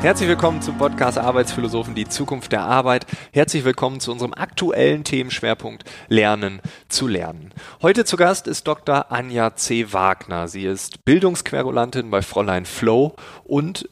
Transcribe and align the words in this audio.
Herzlich 0.00 0.28
willkommen 0.28 0.62
zum 0.62 0.78
Podcast 0.78 1.18
Arbeitsphilosophen, 1.18 1.96
die 1.96 2.06
Zukunft 2.06 2.52
der 2.52 2.62
Arbeit. 2.62 3.04
Herzlich 3.32 3.64
willkommen 3.64 3.98
zu 3.98 4.12
unserem 4.12 4.32
aktuellen 4.32 5.02
Themenschwerpunkt 5.02 5.84
Lernen 6.06 6.62
zu 6.88 7.08
lernen. 7.08 7.52
Heute 7.82 8.04
zu 8.04 8.16
Gast 8.16 8.46
ist 8.46 8.68
Dr. 8.68 9.10
Anja 9.10 9.56
C. 9.56 9.92
Wagner. 9.92 10.46
Sie 10.46 10.64
ist 10.64 11.04
Bildungsquerulantin 11.04 12.10
bei 12.10 12.22
Fräulein 12.22 12.64
Flow 12.64 13.16
und 13.42 13.88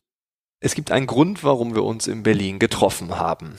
es 0.61 0.77
gibt 0.77 0.93
einen 0.93 1.09
Grund, 1.09 1.43
warum 1.43 1.75
wir 1.75 1.83
uns 1.83 2.07
in 2.07 2.23
Berlin 2.23 2.61
getroffen 2.61 3.19
haben. 3.19 3.57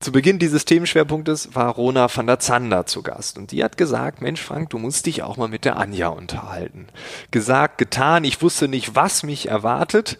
Zu 0.00 0.12
Beginn 0.12 0.38
dieses 0.38 0.64
Themenschwerpunktes 0.64 1.56
war 1.56 1.74
Rona 1.74 2.08
van 2.14 2.28
der 2.28 2.38
Zander 2.38 2.86
zu 2.86 3.02
Gast 3.02 3.36
und 3.36 3.50
die 3.50 3.64
hat 3.64 3.76
gesagt, 3.76 4.22
Mensch 4.22 4.40
Frank, 4.40 4.70
du 4.70 4.78
musst 4.78 5.06
dich 5.06 5.24
auch 5.24 5.36
mal 5.36 5.48
mit 5.48 5.64
der 5.64 5.76
Anja 5.76 6.06
unterhalten. 6.06 6.86
Gesagt, 7.32 7.78
getan, 7.78 8.22
ich 8.22 8.40
wusste 8.42 8.68
nicht, 8.68 8.94
was 8.94 9.24
mich 9.24 9.48
erwartet 9.48 10.18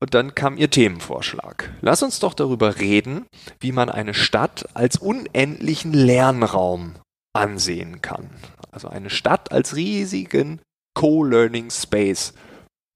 und 0.00 0.14
dann 0.14 0.34
kam 0.34 0.56
ihr 0.56 0.70
Themenvorschlag. 0.70 1.70
Lass 1.80 2.02
uns 2.02 2.20
doch 2.20 2.34
darüber 2.34 2.78
reden, 2.78 3.26
wie 3.60 3.72
man 3.72 3.90
eine 3.90 4.14
Stadt 4.14 4.66
als 4.74 4.96
unendlichen 4.96 5.92
Lernraum 5.92 6.94
ansehen 7.34 8.00
kann. 8.00 8.30
Also 8.70 8.88
eine 8.88 9.10
Stadt 9.10 9.52
als 9.52 9.76
riesigen 9.76 10.60
Co-Learning 10.94 11.70
Space 11.70 12.34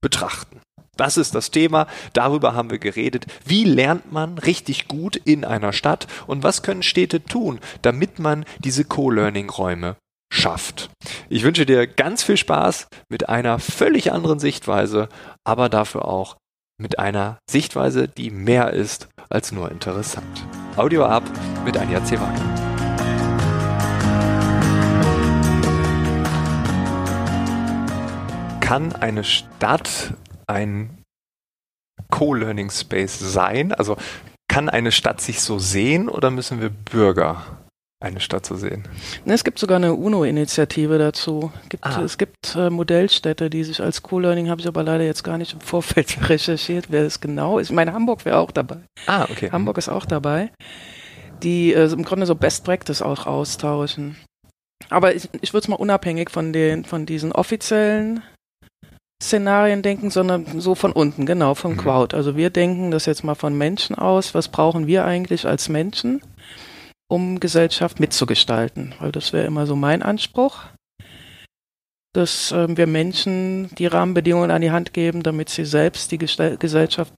betrachten. 0.01 0.59
Das 0.95 1.17
ist 1.17 1.33
das 1.33 1.49
Thema, 1.49 1.87
darüber 2.13 2.53
haben 2.53 2.69
wir 2.69 2.77
geredet. 2.77 3.25
Wie 3.45 3.63
lernt 3.63 4.11
man 4.11 4.37
richtig 4.37 4.87
gut 4.87 5.15
in 5.15 5.43
einer 5.43 5.73
Stadt 5.73 6.07
und 6.27 6.43
was 6.43 6.61
können 6.61 6.83
Städte 6.83 7.23
tun, 7.23 7.59
damit 7.81 8.19
man 8.19 8.45
diese 8.59 8.85
Co-Learning-Räume 8.85 9.95
schafft. 10.31 10.89
Ich 11.29 11.43
wünsche 11.43 11.65
dir 11.65 11.87
ganz 11.87 12.23
viel 12.23 12.37
Spaß 12.37 12.87
mit 13.09 13.29
einer 13.29 13.59
völlig 13.59 14.11
anderen 14.11 14.39
Sichtweise, 14.39 15.09
aber 15.43 15.69
dafür 15.69 16.05
auch 16.05 16.37
mit 16.77 16.99
einer 16.99 17.37
Sichtweise, 17.49 18.07
die 18.07 18.29
mehr 18.29 18.71
ist 18.71 19.07
als 19.29 19.51
nur 19.51 19.71
interessant. 19.71 20.45
Audio 20.75 21.05
ab 21.05 21.23
mit 21.65 21.77
Anja 21.77 22.03
C. 22.03 22.19
Wagner. 22.19 22.53
Kann 28.59 28.93
eine 28.93 29.23
Stadt 29.23 30.13
ein 30.47 31.03
Co-Learning 32.09 32.69
Space 32.69 33.19
sein? 33.19 33.71
Also 33.71 33.97
kann 34.47 34.69
eine 34.69 34.91
Stadt 34.91 35.21
sich 35.21 35.41
so 35.41 35.59
sehen 35.59 36.09
oder 36.09 36.31
müssen 36.31 36.59
wir 36.61 36.69
Bürger 36.69 37.62
eine 38.03 38.19
Stadt 38.19 38.45
zu 38.45 38.55
sehen. 38.55 38.83
Es 39.25 39.43
gibt 39.43 39.57
sogar 39.57 39.77
eine 39.77 39.93
UNO-Initiative 39.93 40.97
dazu. 40.97 41.51
Gibt, 41.69 41.85
ah. 41.85 42.01
Es 42.03 42.17
gibt 42.17 42.55
äh, 42.55 42.69
Modellstädte, 42.69 43.49
die 43.49 43.63
sich 43.63 43.81
als 43.81 44.03
Co-Learning, 44.03 44.49
habe 44.49 44.59
ich 44.59 44.67
aber 44.67 44.83
leider 44.83 45.05
jetzt 45.05 45.23
gar 45.23 45.37
nicht 45.37 45.53
im 45.53 45.61
Vorfeld 45.61 46.17
recherchiert, 46.29 46.87
wer 46.89 47.03
es 47.03 47.21
genau 47.21 47.59
ist. 47.59 47.69
Ich 47.69 47.75
meine, 47.75 47.93
Hamburg 47.93 48.25
wäre 48.25 48.37
auch 48.37 48.51
dabei. 48.51 48.77
Ah, 49.07 49.23
okay. 49.23 49.49
Hamburg 49.51 49.77
ist 49.77 49.89
auch 49.89 50.05
dabei. 50.05 50.51
Die 51.41 51.73
äh, 51.73 51.91
im 51.91 52.03
Grunde 52.03 52.25
so 52.25 52.35
Best 52.35 52.65
Practice 52.65 53.01
auch 53.01 53.25
austauschen. 53.25 54.17
Aber 54.89 55.15
ich, 55.15 55.29
ich 55.41 55.53
würde 55.53 55.63
es 55.63 55.67
mal 55.69 55.77
unabhängig 55.77 56.29
von, 56.29 56.51
den, 56.51 56.83
von 56.83 57.05
diesen 57.05 57.31
offiziellen 57.31 58.21
Szenarien 59.21 59.81
denken, 59.81 60.09
sondern 60.09 60.59
so 60.59 60.75
von 60.75 60.91
unten, 60.91 61.25
genau, 61.25 61.55
vom 61.55 61.73
mhm. 61.73 61.77
Crowd. 61.77 62.15
Also 62.15 62.35
wir 62.35 62.49
denken 62.49 62.91
das 62.91 63.05
jetzt 63.05 63.23
mal 63.23 63.35
von 63.35 63.57
Menschen 63.57 63.95
aus. 63.95 64.35
Was 64.35 64.49
brauchen 64.49 64.87
wir 64.87 65.05
eigentlich 65.05 65.47
als 65.47 65.69
Menschen? 65.69 66.21
Um 67.09 67.39
Gesellschaft 67.39 67.99
mitzugestalten, 67.99 68.95
weil 68.99 69.11
das 69.11 69.33
wäre 69.33 69.45
immer 69.45 69.65
so 69.65 69.75
mein 69.75 70.01
Anspruch, 70.01 70.63
dass 72.13 72.51
äh, 72.51 72.77
wir 72.77 72.87
Menschen 72.87 73.69
die 73.75 73.87
Rahmenbedingungen 73.87 74.51
an 74.51 74.61
die 74.61 74.71
Hand 74.71 74.93
geben, 74.93 75.23
damit 75.23 75.49
sie 75.49 75.65
selbst 75.65 76.11
die 76.11 76.17
Gestal 76.17 76.57
Gesellschaft 76.57 77.13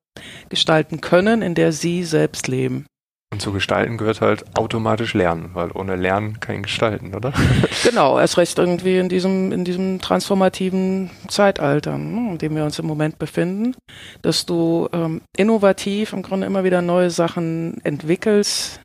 gestalten 0.50 1.02
können, 1.02 1.42
in 1.42 1.56
der 1.56 1.72
sie 1.72 2.04
selbst 2.04 2.48
leben. 2.48 2.86
Und 3.34 3.42
zu 3.42 3.52
gestalten 3.52 3.98
gehört 3.98 4.22
halt 4.22 4.46
automatisch 4.58 5.14
lernen, 5.14 5.50
weil 5.54 5.72
ohne 5.72 5.98
Lernen 5.98 6.40
kein 6.40 6.64
Gestalten, 6.64 7.14
oder? 7.14 7.34
genau, 7.84 8.18
erst 8.18 8.38
recht 8.38 8.58
irgendwie 8.58 8.98
in 8.98 9.10
diesem, 9.10 9.52
in 9.52 9.66
diesem 9.66 10.00
transformativen 10.00 11.10
Zeitalter, 11.28 11.96
hm, 11.96 12.30
in 12.32 12.38
dem 12.38 12.56
wir 12.56 12.64
uns 12.64 12.80
im 12.80 12.86
Moment 12.86 13.20
befinden, 13.20 13.76
dass 14.22 14.46
du 14.46 14.88
ähm, 14.94 15.22
innovativ 15.36 16.14
im 16.14 16.22
Grunde 16.22 16.48
immer 16.48 16.64
wieder 16.64 16.82
neue 16.82 17.10
Sachen 17.10 17.82
entwickelst, 17.84 18.80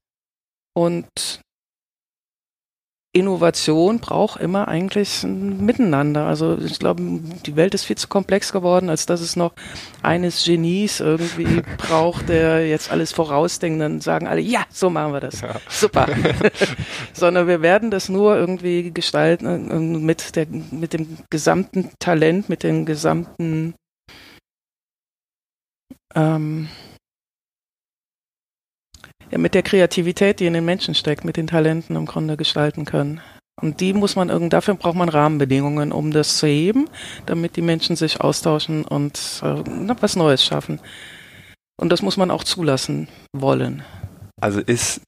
und 0.74 1.40
Innovation 3.12 3.98
braucht 3.98 4.40
immer 4.40 4.68
eigentlich 4.68 5.24
ein 5.24 5.66
Miteinander. 5.66 6.26
Also 6.26 6.56
ich 6.58 6.78
glaube, 6.78 7.02
die 7.44 7.56
Welt 7.56 7.74
ist 7.74 7.84
viel 7.84 7.98
zu 7.98 8.06
komplex 8.06 8.52
geworden, 8.52 8.88
als 8.88 9.04
dass 9.04 9.20
es 9.20 9.34
noch 9.34 9.52
eines 10.00 10.44
Genies 10.44 11.00
irgendwie 11.00 11.62
braucht, 11.78 12.28
der 12.28 12.68
jetzt 12.68 12.92
alles 12.92 13.10
vorausdenkt. 13.10 13.80
Dann 13.80 14.00
sagen 14.00 14.28
alle, 14.28 14.40
ja, 14.40 14.64
so 14.70 14.90
machen 14.90 15.12
wir 15.12 15.18
das. 15.20 15.40
Ja. 15.40 15.56
Super. 15.68 16.06
Sondern 17.12 17.48
wir 17.48 17.62
werden 17.62 17.90
das 17.90 18.08
nur 18.08 18.36
irgendwie 18.36 18.92
gestalten 18.92 20.04
mit, 20.06 20.36
der, 20.36 20.46
mit 20.46 20.92
dem 20.92 21.18
gesamten 21.30 21.90
Talent, 21.98 22.48
mit 22.48 22.62
dem 22.62 22.86
gesamten 22.86 23.74
ähm, 26.14 26.68
ja, 29.30 29.38
mit 29.38 29.54
der 29.54 29.62
Kreativität, 29.62 30.40
die 30.40 30.46
in 30.46 30.54
den 30.54 30.64
Menschen 30.64 30.94
steckt, 30.94 31.24
mit 31.24 31.36
den 31.36 31.46
Talenten 31.46 31.96
im 31.96 32.06
Grunde 32.06 32.36
gestalten 32.36 32.84
können. 32.84 33.20
Und 33.60 33.80
die 33.80 33.92
muss 33.92 34.16
man 34.16 34.30
irgendwie, 34.30 34.48
dafür 34.48 34.74
braucht 34.74 34.96
man 34.96 35.08
Rahmenbedingungen, 35.08 35.92
um 35.92 36.10
das 36.10 36.38
zu 36.38 36.46
heben, 36.46 36.88
damit 37.26 37.56
die 37.56 37.62
Menschen 37.62 37.94
sich 37.94 38.20
austauschen 38.20 38.84
und 38.84 39.42
äh, 39.42 39.94
was 40.00 40.16
Neues 40.16 40.44
schaffen. 40.44 40.80
Und 41.78 41.90
das 41.90 42.02
muss 42.02 42.16
man 42.16 42.30
auch 42.30 42.44
zulassen 42.44 43.08
wollen. 43.32 43.84
Also 44.40 44.60
ist 44.60 45.02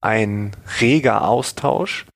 ein 0.00 0.52
reger 0.80 1.28
Austausch, 1.28 2.06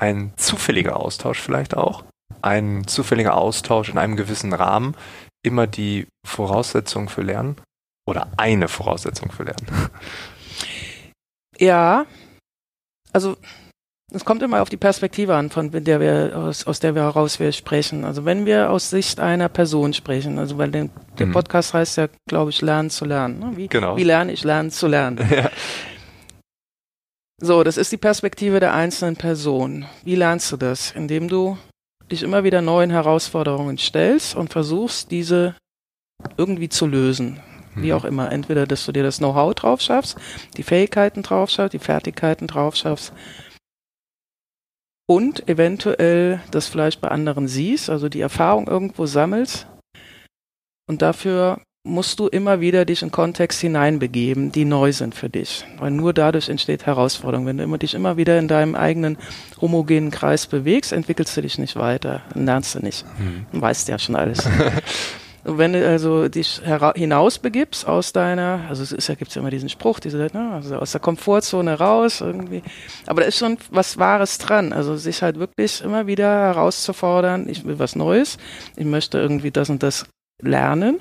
ein 0.00 0.32
zufälliger 0.36 0.96
Austausch 0.96 1.40
vielleicht 1.40 1.76
auch, 1.76 2.04
ein 2.40 2.86
zufälliger 2.86 3.36
Austausch 3.36 3.90
in 3.90 3.98
einem 3.98 4.16
gewissen 4.16 4.52
Rahmen 4.52 4.94
immer 5.44 5.66
die 5.66 6.06
Voraussetzung 6.26 7.08
für 7.08 7.22
Lernen 7.22 7.56
oder 8.06 8.28
eine 8.36 8.68
Voraussetzung 8.68 9.30
für 9.30 9.44
Lernen? 9.44 9.66
Ja, 11.58 12.06
also 13.12 13.36
es 14.12 14.24
kommt 14.24 14.42
immer 14.42 14.62
auf 14.62 14.70
die 14.70 14.78
Perspektive 14.78 15.36
an, 15.36 15.50
von 15.50 15.70
der 15.70 16.00
wir 16.00 16.36
aus, 16.36 16.66
aus 16.66 16.80
der 16.80 16.94
wir 16.94 17.02
heraus 17.02 17.40
wir 17.40 17.52
sprechen. 17.52 18.04
Also 18.04 18.24
wenn 18.24 18.46
wir 18.46 18.70
aus 18.70 18.88
Sicht 18.88 19.20
einer 19.20 19.50
Person 19.50 19.92
sprechen, 19.92 20.38
also 20.38 20.56
weil 20.56 20.70
den, 20.70 20.90
der 21.18 21.26
mhm. 21.26 21.32
Podcast 21.32 21.74
heißt 21.74 21.98
ja, 21.98 22.08
glaube 22.26 22.50
ich, 22.50 22.62
lernen 22.62 22.88
zu 22.88 23.04
lernen. 23.04 23.38
Ne? 23.38 23.52
Wie, 23.56 23.68
genau. 23.68 23.96
wie 23.96 24.04
lerne 24.04 24.32
ich 24.32 24.44
lernen 24.44 24.70
zu 24.70 24.86
lernen? 24.86 25.18
Ja. 25.30 25.50
So, 27.40 27.62
das 27.62 27.76
ist 27.76 27.92
die 27.92 27.98
Perspektive 27.98 28.58
der 28.58 28.74
einzelnen 28.74 29.14
Person. 29.14 29.86
Wie 30.02 30.16
lernst 30.16 30.50
du 30.50 30.56
das? 30.56 30.90
Indem 30.90 31.28
du 31.28 31.56
dich 32.10 32.24
immer 32.24 32.42
wieder 32.42 32.62
neuen 32.62 32.90
Herausforderungen 32.90 33.78
stellst 33.78 34.34
und 34.34 34.50
versuchst, 34.50 35.12
diese 35.12 35.54
irgendwie 36.36 36.68
zu 36.68 36.86
lösen 36.86 37.38
wie 37.82 37.92
auch 37.92 38.04
immer. 38.04 38.30
Entweder, 38.32 38.66
dass 38.66 38.84
du 38.84 38.92
dir 38.92 39.02
das 39.02 39.18
Know-how 39.18 39.54
drauf 39.54 39.80
schaffst, 39.80 40.16
die 40.56 40.62
Fähigkeiten 40.62 41.22
drauf 41.22 41.50
schaffst, 41.50 41.72
die 41.72 41.78
Fertigkeiten 41.78 42.46
drauf 42.46 42.76
schaffst 42.76 43.12
und 45.06 45.48
eventuell 45.48 46.40
das 46.50 46.66
vielleicht 46.66 47.00
bei 47.00 47.08
anderen 47.08 47.48
siehst, 47.48 47.90
also 47.90 48.08
die 48.08 48.20
Erfahrung 48.20 48.66
irgendwo 48.66 49.06
sammelst 49.06 49.66
und 50.86 51.02
dafür 51.02 51.60
musst 51.84 52.18
du 52.18 52.28
immer 52.28 52.60
wieder 52.60 52.84
dich 52.84 53.02
in 53.02 53.10
Kontext 53.10 53.60
hineinbegeben, 53.60 54.52
die 54.52 54.64
neu 54.64 54.92
sind 54.92 55.14
für 55.14 55.30
dich. 55.30 55.64
Weil 55.78 55.90
nur 55.90 56.12
dadurch 56.12 56.48
entsteht 56.48 56.86
Herausforderung. 56.86 57.46
Wenn 57.46 57.58
du 57.58 57.64
immer, 57.64 57.78
dich 57.78 57.94
immer 57.94 58.16
wieder 58.16 58.38
in 58.38 58.48
deinem 58.48 58.74
eigenen 58.74 59.16
homogenen 59.60 60.10
Kreis 60.10 60.46
bewegst, 60.46 60.92
entwickelst 60.92 61.36
du 61.36 61.42
dich 61.42 61.58
nicht 61.58 61.76
weiter, 61.76 62.22
lernst 62.34 62.74
du 62.74 62.80
nicht. 62.80 63.04
Hm. 63.16 63.46
Du 63.52 63.60
weißt 63.60 63.88
ja 63.88 63.98
schon 63.98 64.16
alles. 64.16 64.46
wenn 65.56 65.72
du 65.72 65.88
also 65.88 66.28
dich 66.28 66.60
hinaus 66.94 67.38
begibst 67.38 67.86
aus 67.86 68.12
deiner, 68.12 68.66
also 68.68 68.82
es 68.82 68.92
ist 68.92 69.08
ja, 69.08 69.14
gibt's 69.14 69.34
ja 69.34 69.40
immer 69.40 69.50
diesen 69.50 69.68
Spruch, 69.68 70.00
diese, 70.00 70.18
ne, 70.18 70.50
also 70.52 70.76
aus 70.76 70.92
der 70.92 71.00
Komfortzone 71.00 71.78
raus 71.78 72.20
irgendwie. 72.20 72.62
Aber 73.06 73.22
da 73.22 73.28
ist 73.28 73.38
schon 73.38 73.56
was 73.70 73.98
Wahres 73.98 74.38
dran. 74.38 74.72
Also 74.72 74.96
sich 74.96 75.22
halt 75.22 75.38
wirklich 75.38 75.80
immer 75.82 76.06
wieder 76.06 76.28
herauszufordern, 76.28 77.48
ich 77.48 77.64
will 77.64 77.78
was 77.78 77.96
Neues, 77.96 78.36
ich 78.76 78.84
möchte 78.84 79.18
irgendwie 79.18 79.50
das 79.50 79.70
und 79.70 79.82
das 79.82 80.06
lernen. 80.42 81.00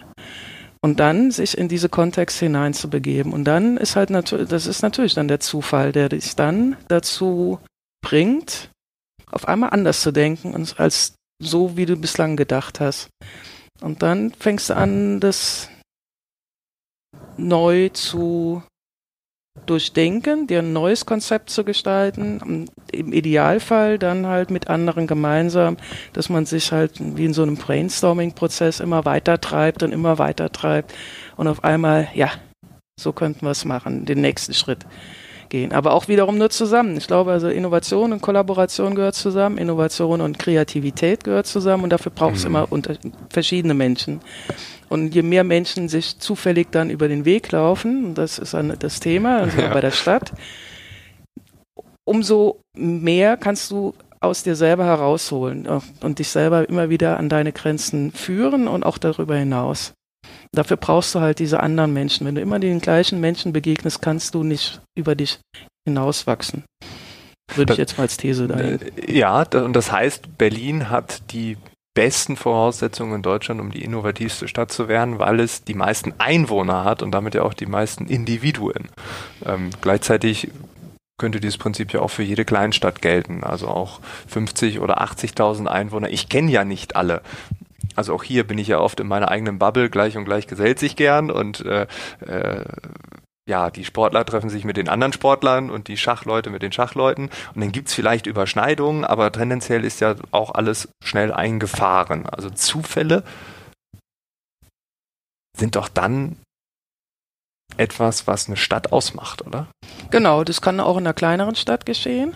Und 0.82 1.00
dann 1.00 1.32
sich 1.32 1.58
in 1.58 1.68
diese 1.68 1.90
Kontexte 1.90 2.46
hineinzubegeben. 2.46 3.34
Und 3.34 3.46
dann 3.46 3.78
ist 3.78 3.96
halt 3.96 4.12
natürlich, 4.12 4.48
das 4.48 4.68
ist 4.68 4.84
natürlich 4.84 5.16
dann 5.16 5.28
der 5.28 5.40
Zufall, 5.40 5.92
der 5.92 6.10
dich 6.10 6.36
dann 6.36 6.78
dazu 6.88 7.60
bringt, 8.02 8.70
auf 9.32 9.48
einmal 9.48 9.72
anders 9.72 10.02
zu 10.02 10.12
denken, 10.12 10.56
als 10.78 11.16
so, 11.42 11.76
wie 11.76 11.86
du 11.86 11.98
bislang 11.98 12.38
gedacht 12.38 12.80
hast. 12.80 13.10
Und 13.82 14.02
dann 14.02 14.32
fängst 14.32 14.70
du 14.70 14.76
an, 14.76 15.20
das 15.20 15.70
neu 17.38 17.90
zu 17.90 18.64
durchdenken, 19.66 20.48
dir 20.48 20.60
ein 20.60 20.74
neues 20.74 21.06
Konzept 21.06 21.50
zu 21.50 21.64
gestalten. 21.64 22.68
Im 22.92 23.14
Idealfall 23.14 23.98
dann 24.00 24.28
halt 24.28 24.52
mit 24.52 24.68
anderen 24.68 25.08
gemeinsam, 25.08 25.78
dass 26.14 26.30
man 26.30 26.46
sich 26.46 26.72
halt 26.72 26.94
wie 27.18 27.26
in 27.26 27.34
so 27.34 27.44
einem 27.44 27.58
Brainstorming-Prozess 27.58 28.80
immer 28.80 29.06
weiter 29.06 29.42
treibt 29.42 29.84
und 29.84 29.92
immer 29.92 30.20
weiter 30.20 30.52
treibt 30.52 30.94
und 31.36 31.48
auf 31.48 31.64
einmal, 31.64 32.08
ja, 32.14 32.32
so 33.00 33.14
könnten 33.14 33.46
wir 33.46 33.52
es 33.52 33.66
machen, 33.66 34.06
den 34.06 34.22
nächsten 34.22 34.54
Schritt 34.54 34.86
gehen. 35.50 35.72
Aber 35.72 35.94
auch 35.94 36.08
wiederum 36.08 36.38
nur 36.38 36.50
zusammen. 36.50 36.98
Ich 36.98 37.08
glaube, 37.08 37.32
also 37.32 37.48
Innovation 37.48 38.14
und 38.14 38.22
Kollaboration 38.22 38.96
gehört 38.96 39.16
zusammen, 39.16 39.58
Innovation 39.58 40.22
und 40.22 40.40
Kreativität 40.40 41.24
gehört 41.24 41.48
zusammen 41.48 41.84
und 41.84 41.90
dafür 41.92 42.12
braucht 42.12 42.36
es 42.36 42.44
mhm. 42.44 42.48
immer 42.48 42.72
unter 42.72 42.96
verschiedene 43.30 43.74
Menschen. 43.74 44.22
Und 44.90 45.14
je 45.14 45.22
mehr 45.22 45.44
Menschen 45.44 45.90
sich 45.90 46.20
zufällig 46.20 46.68
dann 46.72 46.90
über 46.90 47.08
den 47.08 47.26
Weg 47.26 47.52
laufen, 47.52 48.14
das 48.14 48.40
ist 48.40 48.54
dann 48.54 48.74
das 48.80 49.00
Thema, 49.00 49.40
also 49.40 49.62
ja. 49.62 49.74
bei 49.74 49.82
der 49.82 49.92
Stadt, 49.92 50.32
umso 52.06 52.62
mehr 52.74 53.36
kannst 53.36 53.70
du 53.72 53.94
aus 54.20 54.44
dir 54.44 54.56
selber 54.56 54.86
herausholen 54.86 55.66
äh, 55.66 55.80
und 56.02 56.20
dich 56.20 56.30
selber 56.30 56.68
immer 56.68 56.90
wieder 56.90 57.18
an 57.18 57.30
deine 57.30 57.52
Grenzen 57.52 58.12
führen 58.12 58.68
und 58.68 58.84
auch 58.84 58.98
darüber 58.98 59.36
hinaus. 59.36 59.94
Dafür 60.54 60.78
brauchst 60.78 61.14
du 61.16 61.20
halt 61.20 61.40
diese 61.40 61.60
anderen 61.60 61.94
Menschen. 61.94 62.26
Wenn 62.26 62.36
du 62.36 62.42
immer 62.42 62.60
den 62.60 62.80
gleichen 62.80 63.20
Menschen 63.20 63.54
begegnest, 63.54 64.02
kannst 64.02 64.34
du 64.34 64.44
nicht 64.44 64.82
über 64.98 65.16
dich 65.16 65.40
hinauswachsen. 65.86 66.64
Würde 67.56 67.74
ich 67.74 67.80
jetzt 67.80 67.98
mal 67.98 68.04
als 68.04 68.18
These 68.18 68.48
dahin. 68.48 68.80
Äh, 68.82 69.12
ja, 69.12 69.44
und 69.44 69.74
das 69.74 69.92
heißt, 69.92 70.38
Berlin 70.38 70.90
hat 70.90 71.32
die 71.32 71.58
besten 71.98 72.36
Voraussetzungen 72.36 73.16
in 73.16 73.22
Deutschland, 73.24 73.60
um 73.60 73.72
die 73.72 73.84
innovativste 73.84 74.48
Stadt 74.48 74.72
zu 74.72 74.88
werden, 74.88 75.18
weil 75.18 75.40
es 75.40 75.64
die 75.64 75.74
meisten 75.74 76.14
Einwohner 76.20 76.84
hat 76.84 77.02
und 77.02 77.12
damit 77.12 77.34
ja 77.34 77.42
auch 77.42 77.56
die 77.56 77.66
meisten 77.66 78.06
Individuen. 78.06 78.90
Ähm, 79.44 79.72
gleichzeitig 79.82 80.52
könnte 81.18 81.40
dieses 81.40 81.58
Prinzip 81.58 81.94
ja 81.94 82.02
auch 82.02 82.12
für 82.12 82.22
jede 82.22 82.46
Kleinstadt 82.46 83.02
gelten, 83.02 83.44
also 83.44 83.68
auch 83.68 84.00
50 84.28 84.80
oder 84.80 85.02
80.000 85.02 85.66
Einwohner. 85.66 86.10
Ich 86.10 86.30
kenne 86.30 86.52
ja 86.52 86.64
nicht 86.64 86.96
alle. 86.96 87.22
Also 87.98 88.14
auch 88.14 88.24
hier 88.24 88.46
bin 88.46 88.60
ich 88.60 88.68
ja 88.68 88.80
oft 88.80 89.00
in 89.00 89.08
meiner 89.08 89.32
eigenen 89.32 89.58
Bubble, 89.58 89.90
gleich 89.90 90.16
und 90.18 90.26
gleich 90.26 90.46
gesellt 90.46 90.78
sich 90.78 90.96
gern 90.96 91.32
und 91.32 91.66
äh, 91.66 91.88
äh, 92.20 92.64
ja, 93.50 93.72
die 93.72 93.86
Sportler 93.86 94.24
treffen 94.24 94.50
sich 94.50 94.66
mit 94.66 94.78
den 94.78 94.88
anderen 94.88 95.14
Sportlern 95.14 95.72
und 95.72 95.88
die 95.88 95.98
Schachleute 95.98 96.50
mit 96.50 96.62
den 96.62 96.74
Schachleuten. 96.74 97.30
Und 97.56 97.62
dann 97.62 97.72
gibt's 97.72 97.94
vielleicht 97.94 98.28
Überschneidungen, 98.28 99.04
aber 99.04 99.32
tendenziell 99.32 99.84
ist 99.84 100.02
ja 100.02 100.16
auch 100.32 100.54
alles 100.54 100.90
schnell 101.04 101.34
eingefahren. 101.34 102.28
Also 102.28 102.50
Zufälle 102.50 103.24
sind 105.58 105.76
doch 105.76 105.88
dann 105.88 106.36
etwas, 107.78 108.28
was 108.28 108.48
eine 108.48 108.58
Stadt 108.58 108.92
ausmacht, 108.92 109.46
oder? 109.46 109.68
Genau, 110.12 110.44
das 110.44 110.62
kann 110.62 110.80
auch 110.80 110.98
in 110.98 111.08
einer 111.08 111.14
kleineren 111.14 111.56
Stadt 111.56 111.86
geschehen 111.86 112.36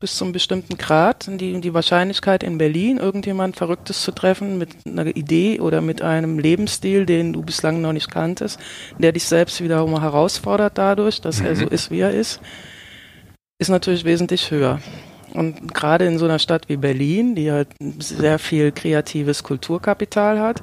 bis 0.00 0.16
zum 0.16 0.30
bestimmten 0.30 0.78
Grad 0.78 1.28
die, 1.28 1.60
die 1.60 1.74
Wahrscheinlichkeit 1.74 2.44
in 2.44 2.56
Berlin, 2.56 2.98
irgendjemand 2.98 3.56
Verrücktes 3.56 4.02
zu 4.02 4.12
treffen 4.12 4.56
mit 4.56 4.86
einer 4.86 5.06
Idee 5.06 5.58
oder 5.58 5.80
mit 5.80 6.02
einem 6.02 6.38
Lebensstil, 6.38 7.04
den 7.04 7.32
du 7.32 7.42
bislang 7.42 7.80
noch 7.80 7.92
nicht 7.92 8.10
kanntest, 8.10 8.60
der 8.98 9.12
dich 9.12 9.24
selbst 9.24 9.62
wiederum 9.62 10.00
herausfordert 10.00 10.78
dadurch, 10.78 11.20
dass 11.20 11.40
mhm. 11.40 11.46
er 11.46 11.56
so 11.56 11.64
mhm. 11.64 11.72
ist, 11.72 11.90
wie 11.90 12.00
er 12.00 12.12
ist, 12.12 12.40
ist 13.60 13.70
natürlich 13.70 14.04
wesentlich 14.04 14.50
höher. 14.52 14.80
Und 15.34 15.74
gerade 15.74 16.06
in 16.06 16.18
so 16.18 16.24
einer 16.24 16.38
Stadt 16.38 16.68
wie 16.68 16.76
Berlin, 16.76 17.34
die 17.34 17.50
halt 17.50 17.68
sehr 17.98 18.38
viel 18.38 18.72
kreatives 18.72 19.42
Kulturkapital 19.42 20.38
hat, 20.38 20.62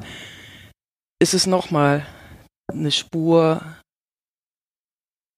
ist 1.19 1.33
es 1.33 1.45
nochmal 1.45 2.05
eine 2.71 2.91
Spur 2.91 3.61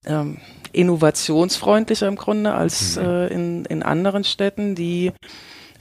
ähm, 0.06 0.38
innovationsfreundlicher 0.74 2.08
im 2.08 2.16
Grunde 2.16 2.54
als 2.54 2.98
mhm. 2.98 3.04
äh, 3.04 3.28
in, 3.28 3.66
in 3.66 3.84
anderen 3.84 4.24
Städten, 4.24 4.76
die 4.76 5.12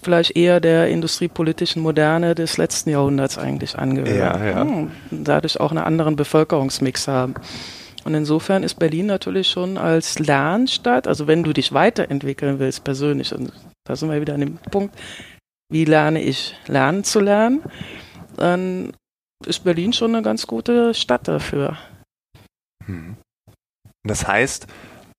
vielleicht 0.03 0.37
eher 0.37 0.61
der 0.61 0.89
industriepolitischen 0.89 1.83
Moderne 1.83 2.35
des 2.35 2.59
letzten 2.59 2.91
Jahrhunderts 2.91 3.39
eigentlich 3.39 3.79
angehören. 3.79 4.17
Ja, 4.17 4.45
ja. 4.45 4.61
Hm, 4.61 4.91
dadurch 5.11 5.59
auch 5.59 5.71
einen 5.71 5.85
anderen 5.85 6.17
Bevölkerungsmix 6.17 7.09
haben. 7.09 7.35
Und 8.05 8.15
insofern 8.15 8.63
ist 8.63 8.79
Berlin 8.79 9.07
natürlich 9.07 9.49
schon 9.49 9.77
als 9.77 10.21
Lernstadt, 10.21 11.09
also 11.09 11.27
wenn 11.27 11.43
du 11.43 11.53
dich 11.53 11.73
weiterentwickeln 11.73 12.61
willst 12.61 12.85
persönlich, 12.85 13.35
und 13.35 13.53
da 13.85 13.97
sind 13.97 14.11
wir 14.11 14.21
wieder 14.21 14.35
an 14.35 14.41
dem 14.41 14.59
Punkt, 14.71 14.95
wie 15.73 15.85
lerne 15.85 16.23
ich 16.23 16.55
lernen 16.69 17.03
zu 17.03 17.19
lernen, 17.19 17.63
dann 18.37 18.93
ist 19.45 19.65
Berlin 19.65 19.93
schon 19.93 20.15
eine 20.15 20.23
ganz 20.23 20.47
gute 20.47 20.95
Stadt 20.95 21.27
dafür. 21.27 21.77
Hm. 22.85 23.17
Das 24.09 24.27
heißt, 24.27 24.67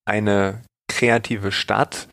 eine 0.06 0.63
kreative 0.89 1.51
Stadt 1.51 2.07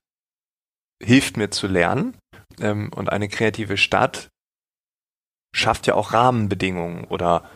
hilft 1.02 1.36
mir 1.36 1.50
zu 1.50 1.66
lernen 1.66 2.16
ähm, 2.60 2.90
und 2.94 3.10
eine 3.10 3.28
kreative 3.28 3.76
Stadt 3.76 4.28
schafft 5.54 5.86
ja 5.86 5.94
auch 5.94 6.12
Rahmenbedingungen 6.12 7.04
oder 7.04 7.48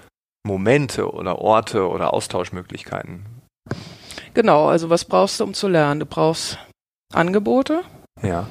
Momente 0.47 1.13
oder 1.13 1.39
Orte 1.39 1.89
oder 1.89 2.15
Austauschmöglichkeiten. 2.15 3.27
Genau, 4.35 4.69
also 4.69 4.89
was 4.89 5.05
brauchst 5.05 5.41
du, 5.41 5.45
um 5.45 5.55
zu 5.55 5.69
lernen? 5.69 6.01
Du 6.01 6.07
brauchst 6.07 6.59
Angebote. 7.13 7.83
Ja. 8.23 8.47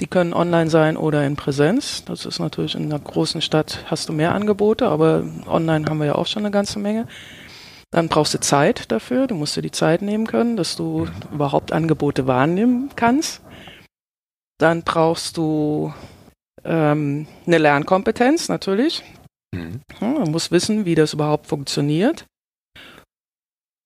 Die 0.00 0.06
können 0.06 0.32
online 0.32 0.70
sein 0.70 0.96
oder 0.96 1.26
in 1.26 1.36
Präsenz. 1.36 2.04
Das 2.06 2.24
ist 2.24 2.38
natürlich 2.38 2.74
in 2.74 2.84
einer 2.84 2.98
großen 2.98 3.42
Stadt 3.42 3.84
hast 3.86 4.08
du 4.08 4.14
mehr 4.14 4.34
Angebote, 4.34 4.88
aber 4.88 5.24
online 5.46 5.84
haben 5.88 5.98
wir 5.98 6.06
ja 6.06 6.14
auch 6.14 6.26
schon 6.26 6.42
eine 6.44 6.50
ganze 6.50 6.78
Menge. 6.78 7.06
Dann 7.90 8.08
brauchst 8.08 8.34
du 8.34 8.40
Zeit 8.40 8.90
dafür. 8.92 9.26
Du 9.26 9.34
musst 9.34 9.56
dir 9.56 9.62
die 9.62 9.72
Zeit 9.72 10.02
nehmen 10.02 10.26
können, 10.26 10.56
dass 10.56 10.76
du 10.76 11.08
überhaupt 11.32 11.72
Angebote 11.72 12.26
wahrnehmen 12.26 12.90
kannst. 12.94 13.42
Dann 14.58 14.82
brauchst 14.82 15.36
du 15.36 15.92
ähm, 16.64 17.26
eine 17.46 17.58
Lernkompetenz 17.58 18.48
natürlich. 18.48 19.02
Mhm. 19.52 19.80
Ja, 20.00 20.08
man 20.08 20.30
muss 20.30 20.50
wissen, 20.50 20.84
wie 20.84 20.94
das 20.94 21.14
überhaupt 21.14 21.46
funktioniert. 21.46 22.26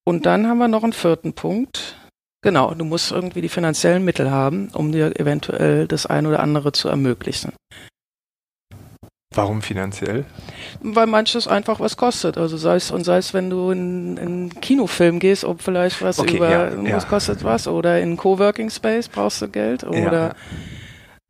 Und 0.06 0.26
dann 0.26 0.46
haben 0.46 0.58
wir 0.58 0.68
noch 0.68 0.84
einen 0.84 0.92
vierten 0.92 1.32
Punkt. 1.32 1.96
Genau, 2.42 2.74
du 2.74 2.84
musst 2.84 3.10
irgendwie 3.10 3.40
die 3.40 3.48
finanziellen 3.48 4.04
Mittel 4.04 4.30
haben, 4.30 4.68
um 4.74 4.92
dir 4.92 5.18
eventuell 5.18 5.88
das 5.88 6.04
ein 6.04 6.26
oder 6.26 6.40
andere 6.40 6.72
zu 6.72 6.88
ermöglichen. 6.88 7.54
Warum 9.34 9.62
finanziell? 9.62 10.24
Weil 10.80 11.06
manches 11.06 11.48
einfach 11.48 11.80
was 11.80 11.96
kostet. 11.96 12.38
Also 12.38 12.56
sei 12.56 12.76
es, 12.76 12.90
und 12.90 13.04
sei 13.04 13.18
es, 13.18 13.34
wenn 13.34 13.50
du 13.50 13.70
in, 13.70 14.16
in 14.16 14.18
einen 14.18 14.60
Kinofilm 14.60 15.18
gehst, 15.18 15.44
ob 15.44 15.62
vielleicht 15.62 16.02
was 16.02 16.18
okay, 16.18 16.36
über, 16.36 16.50
ja, 16.50 16.68
ja. 16.70 16.96
was 16.96 17.08
kostet 17.08 17.42
was, 17.42 17.66
oder 17.66 18.00
in 18.00 18.16
Coworking 18.16 18.70
Space 18.70 19.08
brauchst 19.08 19.42
du 19.42 19.48
Geld, 19.48 19.84
oder, 19.84 20.34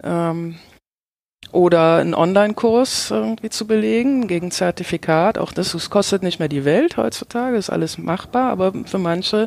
ja. 0.03 0.31
ähm, 0.31 0.57
oder 1.55 1.99
einen 1.99 2.15
Online-Kurs 2.15 3.13
irgendwie 3.13 3.49
zu 3.49 3.67
belegen 3.67 4.27
gegen 4.27 4.51
Zertifikat. 4.51 5.39
Auch 5.39 5.53
das, 5.53 5.71
das 5.71 5.89
kostet 5.89 6.25
nicht 6.25 6.41
mehr 6.41 6.49
die 6.49 6.65
Welt 6.65 6.97
heutzutage, 6.97 7.57
ist 7.57 7.71
alles 7.71 7.97
machbar, 7.97 8.51
aber 8.51 8.73
für 8.87 8.99
manche, 8.99 9.47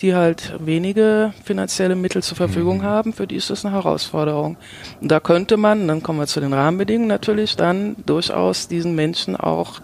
die 0.00 0.16
halt 0.16 0.54
wenige 0.58 1.32
finanzielle 1.44 1.94
Mittel 1.94 2.24
zur 2.24 2.36
Verfügung 2.36 2.78
mhm. 2.78 2.82
haben, 2.82 3.12
für 3.12 3.28
die 3.28 3.36
ist 3.36 3.50
das 3.50 3.64
eine 3.64 3.72
Herausforderung. 3.72 4.56
Und 5.00 5.10
da 5.12 5.20
könnte 5.20 5.56
man, 5.56 5.86
dann 5.86 6.02
kommen 6.02 6.18
wir 6.18 6.26
zu 6.26 6.40
den 6.40 6.52
Rahmenbedingungen 6.52 7.08
natürlich, 7.08 7.54
dann 7.54 7.94
durchaus 8.04 8.66
diesen 8.66 8.96
Menschen 8.96 9.36
auch 9.36 9.80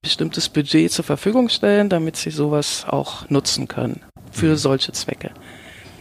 bestimmtes 0.00 0.48
Budget 0.48 0.92
zur 0.92 1.04
Verfügung 1.04 1.48
stellen, 1.48 1.88
damit 1.88 2.14
sie 2.14 2.30
sowas 2.30 2.86
auch 2.88 3.28
nutzen 3.28 3.66
können 3.66 4.02
für 4.30 4.56
solche 4.56 4.92
Zwecke. 4.92 5.32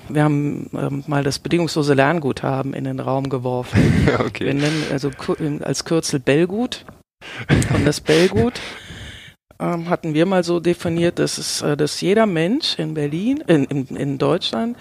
Wir 0.10 0.24
haben 0.24 0.70
ähm, 0.74 1.04
mal 1.08 1.24
das 1.24 1.40
bedingungslose 1.40 1.94
Lernguthaben 1.94 2.74
in 2.74 2.86
den 2.86 3.00
Raum 3.00 3.30
geworfen. 3.30 4.08
okay. 4.20 4.46
Wir 4.46 4.54
nennen 4.54 4.86
also 4.92 5.12
als 5.62 5.86
Kürzel 5.86 6.20
Bellgut. 6.20 6.86
Und 7.74 7.86
das 7.86 8.00
Bellgut 8.00 8.62
ähm, 9.60 9.90
hatten 9.90 10.14
wir 10.14 10.26
mal 10.26 10.44
so 10.44 10.60
definiert, 10.60 11.20
dass, 11.20 11.38
es, 11.38 11.62
äh, 11.62 11.76
dass 11.76 12.00
jeder 12.02 12.26
Mensch 12.26 12.78
in 12.78 12.94
Berlin, 12.94 13.44
in, 13.48 13.66
in, 13.66 13.88
in 13.96 14.18
Deutschland, 14.18 14.78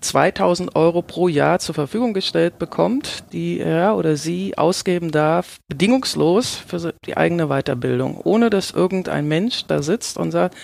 2000 0.00 0.76
Euro 0.76 1.02
pro 1.02 1.28
Jahr 1.28 1.58
zur 1.58 1.74
Verfügung 1.74 2.14
gestellt 2.14 2.58
bekommt, 2.58 3.24
die 3.32 3.60
er 3.60 3.96
oder 3.96 4.16
sie 4.16 4.56
ausgeben 4.56 5.10
darf, 5.10 5.58
bedingungslos 5.68 6.54
für 6.54 6.94
die 7.04 7.16
eigene 7.16 7.48
Weiterbildung, 7.48 8.18
ohne 8.22 8.48
dass 8.48 8.70
irgendein 8.70 9.28
Mensch 9.28 9.66
da 9.66 9.82
sitzt 9.82 10.16
und 10.16 10.30
sagt, 10.30 10.56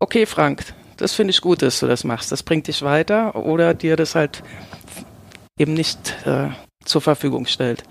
okay 0.00 0.26
Frank, 0.26 0.64
das 0.96 1.14
finde 1.14 1.30
ich 1.30 1.40
gut, 1.40 1.62
dass 1.62 1.80
du 1.80 1.86
das 1.86 2.04
machst. 2.04 2.32
Das 2.32 2.42
bringt 2.42 2.68
dich 2.68 2.82
weiter 2.82 3.36
oder 3.36 3.74
dir 3.74 3.96
das 3.96 4.14
halt 4.14 4.42
eben 5.58 5.74
nicht 5.74 6.14
äh, 6.26 6.48
zur 6.84 7.00
Verfügung 7.00 7.46
stellt. 7.46 7.82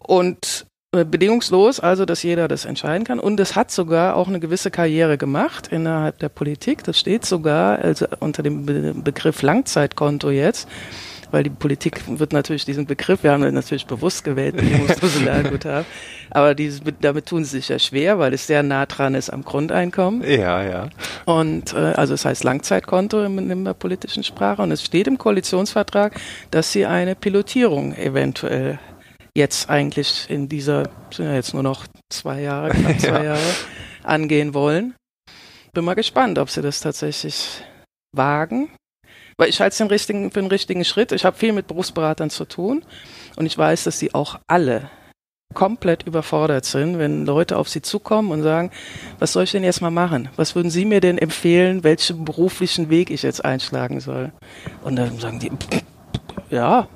Und 0.00 0.66
äh, 0.94 1.04
bedingungslos, 1.04 1.80
also 1.80 2.04
dass 2.04 2.22
jeder 2.22 2.46
das 2.46 2.64
entscheiden 2.64 3.04
kann. 3.04 3.18
Und 3.18 3.40
es 3.40 3.56
hat 3.56 3.72
sogar 3.72 4.14
auch 4.14 4.28
eine 4.28 4.38
gewisse 4.38 4.70
Karriere 4.70 5.18
gemacht 5.18 5.68
innerhalb 5.68 6.20
der 6.20 6.28
Politik. 6.28 6.84
Das 6.84 6.98
steht 7.00 7.26
sogar 7.26 7.80
also 7.80 8.06
unter 8.20 8.44
dem 8.44 8.64
Be 8.64 8.94
Begriff 8.94 9.42
Langzeitkonto 9.42 10.30
jetzt, 10.30 10.68
weil 11.34 11.42
die 11.42 11.50
Politik 11.50 12.00
wird 12.06 12.32
natürlich 12.32 12.64
diesen 12.64 12.86
Begriff, 12.86 13.24
wir 13.24 13.32
haben 13.32 13.42
ihn 13.42 13.54
natürlich 13.54 13.86
bewusst 13.86 14.22
gewählt, 14.22 14.54
die 14.60 14.66
Berufsguthaben, 14.66 15.58
aber 16.30 16.54
dieses, 16.54 16.80
damit 17.00 17.26
tun 17.26 17.44
sie 17.44 17.56
sich 17.56 17.68
ja 17.70 17.80
schwer, 17.80 18.20
weil 18.20 18.32
es 18.34 18.46
sehr 18.46 18.62
nah 18.62 18.86
dran 18.86 19.16
ist 19.16 19.30
am 19.30 19.44
Grundeinkommen. 19.44 20.22
Ja, 20.22 20.62
ja. 20.62 20.90
Und 21.24 21.72
äh, 21.72 21.94
also 21.96 22.14
es 22.14 22.24
heißt 22.24 22.44
Langzeitkonto 22.44 23.24
in, 23.24 23.50
in 23.50 23.64
der 23.64 23.74
politischen 23.74 24.22
Sprache 24.22 24.62
und 24.62 24.70
es 24.70 24.84
steht 24.84 25.08
im 25.08 25.18
Koalitionsvertrag, 25.18 26.20
dass 26.52 26.70
sie 26.70 26.86
eine 26.86 27.16
Pilotierung 27.16 27.96
eventuell 27.96 28.78
jetzt 29.36 29.68
eigentlich 29.68 30.26
in 30.28 30.48
dieser, 30.48 30.84
sind 31.10 31.26
ja 31.26 31.34
jetzt 31.34 31.52
nur 31.52 31.64
noch 31.64 31.88
zwei 32.10 32.42
Jahre, 32.42 32.70
knapp 32.70 33.00
zwei 33.00 33.08
ja. 33.08 33.22
Jahre, 33.24 33.54
angehen 34.04 34.54
wollen. 34.54 34.94
Bin 35.72 35.84
mal 35.84 35.94
gespannt, 35.94 36.38
ob 36.38 36.48
sie 36.48 36.62
das 36.62 36.78
tatsächlich 36.78 37.64
wagen. 38.12 38.68
Weil 39.36 39.48
ich 39.48 39.60
halte 39.60 39.84
es 39.84 39.90
richtigen, 39.90 40.30
für 40.30 40.40
den 40.40 40.48
richtigen 40.48 40.84
Schritt. 40.84 41.12
Ich 41.12 41.24
habe 41.24 41.36
viel 41.36 41.52
mit 41.52 41.66
Berufsberatern 41.66 42.30
zu 42.30 42.44
tun 42.44 42.84
und 43.36 43.46
ich 43.46 43.56
weiß, 43.56 43.84
dass 43.84 43.98
sie 43.98 44.14
auch 44.14 44.38
alle 44.46 44.90
komplett 45.54 46.02
überfordert 46.02 46.64
sind, 46.64 46.98
wenn 46.98 47.24
Leute 47.24 47.56
auf 47.56 47.68
sie 47.68 47.80
zukommen 47.80 48.32
und 48.32 48.42
sagen, 48.42 48.70
was 49.18 49.32
soll 49.32 49.44
ich 49.44 49.52
denn 49.52 49.64
jetzt 49.64 49.80
mal 49.80 49.90
machen? 49.90 50.28
Was 50.36 50.54
würden 50.54 50.70
Sie 50.70 50.84
mir 50.84 51.00
denn 51.00 51.16
empfehlen, 51.16 51.84
welchen 51.84 52.24
beruflichen 52.24 52.90
Weg 52.90 53.10
ich 53.10 53.22
jetzt 53.22 53.44
einschlagen 53.44 54.00
soll? 54.00 54.32
Und 54.82 54.96
dann 54.96 55.18
sagen 55.18 55.38
die, 55.38 55.52
ja, 56.50 56.88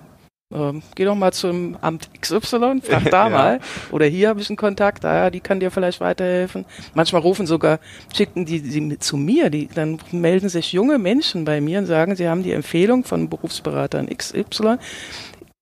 ähm, 0.54 0.82
geh 0.94 1.04
doch 1.04 1.14
mal 1.14 1.32
zum 1.32 1.76
Amt 1.80 2.08
XY, 2.20 2.80
frag 2.82 3.04
da 3.10 3.24
ja. 3.24 3.28
mal. 3.28 3.60
Oder 3.90 4.06
hier 4.06 4.30
habe 4.30 4.40
ich 4.40 4.48
einen 4.48 4.56
Kontakt, 4.56 5.04
da, 5.04 5.14
ja, 5.14 5.30
die 5.30 5.40
kann 5.40 5.60
dir 5.60 5.70
vielleicht 5.70 6.00
weiterhelfen. 6.00 6.64
Manchmal 6.94 7.20
rufen 7.20 7.46
sogar, 7.46 7.80
schicken 8.14 8.46
die, 8.46 8.62
die 8.62 8.98
zu 8.98 9.16
mir, 9.16 9.50
die, 9.50 9.68
dann 9.68 9.98
melden 10.10 10.48
sich 10.48 10.72
junge 10.72 10.98
Menschen 10.98 11.44
bei 11.44 11.60
mir 11.60 11.80
und 11.80 11.86
sagen, 11.86 12.16
sie 12.16 12.28
haben 12.28 12.42
die 12.42 12.52
Empfehlung 12.52 13.04
von 13.04 13.28
Berufsberatern 13.28 14.08
XY. 14.08 14.78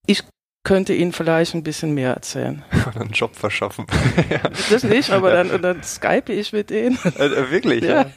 Ich 0.07 0.23
könnte 0.63 0.95
Ihnen 0.95 1.13
vielleicht 1.13 1.55
ein 1.55 1.63
bisschen 1.63 1.95
mehr 1.95 2.15
erzählen. 2.15 2.65
Und 2.87 2.97
einen 2.97 3.11
Job 3.11 3.37
verschaffen. 3.37 3.87
das 4.71 4.83
nicht, 4.83 5.11
aber 5.11 5.33
dann, 5.33 5.63
dann 5.63 5.83
skype 5.85 6.33
ich 6.33 6.53
mit 6.53 6.71
denen. 6.71 6.99
Äh, 7.17 7.51
wirklich? 7.51 7.85
Ja. 7.85 8.03
ja. 8.03 8.11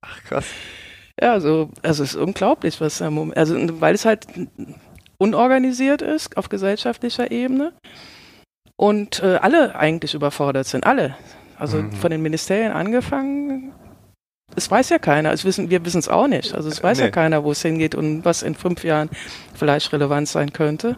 Ach, 0.00 0.22
krass. 0.24 0.46
Ja, 1.20 1.40
so, 1.40 1.70
also 1.82 2.04
es 2.04 2.14
ist 2.14 2.16
unglaublich, 2.16 2.80
was 2.80 2.98
da, 2.98 3.10
also, 3.34 3.80
weil 3.80 3.94
es 3.94 4.04
halt 4.04 4.26
unorganisiert 5.22 6.02
ist 6.02 6.36
auf 6.36 6.48
gesellschaftlicher 6.48 7.30
Ebene 7.30 7.72
und 8.76 9.22
äh, 9.22 9.36
alle 9.36 9.76
eigentlich 9.76 10.14
überfordert 10.14 10.66
sind, 10.66 10.84
alle. 10.84 11.14
Also 11.56 11.78
mhm. 11.78 11.92
von 11.92 12.10
den 12.10 12.22
Ministerien 12.22 12.72
angefangen, 12.72 13.72
es 14.56 14.68
weiß 14.68 14.90
ja 14.90 14.98
keiner, 14.98 15.32
es 15.32 15.44
wissen, 15.44 15.70
wir 15.70 15.84
wissen 15.84 16.00
es 16.00 16.08
auch 16.08 16.26
nicht. 16.26 16.54
Also 16.54 16.68
es 16.68 16.82
weiß 16.82 16.98
nee. 16.98 17.04
ja 17.04 17.10
keiner, 17.10 17.44
wo 17.44 17.52
es 17.52 17.62
hingeht 17.62 17.94
und 17.94 18.24
was 18.24 18.42
in 18.42 18.56
fünf 18.56 18.82
Jahren 18.82 19.10
vielleicht 19.54 19.92
relevant 19.92 20.26
sein 20.26 20.52
könnte. 20.52 20.96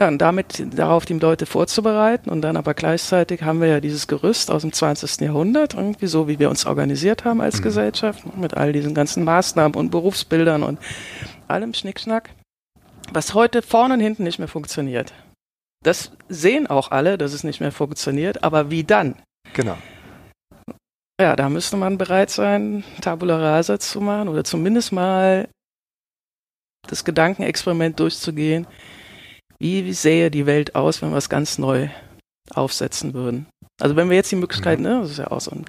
Ja, 0.00 0.08
und 0.08 0.18
damit 0.18 0.64
darauf 0.76 1.04
die 1.04 1.14
Leute 1.14 1.46
vorzubereiten 1.46 2.30
und 2.30 2.42
dann 2.42 2.56
aber 2.56 2.74
gleichzeitig 2.74 3.42
haben 3.42 3.60
wir 3.60 3.68
ja 3.68 3.80
dieses 3.80 4.08
Gerüst 4.08 4.50
aus 4.50 4.62
dem 4.62 4.72
20. 4.72 5.20
Jahrhundert, 5.20 5.74
irgendwie 5.74 6.06
so, 6.08 6.26
wie 6.26 6.40
wir 6.40 6.50
uns 6.50 6.66
organisiert 6.66 7.24
haben 7.24 7.40
als 7.40 7.58
mhm. 7.58 7.64
Gesellschaft, 7.64 8.36
mit 8.36 8.56
all 8.56 8.72
diesen 8.72 8.94
ganzen 8.94 9.22
Maßnahmen 9.22 9.76
und 9.76 9.90
Berufsbildern 9.90 10.64
und 10.64 10.80
allem 11.46 11.74
Schnickschnack 11.74 12.30
was 13.12 13.34
heute 13.34 13.62
vorne 13.62 13.94
und 13.94 14.00
hinten 14.00 14.24
nicht 14.24 14.38
mehr 14.38 14.48
funktioniert. 14.48 15.12
Das 15.82 16.12
sehen 16.28 16.66
auch 16.66 16.90
alle, 16.90 17.16
dass 17.16 17.32
es 17.32 17.44
nicht 17.44 17.60
mehr 17.60 17.72
funktioniert, 17.72 18.44
aber 18.44 18.70
wie 18.70 18.84
dann? 18.84 19.16
Genau. 19.54 19.78
Ja, 21.20 21.36
da 21.36 21.48
müsste 21.48 21.76
man 21.76 21.98
bereit 21.98 22.30
sein, 22.30 22.84
Tabula 23.00 23.38
Rasa 23.38 23.78
zu 23.78 24.00
machen 24.00 24.28
oder 24.28 24.44
zumindest 24.44 24.92
mal 24.92 25.48
das 26.88 27.04
Gedankenexperiment 27.04 28.00
durchzugehen. 28.00 28.66
Wie, 29.58 29.84
wie 29.84 29.92
sähe 29.92 30.30
die 30.30 30.46
Welt 30.46 30.74
aus, 30.74 31.02
wenn 31.02 31.10
wir 31.10 31.18
es 31.18 31.28
ganz 31.28 31.58
neu 31.58 31.88
aufsetzen 32.54 33.12
würden? 33.12 33.46
Also 33.80 33.96
wenn 33.96 34.08
wir 34.08 34.16
jetzt 34.16 34.32
die 34.32 34.36
Möglichkeit, 34.36 34.78
mhm. 34.78 34.84
ne, 34.84 35.00
das 35.00 35.10
ist 35.10 35.18
ja 35.18 35.30
auch 35.30 35.40
so 35.40 35.50
ein 35.50 35.66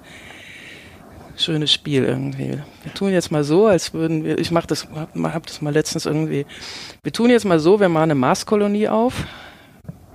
schönes 1.36 1.72
Spiel 1.72 2.04
irgendwie. 2.04 2.58
Wir 2.82 2.94
tun 2.94 3.12
jetzt 3.12 3.30
mal 3.30 3.44
so, 3.44 3.66
als 3.66 3.92
würden 3.94 4.24
wir, 4.24 4.38
ich 4.38 4.50
mach 4.50 4.66
das, 4.66 4.86
hab, 4.94 5.46
das 5.46 5.62
mal 5.62 5.72
letztens 5.72 6.06
irgendwie, 6.06 6.46
wir 7.02 7.12
tun 7.12 7.30
jetzt 7.30 7.44
mal 7.44 7.58
so, 7.58 7.80
wir 7.80 7.88
machen 7.88 8.04
eine 8.04 8.14
Marskolonie 8.14 8.88
auf 8.88 9.14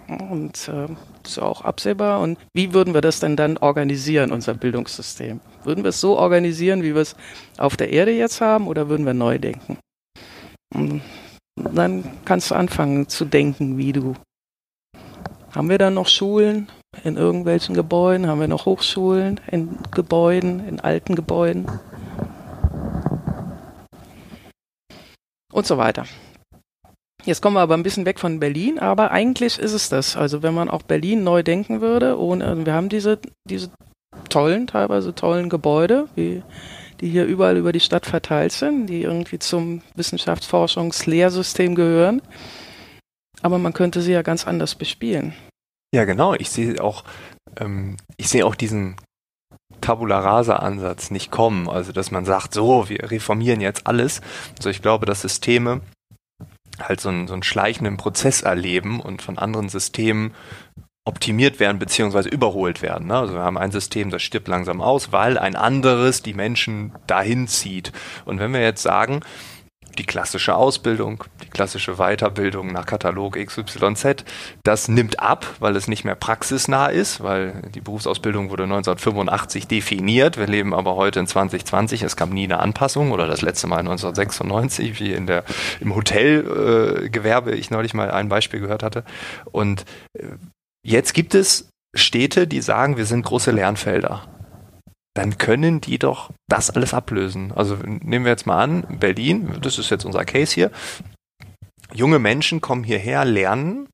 und 0.08 0.68
äh, 0.68 0.88
das 1.24 1.32
ist 1.34 1.40
auch 1.40 1.62
absehbar. 1.62 2.22
Und 2.22 2.38
wie 2.54 2.74
würden 2.74 2.94
wir 2.94 3.02
das 3.02 3.20
denn 3.20 3.36
dann 3.36 3.58
organisieren, 3.58 4.32
unser 4.32 4.54
Bildungssystem? 4.54 5.42
Würden 5.64 5.84
wir 5.84 5.90
es 5.90 6.00
so 6.00 6.18
organisieren, 6.18 6.84
wie 6.84 6.96
wir 6.96 7.02
es 7.02 7.16
auf 7.58 7.76
der 7.76 7.92
Erde 7.92 8.12
jetzt 8.12 8.40
haben, 8.40 8.68
oder 8.68 8.88
würden 8.88 9.06
wir 9.06 9.14
neu 9.14 9.38
denken? 9.38 9.78
Und 10.74 11.02
dann 11.56 12.04
kannst 12.24 12.52
du 12.52 12.56
anfangen 12.56 13.10
zu 13.10 13.26
denken, 13.26 13.78
wie 13.78 13.92
du. 13.92 14.16
Haben 15.54 15.70
wir 15.70 15.78
dann 15.78 15.96
noch 15.96 16.08
Schulen? 16.08 16.70
In 17.04 17.18
irgendwelchen 17.18 17.76
Gebäuden? 17.76 18.28
Haben 18.28 18.42
wir 18.42 18.48
noch 18.48 18.66
Hochschulen 18.66 19.40
in 19.52 19.78
Gebäuden, 19.92 20.68
in 20.68 20.80
alten 20.80 21.16
Gebäuden? 21.16 21.68
Und 25.52 25.66
so 25.66 25.78
weiter. 25.78 26.06
Jetzt 27.26 27.42
kommen 27.42 27.56
wir 27.56 27.62
aber 27.62 27.74
ein 27.74 27.84
bisschen 27.84 28.06
weg 28.06 28.20
von 28.20 28.40
Berlin, 28.40 28.80
aber 28.80 29.12
eigentlich 29.12 29.60
ist 29.60 29.74
es 29.74 29.90
das. 29.90 30.16
Also 30.16 30.44
wenn 30.44 30.54
man 30.54 30.70
auch 30.70 30.82
Berlin 30.82 31.24
neu 31.24 31.44
denken 31.44 31.82
würde, 31.82 32.18
ohne, 32.18 32.46
also 32.46 32.66
wir 32.66 32.74
haben 32.74 32.90
diese, 32.90 33.20
diese 33.50 33.70
tollen, 34.30 34.68
teilweise 34.68 35.14
tollen 35.14 35.50
Gebäude, 35.50 36.08
wie, 36.16 36.42
die 37.02 37.10
hier 37.10 37.26
überall 37.26 37.58
über 37.58 37.74
die 37.74 37.80
Stadt 37.80 38.06
verteilt 38.06 38.52
sind, 38.54 38.88
die 38.88 39.02
irgendwie 39.02 39.40
zum 39.40 39.82
Wissenschaftsforschungslehrsystem 39.96 41.76
gehören. 41.76 42.22
Aber 43.42 43.58
man 43.58 43.74
könnte 43.74 44.02
sie 44.02 44.14
ja 44.14 44.22
ganz 44.22 44.48
anders 44.48 44.76
bespielen. 44.76 45.34
Ja, 45.94 46.06
genau. 46.06 46.34
Ich 46.34 46.50
sehe 46.50 46.84
auch, 46.84 47.04
ähm, 47.60 47.98
ich 48.18 48.30
sehe 48.30 48.46
auch 48.46 48.56
diesen 48.56 48.98
Tabula 49.82 50.20
Rasa 50.20 50.58
Ansatz 50.58 51.12
nicht 51.12 51.32
kommen. 51.32 51.70
Also, 51.70 51.92
dass 51.92 52.12
man 52.12 52.26
sagt, 52.26 52.54
so, 52.54 52.90
wir 52.90 53.12
reformieren 53.12 53.62
jetzt 53.62 53.88
alles. 53.88 54.22
Also, 54.58 54.70
ich 54.70 54.82
glaube, 54.82 55.06
dass 55.06 55.22
Systeme 55.22 55.82
halt 56.80 57.02
so 57.02 57.10
einen, 57.10 57.28
so 57.28 57.34
einen 57.34 57.44
schleichenden 57.44 57.98
Prozess 57.98 58.42
erleben 58.42 59.00
und 59.00 59.22
von 59.22 59.38
anderen 59.38 59.70
Systemen 59.70 60.34
optimiert 61.06 61.60
werden 61.62 61.80
beziehungsweise 61.80 62.28
überholt 62.28 62.82
werden. 62.82 63.08
Ne? 63.08 63.18
Also 63.18 63.34
wir 63.34 63.42
haben 63.42 63.58
ein 63.58 63.72
System, 63.72 64.10
das 64.10 64.22
stirbt 64.22 64.50
langsam 64.50 64.82
aus, 64.82 65.14
weil 65.14 65.38
ein 65.38 65.56
anderes 65.56 66.22
die 66.22 66.34
Menschen 66.34 66.92
dahin 67.08 67.48
zieht. 67.48 67.94
Und 68.26 68.40
wenn 68.40 68.52
wir 68.52 68.62
jetzt 68.62 68.84
sagen, 68.84 69.22
die 69.98 70.06
klassische 70.06 70.56
Ausbildung, 70.56 71.24
die 71.44 71.50
klassische 71.50 71.96
Weiterbildung 71.96 72.72
nach 72.72 72.86
Katalog 72.86 73.38
XYZ, 73.38 74.24
das 74.64 74.88
nimmt 74.88 75.20
ab, 75.20 75.46
weil 75.60 75.76
es 75.76 75.88
nicht 75.88 76.04
mehr 76.04 76.16
praxisnah 76.16 76.88
ist, 76.88 77.22
weil 77.22 77.62
die 77.74 77.82
Berufsausbildung 77.82 78.50
wurde 78.50 78.64
1985 78.64 79.68
definiert. 79.68 80.38
Wir 80.38 80.48
leben 80.48 80.74
aber 80.74 80.96
heute 80.96 81.20
in 81.20 81.28
2020. 81.28 82.04
Es 82.04 82.16
gab 82.16 82.30
nie 82.30 82.44
eine 82.44 82.60
Anpassung 82.60 83.12
oder 83.12 83.28
das 83.28 83.42
letzte 83.42 83.68
Mal 83.68 83.80
1996, 83.80 85.00
wie 85.00 85.14
in 85.14 85.28
der, 85.28 85.44
im 85.80 85.96
Hotelgewerbe 85.96 87.52
äh, 87.52 87.56
ich 87.56 87.72
neulich 87.72 87.94
mal 87.94 88.12
ein 88.12 88.30
Beispiel 88.30 88.60
gehört 88.60 88.84
hatte. 88.84 89.04
Und 89.52 89.86
äh, 90.14 90.28
jetzt 90.84 91.14
gibt 91.14 91.36
es 91.36 91.70
Städte, 91.96 92.48
die 92.48 92.62
sagen, 92.62 92.98
wir 92.98 93.06
sind 93.06 93.26
große 93.26 93.52
Lernfelder 93.52 94.28
dann 95.18 95.40
können 95.40 95.82
die 95.82 95.98
doch 95.98 96.32
das 96.48 96.70
alles 96.70 96.94
ablösen. 96.94 97.52
Also 97.52 97.76
nehmen 97.76 98.24
wir 98.24 98.32
jetzt 98.32 98.46
mal 98.46 98.62
an, 98.62 99.00
Berlin, 99.00 99.58
das 99.62 99.80
ist 99.80 99.90
jetzt 99.90 100.06
unser 100.06 100.26
Case 100.26 100.54
hier. 100.54 100.72
Junge 101.92 102.20
Menschen 102.20 102.62
kommen 102.62 102.84
hierher, 102.84 103.26
lernen, 103.26 103.88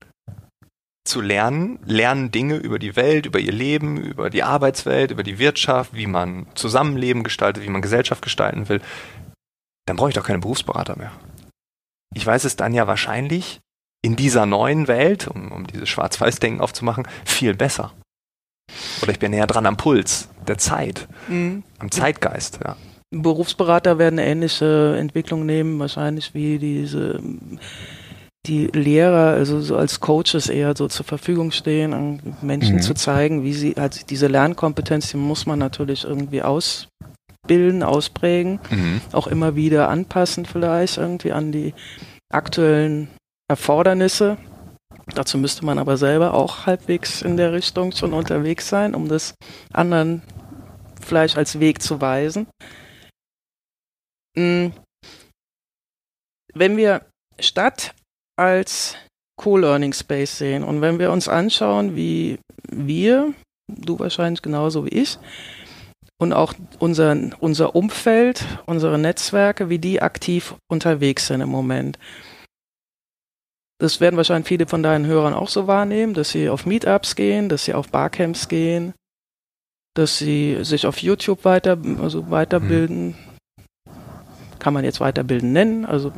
zu 1.06 1.22
lernen, 1.22 1.78
lernen 1.86 2.30
Dinge 2.30 2.56
über 2.56 2.78
die 2.78 2.94
Welt, 2.96 3.24
über 3.24 3.38
ihr 3.38 3.52
Leben, 3.52 3.96
über 3.96 4.28
die 4.28 4.42
Arbeitswelt, 4.42 5.10
über 5.10 5.22
die 5.22 5.38
Wirtschaft, 5.38 5.94
wie 5.94 6.06
man 6.06 6.46
Zusammenleben 6.54 7.24
gestaltet, 7.24 7.62
wie 7.62 7.70
man 7.70 7.82
Gesellschaft 7.82 8.20
gestalten 8.20 8.68
will. 8.68 8.82
Dann 9.86 9.96
brauche 9.96 10.10
ich 10.10 10.14
doch 10.14 10.26
keine 10.26 10.40
Berufsberater 10.40 10.96
mehr. 10.96 11.12
Ich 12.14 12.26
weiß 12.26 12.44
es 12.44 12.56
dann 12.56 12.74
ja 12.74 12.86
wahrscheinlich 12.86 13.60
in 14.02 14.16
dieser 14.16 14.44
neuen 14.44 14.88
Welt, 14.88 15.26
um, 15.28 15.52
um 15.52 15.66
dieses 15.66 15.88
Schwarz-Weiß-Denken 15.88 16.60
aufzumachen, 16.60 17.08
viel 17.24 17.54
besser. 17.54 17.94
Oder 19.02 19.12
ich 19.12 19.18
bin 19.18 19.30
näher 19.30 19.46
dran 19.46 19.66
am 19.66 19.76
Puls 19.76 20.28
der 20.46 20.58
Zeit, 20.58 21.08
mhm. 21.28 21.62
am 21.78 21.90
Zeitgeist, 21.90 22.60
ja. 22.64 22.76
Berufsberater 23.10 23.98
werden 23.98 24.18
ähnliche 24.18 24.96
Entwicklung 24.98 25.46
nehmen, 25.46 25.78
wahrscheinlich 25.78 26.34
wie 26.34 26.58
diese 26.58 27.20
die 28.46 28.66
Lehrer, 28.66 29.34
also 29.34 29.60
so 29.60 29.76
als 29.76 30.00
Coaches 30.00 30.48
eher 30.48 30.76
so 30.76 30.86
zur 30.88 31.06
Verfügung 31.06 31.50
stehen, 31.50 32.20
Menschen 32.42 32.76
mhm. 32.76 32.82
zu 32.82 32.94
zeigen, 32.94 33.42
wie 33.42 33.54
sie, 33.54 33.76
also 33.76 34.00
diese 34.08 34.26
Lernkompetenz, 34.26 35.10
die 35.10 35.16
muss 35.16 35.46
man 35.46 35.58
natürlich 35.58 36.04
irgendwie 36.04 36.42
ausbilden, 36.42 37.82
ausprägen, 37.82 38.60
mhm. 38.70 39.00
auch 39.12 39.28
immer 39.28 39.56
wieder 39.56 39.88
anpassen 39.88 40.44
vielleicht 40.44 40.98
irgendwie 40.98 41.32
an 41.32 41.52
die 41.52 41.72
aktuellen 42.30 43.08
Erfordernisse 43.48 44.36
Dazu 45.14 45.38
müsste 45.38 45.64
man 45.64 45.78
aber 45.78 45.96
selber 45.96 46.34
auch 46.34 46.66
halbwegs 46.66 47.22
in 47.22 47.36
der 47.36 47.52
Richtung 47.52 47.92
schon 47.92 48.12
unterwegs 48.12 48.68
sein, 48.68 48.94
um 48.94 49.08
das 49.08 49.34
anderen 49.72 50.22
vielleicht 51.00 51.36
als 51.36 51.60
Weg 51.60 51.82
zu 51.82 52.00
weisen. 52.00 52.46
Hm. 54.36 54.72
Wenn 56.54 56.76
wir 56.76 57.04
statt 57.38 57.94
als 58.36 58.96
Co-Learning 59.36 59.92
Space 59.92 60.38
sehen. 60.38 60.64
Und 60.64 60.80
wenn 60.80 60.98
wir 60.98 61.10
uns 61.10 61.28
anschauen, 61.28 61.96
wie 61.96 62.38
wir, 62.70 63.34
du 63.68 63.98
wahrscheinlich 63.98 64.42
genauso 64.42 64.84
wie 64.84 64.90
ich, 64.90 65.18
und 66.20 66.32
auch 66.32 66.54
unser, 66.78 67.16
unser 67.40 67.74
Umfeld, 67.74 68.44
unsere 68.66 68.98
Netzwerke, 68.98 69.68
wie 69.68 69.78
die 69.78 70.00
aktiv 70.00 70.54
unterwegs 70.70 71.26
sind 71.26 71.40
im 71.40 71.48
Moment. 71.48 71.98
Das 73.78 74.00
werden 74.00 74.16
wahrscheinlich 74.16 74.46
viele 74.46 74.66
von 74.66 74.82
deinen 74.82 75.06
Hörern 75.06 75.34
auch 75.34 75.48
so 75.48 75.66
wahrnehmen, 75.66 76.14
dass 76.14 76.30
sie 76.30 76.48
auf 76.48 76.64
Meetups 76.64 77.16
gehen, 77.16 77.48
dass 77.48 77.64
sie 77.64 77.74
auf 77.74 77.88
Barcamps 77.88 78.48
gehen, 78.48 78.94
dass 79.94 80.18
sie 80.18 80.58
sich 80.62 80.86
auf 80.86 80.98
YouTube 80.98 81.44
weiter, 81.44 81.78
also 82.00 82.30
weiterbilden. 82.30 83.08
Mhm. 83.08 83.14
Kann 84.58 84.74
man 84.74 84.84
jetzt 84.84 85.00
weiterbilden 85.00 85.52
nennen, 85.52 85.84
also 85.84 86.12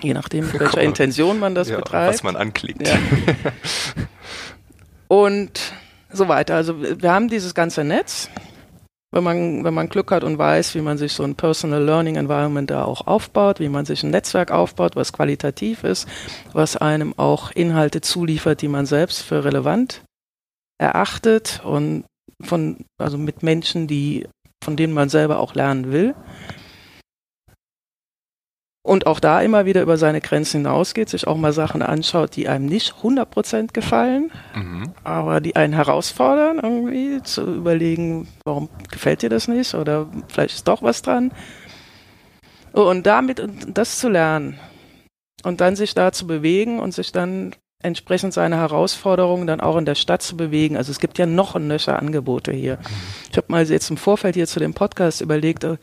je 0.00 0.14
nachdem, 0.14 0.46
mit 0.46 0.60
welcher 0.60 0.82
Intention 0.82 1.38
man 1.38 1.54
das 1.54 1.68
ja, 1.68 1.76
betreibt. 1.76 2.14
Was 2.14 2.22
man 2.22 2.36
anklickt. 2.36 2.86
Ja. 2.86 2.98
Und 5.08 5.72
so 6.12 6.28
weiter. 6.28 6.54
Also 6.54 6.80
wir 6.80 7.10
haben 7.10 7.28
dieses 7.28 7.54
ganze 7.54 7.84
Netz. 7.84 8.28
Wenn 9.10 9.24
man, 9.24 9.64
wenn 9.64 9.72
man 9.72 9.88
Glück 9.88 10.10
hat 10.10 10.22
und 10.22 10.36
weiß, 10.36 10.74
wie 10.74 10.82
man 10.82 10.98
sich 10.98 11.14
so 11.14 11.22
ein 11.22 11.34
Personal 11.34 11.82
Learning 11.82 12.16
Environment 12.16 12.70
da 12.70 12.84
auch 12.84 13.06
aufbaut, 13.06 13.58
wie 13.58 13.70
man 13.70 13.86
sich 13.86 14.02
ein 14.02 14.10
Netzwerk 14.10 14.50
aufbaut, 14.50 14.96
was 14.96 15.14
qualitativ 15.14 15.82
ist, 15.82 16.06
was 16.52 16.76
einem 16.76 17.18
auch 17.18 17.50
Inhalte 17.52 18.02
zuliefert, 18.02 18.60
die 18.60 18.68
man 18.68 18.84
selbst 18.84 19.22
für 19.22 19.44
relevant 19.44 20.02
erachtet 20.78 21.62
und 21.64 22.04
von, 22.42 22.84
also 22.98 23.16
mit 23.16 23.42
Menschen, 23.42 23.86
die, 23.86 24.26
von 24.62 24.76
denen 24.76 24.92
man 24.92 25.08
selber 25.08 25.38
auch 25.38 25.54
lernen 25.54 25.90
will. 25.90 26.14
Und 28.88 29.06
auch 29.06 29.20
da 29.20 29.42
immer 29.42 29.66
wieder 29.66 29.82
über 29.82 29.98
seine 29.98 30.22
Grenzen 30.22 30.62
hinausgeht, 30.62 31.10
sich 31.10 31.26
auch 31.26 31.36
mal 31.36 31.52
Sachen 31.52 31.82
anschaut, 31.82 32.36
die 32.36 32.48
einem 32.48 32.64
nicht 32.64 32.94
100% 33.02 33.74
gefallen, 33.74 34.32
mhm. 34.54 34.94
aber 35.04 35.42
die 35.42 35.56
einen 35.56 35.74
herausfordern, 35.74 36.58
irgendwie 36.58 37.22
zu 37.22 37.42
überlegen, 37.42 38.28
warum 38.46 38.70
gefällt 38.90 39.20
dir 39.20 39.28
das 39.28 39.46
nicht 39.46 39.74
oder 39.74 40.06
vielleicht 40.28 40.54
ist 40.54 40.68
doch 40.68 40.82
was 40.82 41.02
dran. 41.02 41.32
Und 42.72 43.06
damit 43.06 43.46
das 43.66 43.98
zu 43.98 44.08
lernen 44.08 44.58
und 45.44 45.60
dann 45.60 45.76
sich 45.76 45.92
da 45.92 46.10
zu 46.10 46.26
bewegen 46.26 46.80
und 46.80 46.94
sich 46.94 47.12
dann 47.12 47.54
entsprechend 47.80 48.34
seine 48.34 48.56
Herausforderungen 48.56 49.46
dann 49.46 49.60
auch 49.60 49.76
in 49.76 49.84
der 49.84 49.94
Stadt 49.94 50.20
zu 50.20 50.36
bewegen. 50.36 50.76
Also 50.76 50.90
es 50.90 50.98
gibt 50.98 51.16
ja 51.16 51.26
noch 51.26 51.54
ein 51.54 51.68
nöcher 51.68 51.96
Angebote 51.96 52.50
hier. 52.50 52.78
Ich 53.30 53.36
habe 53.36 53.46
mal 53.50 53.64
jetzt 53.64 53.88
im 53.88 53.96
Vorfeld 53.96 54.34
hier 54.34 54.48
zu 54.48 54.58
dem 54.58 54.74
Podcast 54.74 55.20
überlegt, 55.20 55.62
äh, 55.62 55.76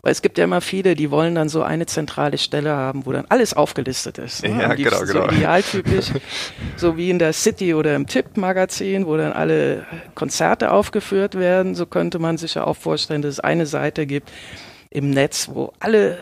weil 0.00 0.12
es 0.12 0.22
gibt 0.22 0.38
ja 0.38 0.44
immer 0.44 0.62
viele, 0.62 0.94
die 0.94 1.10
wollen 1.10 1.34
dann 1.34 1.50
so 1.50 1.62
eine 1.62 1.84
zentrale 1.84 2.38
Stelle 2.38 2.74
haben, 2.74 3.04
wo 3.04 3.12
dann 3.12 3.26
alles 3.28 3.52
aufgelistet 3.52 4.16
ist. 4.16 4.42
Ne? 4.44 4.62
Ja, 4.62 4.74
genau, 4.74 5.04
so 5.04 5.12
genau. 5.12 5.26
idealtypisch, 5.26 6.06
so 6.76 6.96
wie 6.96 7.10
in 7.10 7.18
der 7.18 7.34
City 7.34 7.74
oder 7.74 7.96
im 7.96 8.06
Tipp-Magazin, 8.06 9.06
wo 9.06 9.18
dann 9.18 9.34
alle 9.34 9.84
Konzerte 10.14 10.70
aufgeführt 10.72 11.34
werden. 11.34 11.74
So 11.74 11.84
könnte 11.84 12.18
man 12.18 12.38
sich 12.38 12.54
ja 12.54 12.64
auch 12.64 12.76
vorstellen, 12.76 13.20
dass 13.20 13.32
es 13.32 13.40
eine 13.40 13.66
Seite 13.66 14.06
gibt 14.06 14.32
im 14.88 15.10
Netz, 15.10 15.50
wo 15.52 15.74
alle 15.80 16.18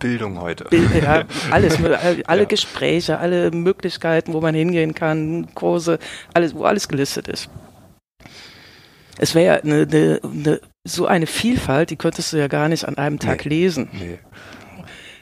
Bildung 0.00 0.40
heute. 0.40 0.66
Ja, 1.00 1.24
alles, 1.52 1.78
alle 2.26 2.42
ja. 2.42 2.44
Gespräche, 2.44 3.18
alle 3.18 3.52
Möglichkeiten, 3.52 4.32
wo 4.32 4.40
man 4.40 4.54
hingehen 4.54 4.94
kann, 4.94 5.54
Kurse, 5.54 6.00
alles, 6.34 6.54
wo 6.54 6.64
alles 6.64 6.88
gelistet 6.88 7.28
ist. 7.28 7.48
Es 9.18 9.34
wäre 9.34 9.46
ja 9.46 9.62
eine, 9.62 9.82
eine, 9.82 10.20
eine, 10.24 10.60
so 10.84 11.06
eine 11.06 11.26
Vielfalt, 11.26 11.90
die 11.90 11.96
könntest 11.96 12.32
du 12.32 12.38
ja 12.38 12.48
gar 12.48 12.68
nicht 12.68 12.88
an 12.88 12.96
einem 12.96 13.18
Tag 13.18 13.44
nee. 13.44 13.50
lesen. 13.50 13.88
Nee. 13.92 14.18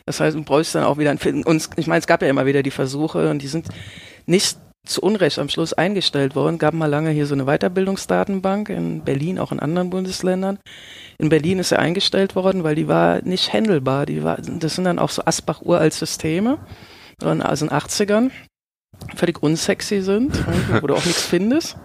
Das 0.07 0.21
heißt, 0.21 0.37
du 0.37 0.43
bräuchst 0.43 0.75
dann 0.75 0.85
auch 0.85 0.97
wieder 0.97 1.11
ein 1.11 1.45
und 1.45 1.69
ich 1.77 1.87
meine, 1.87 1.99
es 1.99 2.07
gab 2.07 2.23
ja 2.23 2.29
immer 2.29 2.47
wieder 2.47 2.63
die 2.63 2.71
Versuche 2.71 3.29
und 3.31 3.43
die 3.43 3.49
sind 3.49 3.67
nicht 4.25 4.57
zu 4.89 5.03
Unrecht 5.03 5.39
am 5.39 5.49
Schluss 5.49 5.73
eingestellt 5.73 6.35
worden. 6.35 6.59
Gab 6.59 6.75
mal 6.75 6.87
lange 6.87 7.11
hier 7.11 7.27
so 7.27 7.35
eine 7.35 7.45
Weiterbildungsdatenbank 7.45 8.71
in 8.71 9.05
Berlin, 9.05 9.39
auch 9.39 9.53
in 9.53 9.61
anderen 9.61 9.91
Bundesländern. 9.91 10.59
In 11.19 11.29
Berlin 11.29 11.59
ist 11.59 11.69
sie 11.69 11.79
eingestellt 11.79 12.35
worden, 12.35 12.65
weil 12.65 12.75
die 12.75 12.89
war 12.89 13.23
nicht 13.23 13.53
handelbar. 13.53 14.07
Die 14.07 14.25
war, 14.25 14.39
das 14.39 14.75
sind 14.75 14.85
dann 14.85 14.99
auch 14.99 15.11
so 15.11 15.23
Asbach-Uralt-Systeme, 15.25 16.59
also 17.21 17.65
in 17.65 17.71
den 17.71 17.79
80ern, 17.79 18.31
völlig 19.15 19.43
unsexy 19.43 20.01
sind, 20.01 20.39
wo 20.81 20.87
du 20.87 20.95
auch 20.95 21.05
nichts 21.05 21.23
findest. 21.23 21.77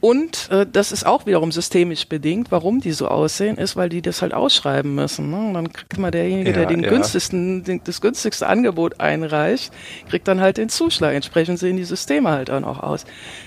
Und 0.00 0.48
äh, 0.50 0.66
das 0.70 0.92
ist 0.92 1.04
auch 1.04 1.26
wiederum 1.26 1.52
systemisch 1.52 2.08
bedingt. 2.08 2.50
Warum 2.50 2.80
die 2.80 2.92
so 2.92 3.08
aussehen, 3.08 3.58
ist, 3.58 3.76
weil 3.76 3.90
die 3.90 4.00
das 4.00 4.22
halt 4.22 4.32
ausschreiben 4.32 4.94
müssen. 4.94 5.30
Ne? 5.30 5.36
Und 5.36 5.54
dann 5.54 5.72
kriegt 5.72 5.98
mal 5.98 6.10
derjenige, 6.10 6.50
ja, 6.50 6.56
der 6.56 6.66
den 6.66 6.82
ja. 6.82 6.88
günstigsten, 6.88 7.64
den, 7.64 7.82
das 7.84 8.00
günstigste 8.00 8.46
Angebot 8.46 8.98
einreicht, 9.00 9.72
kriegt 10.08 10.26
dann 10.26 10.40
halt 10.40 10.56
den 10.56 10.70
Zuschlag. 10.70 11.14
Entsprechend 11.14 11.58
sehen 11.58 11.76
die 11.76 11.84
Systeme 11.84 12.30
halt 12.30 12.50
auch 12.50 12.60
noch 12.60 12.82
aus. 12.82 13.04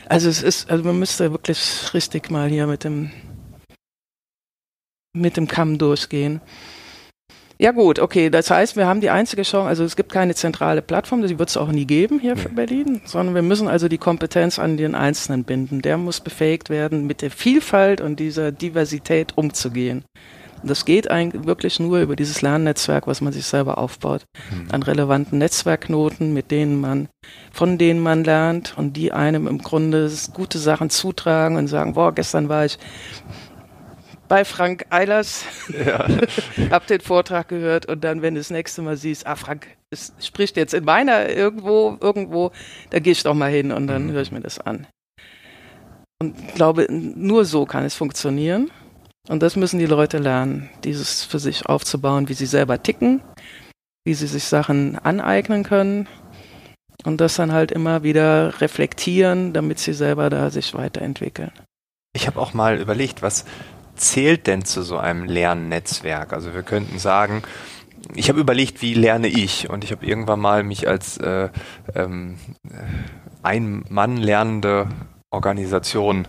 Also 0.07 0.29
es 0.29 0.43
ist, 0.43 0.69
also 0.69 0.83
man 0.83 0.99
müsste 0.99 1.31
wirklich 1.31 1.93
richtig 1.93 2.29
mal 2.29 2.49
hier 2.49 2.67
mit 2.67 2.83
dem 2.83 3.11
mit 5.15 5.37
dem 5.37 5.47
Kamm 5.47 5.77
durchgehen. 5.77 6.41
Ja 7.63 7.71
gut, 7.71 7.97
okay, 7.97 8.29
das 8.29 8.51
heißt, 8.51 8.75
wir 8.75 8.87
haben 8.87 8.99
die 8.99 9.09
einzige 9.09 9.43
Chance, 9.43 9.69
also 9.69 9.85
es 9.85 9.95
gibt 9.95 10.11
keine 10.11 10.35
zentrale 10.35 10.81
Plattform, 10.81 11.25
die 11.25 11.39
wird 11.39 11.47
es 11.47 11.55
auch 11.55 11.71
nie 11.71 11.85
geben 11.85 12.19
hier 12.19 12.35
für 12.35 12.49
Berlin, 12.49 12.99
sondern 13.05 13.35
wir 13.35 13.41
müssen 13.41 13.69
also 13.69 13.87
die 13.87 13.97
Kompetenz 13.97 14.59
an 14.59 14.75
den 14.75 14.95
Einzelnen 14.95 15.45
binden. 15.45 15.81
Der 15.81 15.97
muss 15.97 16.19
befähigt 16.19 16.69
werden, 16.69 17.07
mit 17.07 17.21
der 17.21 17.31
Vielfalt 17.31 18.01
und 18.01 18.19
dieser 18.19 18.51
Diversität 18.51 19.37
umzugehen. 19.37 20.03
Und 20.61 20.69
das 20.71 20.83
geht 20.83 21.09
eigentlich 21.09 21.45
wirklich 21.45 21.79
nur 21.79 22.01
über 22.01 22.17
dieses 22.17 22.41
Lernnetzwerk, 22.41 23.07
was 23.07 23.21
man 23.21 23.31
sich 23.31 23.45
selber 23.45 23.77
aufbaut, 23.77 24.25
mhm. 24.51 24.67
an 24.69 24.83
relevanten 24.83 25.37
Netzwerkknoten, 25.37 26.33
mit 26.33 26.51
denen 26.51 26.81
man, 26.81 27.07
von 27.53 27.77
denen 27.77 28.01
man 28.01 28.25
lernt 28.25 28.77
und 28.77 28.97
die 28.97 29.13
einem 29.13 29.47
im 29.47 29.59
Grunde 29.59 30.11
gute 30.33 30.59
Sachen 30.59 30.89
zutragen 30.89 31.55
und 31.55 31.67
sagen, 31.67 31.93
boah, 31.93 32.13
gestern 32.13 32.49
war 32.49 32.65
ich 32.65 32.77
bei 34.27 34.45
Frank 34.45 34.85
Eilers. 34.89 35.45
Ja. 35.85 36.07
hab 36.69 36.87
den 36.87 37.01
Vortrag 37.01 37.47
gehört 37.47 37.85
und 37.85 38.03
dann, 38.03 38.21
wenn 38.21 38.35
du 38.35 38.39
das 38.39 38.49
nächste 38.49 38.81
Mal 38.81 38.97
siehst, 38.97 39.27
ah, 39.27 39.35
Frank, 39.35 39.67
es 39.91 40.13
spricht 40.19 40.57
jetzt 40.57 40.73
in 40.73 40.85
meiner 40.85 41.29
irgendwo, 41.29 41.97
irgendwo, 41.99 42.51
da 42.89 42.99
gehe 42.99 43.13
ich 43.13 43.23
doch 43.23 43.33
mal 43.33 43.51
hin 43.51 43.71
und 43.71 43.87
dann 43.87 44.07
mhm. 44.07 44.11
höre 44.11 44.21
ich 44.21 44.31
mir 44.31 44.41
das 44.41 44.59
an. 44.59 44.87
Und 46.21 46.39
ich 46.39 46.55
glaube, 46.55 46.87
nur 46.89 47.45
so 47.45 47.65
kann 47.65 47.83
es 47.83 47.95
funktionieren. 47.95 48.71
Und 49.29 49.41
das 49.41 49.55
müssen 49.55 49.79
die 49.79 49.85
Leute 49.85 50.17
lernen, 50.17 50.69
dieses 50.83 51.23
für 51.23 51.39
sich 51.39 51.65
aufzubauen, 51.65 52.27
wie 52.27 52.33
sie 52.33 52.45
selber 52.45 52.83
ticken, 52.83 53.21
wie 54.05 54.13
sie 54.13 54.27
sich 54.27 54.43
Sachen 54.43 54.97
aneignen 54.99 55.63
können 55.63 56.07
und 57.05 57.21
das 57.21 57.35
dann 57.35 57.51
halt 57.51 57.71
immer 57.71 58.03
wieder 58.03 58.59
reflektieren, 58.61 59.53
damit 59.53 59.79
sie 59.79 59.93
selber 59.93 60.29
da 60.29 60.49
sich 60.49 60.73
weiterentwickeln. 60.73 61.51
Ich 62.15 62.27
habe 62.27 62.39
auch 62.39 62.53
mal 62.53 62.79
überlegt, 62.79 63.21
was 63.21 63.45
zählt 63.95 64.47
denn 64.47 64.65
zu 64.65 64.81
so 64.83 64.97
einem 64.97 65.25
Lernnetzwerk? 65.25 66.33
Also 66.33 66.53
wir 66.53 66.63
könnten 66.63 66.99
sagen, 66.99 67.43
ich 68.15 68.29
habe 68.29 68.39
überlegt, 68.39 68.81
wie 68.81 68.93
lerne 68.93 69.27
ich? 69.27 69.69
Und 69.69 69.83
ich 69.83 69.91
habe 69.91 70.05
irgendwann 70.05 70.39
mal 70.39 70.63
mich 70.63 70.87
als 70.87 71.17
äh, 71.17 71.49
ähm, 71.95 72.37
ein 73.41 73.85
Mann 73.89 74.17
lernende 74.17 74.87
Organisation 75.33 76.27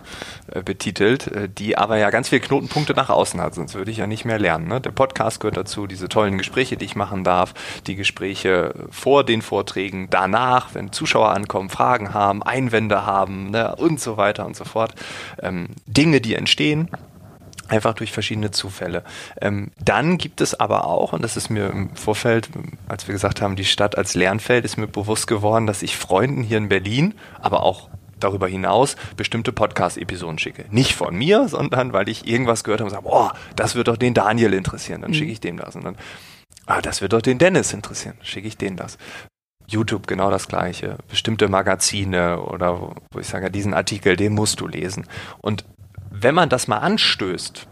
äh, 0.51 0.63
betitelt, 0.63 1.27
äh, 1.27 1.47
die 1.47 1.77
aber 1.77 1.97
ja 1.97 2.09
ganz 2.09 2.29
viele 2.29 2.41
Knotenpunkte 2.41 2.93
nach 2.93 3.09
außen 3.09 3.39
hat, 3.39 3.53
sonst 3.53 3.75
würde 3.75 3.91
ich 3.91 3.97
ja 3.97 4.07
nicht 4.07 4.25
mehr 4.25 4.39
lernen. 4.39 4.67
Ne? 4.67 4.81
Der 4.81 4.91
Podcast 4.91 5.39
gehört 5.39 5.57
dazu, 5.57 5.87
diese 5.87 6.09
tollen 6.09 6.37
Gespräche, 6.37 6.75
die 6.75 6.85
ich 6.85 6.95
machen 6.95 7.23
darf, 7.23 7.53
die 7.87 7.95
Gespräche 7.95 8.73
vor 8.89 9.23
den 9.23 9.41
Vorträgen, 9.41 10.07
danach, 10.09 10.73
wenn 10.73 10.91
Zuschauer 10.91 11.29
ankommen, 11.29 11.69
Fragen 11.69 12.13
haben, 12.13 12.41
Einwände 12.41 13.05
haben 13.05 13.51
ne? 13.51 13.75
und 13.75 13.99
so 13.99 14.17
weiter 14.17 14.45
und 14.45 14.55
so 14.55 14.65
fort. 14.65 14.95
Ähm, 15.41 15.67
Dinge, 15.85 16.19
die 16.19 16.35
entstehen 16.35 16.89
Einfach 17.67 17.93
durch 17.93 18.11
verschiedene 18.11 18.51
Zufälle. 18.51 19.03
Ähm, 19.41 19.71
dann 19.83 20.17
gibt 20.17 20.41
es 20.41 20.59
aber 20.59 20.85
auch, 20.85 21.13
und 21.13 21.23
das 21.23 21.35
ist 21.35 21.49
mir 21.49 21.67
im 21.67 21.95
Vorfeld, 21.95 22.49
als 22.87 23.07
wir 23.07 23.13
gesagt 23.13 23.41
haben, 23.41 23.55
die 23.55 23.65
Stadt 23.65 23.97
als 23.97 24.13
Lernfeld, 24.13 24.65
ist 24.65 24.77
mir 24.77 24.87
bewusst 24.87 25.25
geworden, 25.27 25.65
dass 25.65 25.81
ich 25.81 25.97
Freunden 25.97 26.43
hier 26.43 26.57
in 26.57 26.69
Berlin, 26.69 27.15
aber 27.41 27.63
auch 27.63 27.89
darüber 28.19 28.47
hinaus 28.47 28.95
bestimmte 29.17 29.51
Podcast-Episoden 29.51 30.39
schicke. 30.39 30.65
Nicht 30.69 30.93
von 30.93 31.15
mir, 31.15 31.47
sondern 31.47 31.93
weil 31.93 32.09
ich 32.09 32.27
irgendwas 32.27 32.63
gehört 32.63 32.81
habe 32.81 32.89
und 32.89 32.95
sage, 32.95 33.07
boah, 33.07 33.33
das 33.55 33.75
wird 33.75 33.87
doch 33.87 33.97
den 33.97 34.13
Daniel 34.13 34.53
interessieren, 34.53 35.01
dann 35.01 35.11
mhm. 35.11 35.15
schicke 35.15 35.31
ich 35.31 35.41
dem 35.41 35.57
das. 35.57 35.75
Und 35.75 35.85
dann, 35.85 35.97
ah, 36.65 36.81
das 36.81 37.01
wird 37.01 37.13
doch 37.13 37.21
den 37.21 37.37
Dennis 37.37 37.73
interessieren, 37.73 38.17
schicke 38.21 38.47
ich 38.47 38.57
dem 38.57 38.75
das. 38.75 38.97
YouTube 39.67 40.07
genau 40.07 40.29
das 40.29 40.47
gleiche. 40.47 40.97
Bestimmte 41.09 41.47
Magazine 41.47 42.39
oder 42.39 42.79
wo, 42.79 42.95
wo 43.11 43.19
ich 43.19 43.27
sage, 43.27 43.49
diesen 43.49 43.73
Artikel, 43.73 44.15
den 44.15 44.33
musst 44.33 44.59
du 44.61 44.67
lesen. 44.67 45.07
Und 45.41 45.65
wenn 46.21 46.35
man 46.35 46.49
das 46.49 46.67
mal 46.67 46.77
anstößt, 46.79 47.67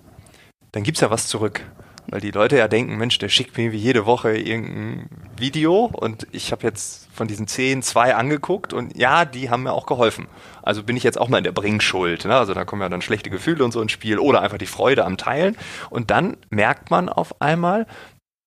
dann 0.72 0.84
gibt 0.84 0.98
es 0.98 1.02
ja 1.02 1.10
was 1.10 1.28
zurück. 1.28 1.62
Weil 2.08 2.20
die 2.20 2.32
Leute 2.32 2.58
ja 2.58 2.68
denken, 2.68 2.98
Mensch, 2.98 3.18
der 3.18 3.30
schickt 3.30 3.58
mir 3.58 3.72
wie 3.72 3.78
jede 3.78 4.06
Woche 4.06 4.36
irgendein 4.38 5.10
Video 5.38 5.86
und 5.86 6.28
ich 6.32 6.52
habe 6.52 6.64
jetzt 6.64 7.08
von 7.14 7.28
diesen 7.28 7.48
zehn 7.48 7.82
zwei 7.82 8.14
angeguckt 8.14 8.74
und 8.74 8.98
ja, 8.98 9.24
die 9.24 9.50
haben 9.50 9.64
mir 9.64 9.72
auch 9.72 9.86
geholfen. 9.86 10.28
Also 10.62 10.84
bin 10.84 10.98
ich 10.98 11.04
jetzt 11.04 11.18
auch 11.18 11.30
mal 11.30 11.38
in 11.38 11.46
der 11.46 11.54
Bringschuld. 11.54 12.26
Ne? 12.26 12.36
Also 12.36 12.54
da 12.54 12.66
kommen 12.66 12.82
ja 12.82 12.90
dann 12.90 13.02
schlechte 13.02 13.30
Gefühle 13.30 13.64
und 13.64 13.72
so 13.72 13.82
ins 13.82 13.94
Spiel 13.94 14.20
oder 14.20 14.42
einfach 14.42 14.58
die 14.58 14.66
Freude 14.66 15.06
am 15.06 15.16
Teilen. 15.16 15.58
Und 15.90 16.12
dann 16.12 16.36
merkt 16.50 16.92
man 16.92 17.08
auf 17.08 17.42
einmal, 17.42 17.88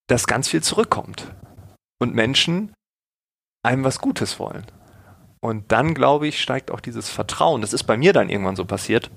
dass 0.06 0.26
ganz 0.26 0.48
viel 0.48 0.62
zurückkommt. 0.62 1.32
Und 1.98 2.14
Menschen 2.14 2.74
einem 3.62 3.84
was 3.84 4.00
Gutes 4.00 4.38
wollen. 4.38 4.66
Und 5.40 5.72
dann, 5.72 5.94
glaube 5.94 6.28
ich, 6.28 6.42
steigt 6.42 6.70
auch 6.70 6.80
dieses 6.80 7.08
Vertrauen. 7.08 7.62
Das 7.62 7.72
ist 7.72 7.84
bei 7.84 7.96
mir 7.96 8.12
dann 8.12 8.28
irgendwann 8.28 8.56
so 8.56 8.64
passiert, 8.64 9.10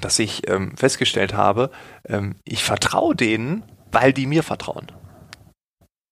dass 0.00 0.18
ich 0.18 0.48
ähm, 0.48 0.76
festgestellt 0.76 1.34
habe, 1.34 1.70
ähm, 2.08 2.36
ich 2.44 2.64
vertraue 2.64 3.14
denen, 3.14 3.64
weil 3.92 4.12
die 4.12 4.26
mir 4.26 4.42
vertrauen. 4.42 4.90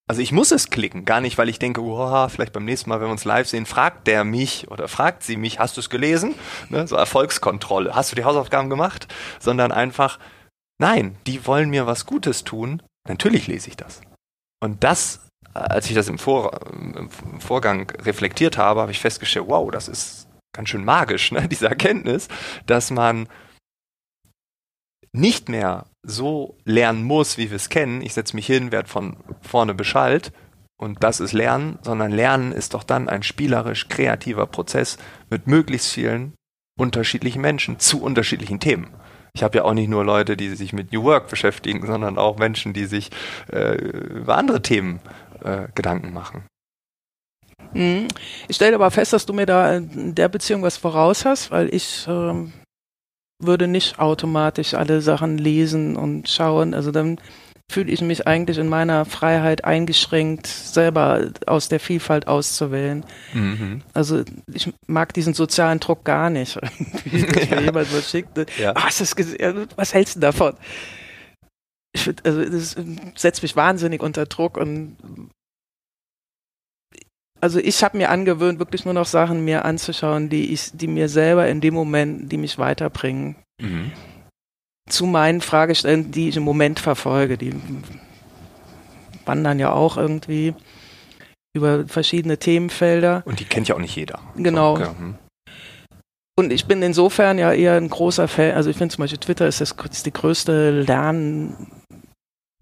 Also 0.08 0.20
ich 0.20 0.32
muss 0.32 0.50
es 0.50 0.68
klicken, 0.68 1.04
gar 1.04 1.20
nicht, 1.20 1.38
weil 1.38 1.48
ich 1.48 1.58
denke, 1.58 1.80
oh, 1.80 2.28
vielleicht 2.28 2.52
beim 2.52 2.64
nächsten 2.64 2.90
Mal, 2.90 3.00
wenn 3.00 3.06
wir 3.06 3.12
uns 3.12 3.24
live 3.24 3.48
sehen, 3.48 3.66
fragt 3.66 4.06
der 4.06 4.24
mich 4.24 4.70
oder 4.70 4.88
fragt 4.88 5.22
sie 5.22 5.36
mich, 5.36 5.58
hast 5.58 5.76
du 5.76 5.80
es 5.80 5.90
gelesen? 5.90 6.34
Ne, 6.68 6.86
so 6.86 6.96
Erfolgskontrolle, 6.96 7.94
hast 7.94 8.12
du 8.12 8.16
die 8.16 8.24
Hausaufgaben 8.24 8.68
gemacht? 8.68 9.06
Sondern 9.38 9.72
einfach, 9.72 10.18
nein, 10.78 11.16
die 11.26 11.46
wollen 11.46 11.70
mir 11.70 11.86
was 11.86 12.04
Gutes 12.04 12.44
tun, 12.44 12.82
natürlich 13.08 13.46
lese 13.46 13.68
ich 13.68 13.76
das. 13.76 14.02
Und 14.60 14.84
das, 14.84 15.26
als 15.54 15.88
ich 15.88 15.94
das 15.94 16.08
im, 16.08 16.18
Vor 16.18 16.60
im 16.72 17.08
Vorgang 17.40 17.90
reflektiert 18.02 18.58
habe, 18.58 18.80
habe 18.80 18.92
ich 18.92 19.00
festgestellt, 19.00 19.46
wow, 19.48 19.70
das 19.70 19.88
ist 19.88 20.28
ganz 20.52 20.68
schön 20.68 20.84
magisch, 20.84 21.32
ne? 21.32 21.48
diese 21.50 21.68
Erkenntnis, 21.68 22.28
dass 22.66 22.90
man 22.90 23.28
nicht 25.12 25.48
mehr 25.48 25.86
so 26.02 26.56
lernen 26.64 27.04
muss, 27.04 27.38
wie 27.38 27.50
wir 27.50 27.56
es 27.56 27.68
kennen, 27.68 28.02
ich 28.02 28.14
setze 28.14 28.34
mich 28.34 28.46
hin, 28.46 28.72
werde 28.72 28.88
von 28.88 29.16
vorne 29.40 29.74
beschallt 29.74 30.32
und 30.82 31.04
das 31.04 31.20
ist 31.20 31.32
Lernen, 31.32 31.78
sondern 31.82 32.10
Lernen 32.10 32.50
ist 32.50 32.74
doch 32.74 32.82
dann 32.82 33.08
ein 33.08 33.22
spielerisch 33.22 33.88
kreativer 33.88 34.46
Prozess 34.46 34.98
mit 35.30 35.46
möglichst 35.46 35.92
vielen 35.92 36.32
unterschiedlichen 36.78 37.40
Menschen 37.40 37.78
zu 37.78 38.02
unterschiedlichen 38.02 38.58
Themen. 38.58 38.88
Ich 39.34 39.42
habe 39.42 39.58
ja 39.58 39.64
auch 39.64 39.74
nicht 39.74 39.88
nur 39.88 40.04
Leute, 40.04 40.36
die 40.36 40.50
sich 40.50 40.72
mit 40.72 40.92
New 40.92 41.04
Work 41.04 41.28
beschäftigen, 41.28 41.86
sondern 41.86 42.18
auch 42.18 42.36
Menschen, 42.38 42.72
die 42.72 42.86
sich 42.86 43.10
äh, 43.50 43.76
über 43.76 44.36
andere 44.36 44.60
Themen 44.60 45.00
äh, 45.42 45.68
Gedanken 45.74 46.12
machen. 46.12 46.44
Mhm. 47.72 48.08
Ich 48.48 48.56
stelle 48.56 48.74
aber 48.74 48.90
fest, 48.90 49.12
dass 49.12 49.24
du 49.24 49.32
mir 49.32 49.46
da 49.46 49.76
in 49.76 50.14
der 50.14 50.28
Beziehung 50.28 50.62
was 50.62 50.76
voraus 50.76 51.24
hast, 51.24 51.50
weil 51.50 51.72
ich 51.72 52.06
ähm, 52.08 52.52
würde 53.42 53.68
nicht 53.68 53.98
automatisch 53.98 54.74
alle 54.74 55.00
Sachen 55.00 55.38
lesen 55.38 55.96
und 55.96 56.28
schauen. 56.28 56.74
Also 56.74 56.90
dann 56.90 57.18
fühle 57.70 57.90
ich 57.90 58.02
mich 58.02 58.26
eigentlich 58.26 58.58
in 58.58 58.68
meiner 58.68 59.04
Freiheit 59.04 59.64
eingeschränkt, 59.64 60.46
selber 60.46 61.30
aus 61.46 61.68
der 61.68 61.80
Vielfalt 61.80 62.28
auszuwählen. 62.28 63.04
Mhm. 63.32 63.82
Also 63.94 64.22
ich 64.52 64.72
mag 64.86 65.14
diesen 65.14 65.34
sozialen 65.34 65.80
Druck 65.80 66.04
gar 66.04 66.30
nicht, 66.30 66.56
wie 67.04 67.22
das 67.22 67.50
mir 67.50 67.60
jemand 67.64 67.92
was 67.92 68.10
schickt. 68.10 68.38
Ja. 68.58 68.72
Ah, 68.76 68.88
das, 68.96 69.16
was 69.76 69.94
hältst 69.94 70.16
du 70.16 70.20
davon? 70.20 70.54
Ich 71.94 72.02
find, 72.02 72.24
also 72.24 72.44
das 72.44 72.76
setzt 73.16 73.42
mich 73.42 73.56
wahnsinnig 73.56 74.02
unter 74.02 74.26
Druck 74.26 74.56
und 74.56 74.96
also 77.42 77.58
ich 77.58 77.82
habe 77.82 77.96
mir 77.96 78.10
angewöhnt, 78.10 78.60
wirklich 78.60 78.84
nur 78.84 78.94
noch 78.94 79.06
Sachen 79.06 79.44
mir 79.44 79.64
anzuschauen, 79.64 80.28
die 80.28 80.52
ich, 80.52 80.70
die 80.72 80.86
mir 80.86 81.08
selber 81.08 81.48
in 81.48 81.60
dem 81.60 81.74
Moment, 81.74 82.30
die 82.30 82.38
mich 82.38 82.56
weiterbringen. 82.56 83.34
Mhm. 83.60 83.90
Zu 84.88 85.06
meinen 85.06 85.40
Fragestellen, 85.40 86.12
die 86.12 86.28
ich 86.28 86.36
im 86.36 86.44
Moment 86.44 86.78
verfolge, 86.78 87.36
die 87.36 87.54
wandern 89.26 89.58
ja 89.58 89.72
auch 89.72 89.96
irgendwie 89.96 90.54
über 91.54 91.86
verschiedene 91.86 92.38
Themenfelder. 92.38 93.22
Und 93.24 93.40
die 93.40 93.44
kennt 93.44 93.68
ja 93.68 93.74
auch 93.74 93.80
nicht 93.80 93.96
jeder. 93.96 94.20
Genau. 94.36 94.74
Okay. 94.74 94.90
Hm. 94.96 95.14
Und 96.38 96.52
ich 96.52 96.66
bin 96.66 96.80
insofern 96.80 97.38
ja 97.38 97.52
eher 97.52 97.74
ein 97.74 97.90
großer 97.90 98.26
Fan, 98.26 98.54
also 98.54 98.70
ich 98.70 98.76
finde 98.76 98.94
zum 98.94 99.02
Beispiel 99.02 99.18
Twitter 99.18 99.46
ist, 99.46 99.60
das, 99.60 99.74
ist 99.90 100.06
die 100.06 100.12
größte 100.12 100.70
Lern, 100.70 101.68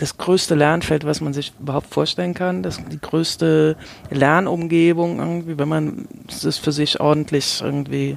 das 0.00 0.16
größte 0.16 0.54
Lernfeld, 0.54 1.04
was 1.04 1.20
man 1.20 1.34
sich 1.34 1.52
überhaupt 1.60 1.92
vorstellen 1.92 2.32
kann. 2.32 2.62
Das 2.62 2.82
die 2.82 2.98
größte 2.98 3.76
Lernumgebung 4.08 5.18
irgendwie, 5.18 5.58
wenn 5.58 5.68
man 5.68 6.08
es 6.26 6.56
für 6.56 6.72
sich 6.72 7.00
ordentlich 7.00 7.60
irgendwie. 7.62 8.16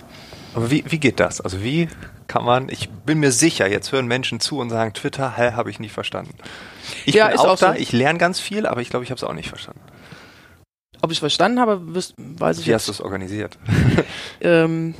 Aber 0.55 0.71
wie, 0.71 0.85
wie 0.87 0.97
geht 0.97 1.19
das? 1.19 1.41
Also 1.41 1.61
wie 1.61 1.89
kann 2.27 2.45
man, 2.45 2.69
ich 2.69 2.89
bin 2.89 3.19
mir 3.19 3.33
sicher, 3.33 3.69
jetzt 3.69 3.91
hören 3.91 4.07
Menschen 4.07 4.39
zu 4.39 4.59
und 4.59 4.69
sagen, 4.69 4.93
Twitter, 4.93 5.35
hä, 5.35 5.51
habe 5.51 5.69
ich 5.69 5.79
nicht 5.81 5.91
verstanden. 5.91 6.35
Ich 7.05 7.15
ja, 7.15 7.27
bin 7.27 7.37
auch, 7.39 7.49
auch 7.49 7.59
da, 7.59 7.73
so. 7.73 7.79
ich 7.79 7.91
lerne 7.91 8.17
ganz 8.17 8.39
viel, 8.39 8.65
aber 8.65 8.79
ich 8.79 8.89
glaube, 8.89 9.03
ich 9.03 9.11
habe 9.11 9.17
es 9.17 9.23
auch 9.25 9.33
nicht 9.33 9.49
verstanden. 9.49 9.81
Ob 11.01 11.11
ich 11.11 11.19
verstanden 11.19 11.59
habe, 11.59 11.81
weiß 12.17 12.59
ich 12.59 12.67
Wie 12.67 12.73
hast 12.73 12.87
du 12.87 12.93
es 12.93 13.01
organisiert? 13.01 13.57
ähm, 14.39 14.95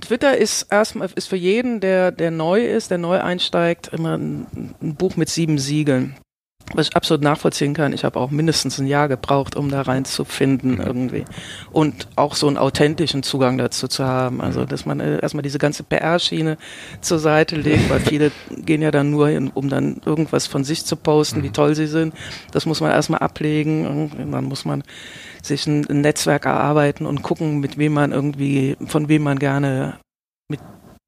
Twitter 0.00 0.36
ist 0.36 0.66
erstmal 0.70 1.08
ist 1.14 1.28
für 1.28 1.36
jeden, 1.36 1.80
der 1.80 2.12
der 2.12 2.30
neu 2.30 2.64
ist, 2.64 2.90
der 2.90 2.98
neu 2.98 3.20
einsteigt, 3.20 3.88
immer 3.88 4.16
ein, 4.16 4.74
ein 4.80 4.94
Buch 4.94 5.16
mit 5.16 5.28
sieben 5.28 5.58
Siegeln. 5.58 6.16
Was 6.74 6.88
ich 6.88 6.96
absolut 6.96 7.22
nachvollziehen 7.22 7.72
kann. 7.72 7.92
Ich 7.92 8.04
habe 8.04 8.20
auch 8.20 8.30
mindestens 8.30 8.78
ein 8.78 8.86
Jahr 8.86 9.08
gebraucht, 9.08 9.56
um 9.56 9.70
da 9.70 9.82
reinzufinden 9.82 10.72
mhm. 10.72 10.80
irgendwie. 10.80 11.24
Und 11.72 12.08
auch 12.16 12.34
so 12.34 12.46
einen 12.46 12.58
authentischen 12.58 13.22
Zugang 13.22 13.56
dazu 13.56 13.88
zu 13.88 14.04
haben. 14.04 14.40
Also, 14.40 14.64
dass 14.64 14.84
man 14.84 15.00
äh, 15.00 15.20
erstmal 15.20 15.42
diese 15.42 15.58
ganze 15.58 15.82
PR-Schiene 15.82 16.58
zur 17.00 17.18
Seite 17.18 17.56
legt, 17.56 17.88
weil 17.88 18.00
viele 18.00 18.30
gehen 18.56 18.82
ja 18.82 18.90
dann 18.90 19.10
nur 19.10 19.28
hin, 19.28 19.50
um 19.54 19.68
dann 19.68 20.00
irgendwas 20.04 20.46
von 20.46 20.62
sich 20.64 20.84
zu 20.84 20.96
posten, 20.96 21.42
wie 21.42 21.48
mhm. 21.48 21.54
toll 21.54 21.74
sie 21.74 21.86
sind. 21.86 22.14
Das 22.52 22.66
muss 22.66 22.80
man 22.80 22.90
erstmal 22.90 23.20
ablegen 23.20 23.86
und 23.86 24.32
dann 24.32 24.44
muss 24.44 24.64
man 24.64 24.82
sich 25.42 25.66
ein, 25.66 25.86
ein 25.88 26.02
Netzwerk 26.02 26.44
erarbeiten 26.44 27.06
und 27.06 27.22
gucken, 27.22 27.60
mit 27.60 27.78
wem 27.78 27.94
man 27.94 28.12
irgendwie, 28.12 28.76
von 28.86 29.08
wem 29.08 29.22
man 29.22 29.38
gerne, 29.38 29.98
mit 30.50 30.60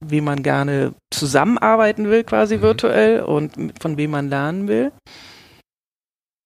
wem 0.04 0.24
man 0.24 0.42
gerne 0.42 0.94
zusammenarbeiten 1.12 2.08
will, 2.08 2.24
quasi 2.24 2.56
mhm. 2.56 2.62
virtuell 2.62 3.20
und 3.20 3.52
von 3.80 3.96
wem 3.96 4.12
man 4.12 4.28
lernen 4.28 4.68
will. 4.68 4.92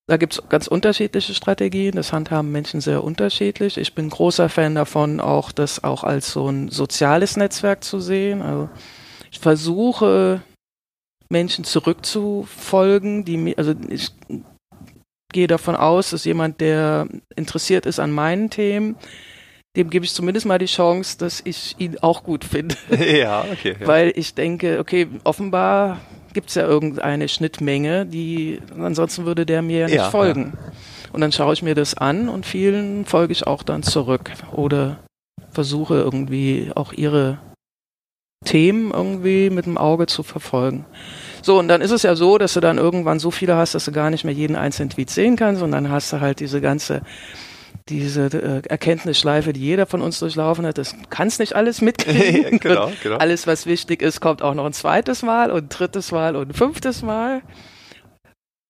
Da 0.07 0.19
gibt 0.19 0.35
es 0.35 0.49
ganz 0.51 0.67
unterschiedliche 0.67 1.33
Strategien, 1.33 1.97
das 1.97 2.13
handhaben 2.13 2.53
Menschen 2.53 2.83
sehr 2.83 3.03
unterschiedlich. 3.03 3.79
Ich 3.79 3.95
bin 3.95 4.11
großer 4.11 4.51
Fan 4.51 4.75
davon, 4.75 5.19
auch 5.19 5.51
das 5.51 5.83
auch 5.83 6.05
als 6.05 6.31
so 6.31 6.47
ein 6.49 6.69
soziales 6.69 7.39
Netzwerk 7.39 7.83
zu 7.83 8.01
sehen. 8.01 8.43
Also 8.43 8.69
ich 9.33 9.41
versuche 9.41 10.43
Menschen 11.31 11.65
zurückzufolgen, 11.65 13.25
die 13.25 13.57
also 13.57 13.75
ich 13.89 14.11
gehe 15.33 15.47
davon 15.47 15.75
aus, 15.75 16.11
dass 16.11 16.25
jemand, 16.25 16.61
der 16.61 17.09
interessiert 17.35 17.87
ist 17.87 17.99
an 17.99 18.13
meinen 18.13 18.51
Themen, 18.51 18.97
dem 19.77 19.91
gebe 19.91 20.05
ich 20.05 20.15
zumindest 20.15 20.47
mal 20.47 20.59
die 20.59 20.67
Chance, 20.67 21.19
dass 21.19 21.41
ich 21.45 21.75
ihn 21.79 21.99
auch 21.99 22.23
gut 22.23 22.45
finde. 22.45 22.77
Ja, 22.91 23.45
okay. 23.51 23.75
Ja. 23.81 23.87
Weil 23.87 24.13
ich 24.15 24.35
denke, 24.35 24.79
okay, 24.79 25.09
offenbar 25.25 26.01
gibt 26.35 26.51
es 26.51 26.57
ja 26.57 26.67
irgendeine 26.67 27.29
Schnittmenge, 27.29 28.05
die 28.07 28.61
ansonsten 28.79 29.25
würde 29.25 29.47
der 29.47 29.63
mir 29.63 29.81
ja 29.81 29.87
nicht 29.87 29.95
ja, 29.97 30.11
folgen. 30.11 30.53
Ja. 30.55 30.73
Und 31.13 31.21
dann 31.21 31.33
schaue 31.33 31.55
ich 31.55 31.63
mir 31.63 31.75
das 31.75 31.95
an 31.95 32.29
und 32.29 32.45
vielen 32.45 33.05
folge 33.07 33.33
ich 33.33 33.47
auch 33.47 33.63
dann 33.63 33.83
zurück 33.83 34.33
oder 34.53 34.99
versuche 35.53 35.95
irgendwie 35.95 36.73
auch 36.75 36.93
ihre 36.93 37.39
Themen 38.45 38.91
irgendwie 38.93 39.49
mit 39.49 39.67
dem 39.67 39.79
Auge 39.79 40.07
zu 40.07 40.23
verfolgen. 40.23 40.85
So, 41.43 41.59
und 41.59 41.69
dann 41.69 41.81
ist 41.81 41.91
es 41.91 42.03
ja 42.03 42.17
so, 42.17 42.39
dass 42.39 42.55
du 42.55 42.61
dann 42.61 42.79
irgendwann 42.79 43.19
so 43.19 43.31
viele 43.31 43.57
hast, 43.57 43.75
dass 43.75 43.85
du 43.85 43.93
gar 43.93 44.11
nicht 44.11 44.25
mehr 44.25 44.35
jeden 44.35 44.57
einzelnen 44.57 44.91
Tweet 44.91 45.11
sehen 45.11 45.37
kannst 45.37 45.63
und 45.63 45.73
dann 45.73 45.91
hast 45.91 46.13
du 46.13 46.21
halt 46.21 46.41
diese 46.41 46.61
ganze 46.61 47.03
diese 47.89 48.27
äh, 48.27 48.63
Erkenntnisschleife, 48.69 49.53
die 49.53 49.61
jeder 49.61 49.87
von 49.87 50.01
uns 50.01 50.19
durchlaufen 50.19 50.67
hat, 50.67 50.79
das 50.79 50.95
kannst 51.11 51.41
nicht 51.41 51.55
alles 51.55 51.81
mitkriegen. 51.81 52.59
genau, 52.61 52.91
genau. 53.03 53.17
Alles, 53.17 53.47
was 53.47 53.67
wichtig 53.67 54.03
ist, 54.03 54.21
kommt 54.21 54.43
auch 54.43 54.55
noch 54.55 54.65
ein 54.65 54.73
zweites 54.73 55.23
Mal 55.23 55.51
und 55.51 55.65
ein 55.65 55.69
drittes 55.69 56.13
Mal 56.13 56.37
und 56.37 56.51
ein 56.51 56.55
fünftes 56.55 57.03
Mal. 57.03 57.43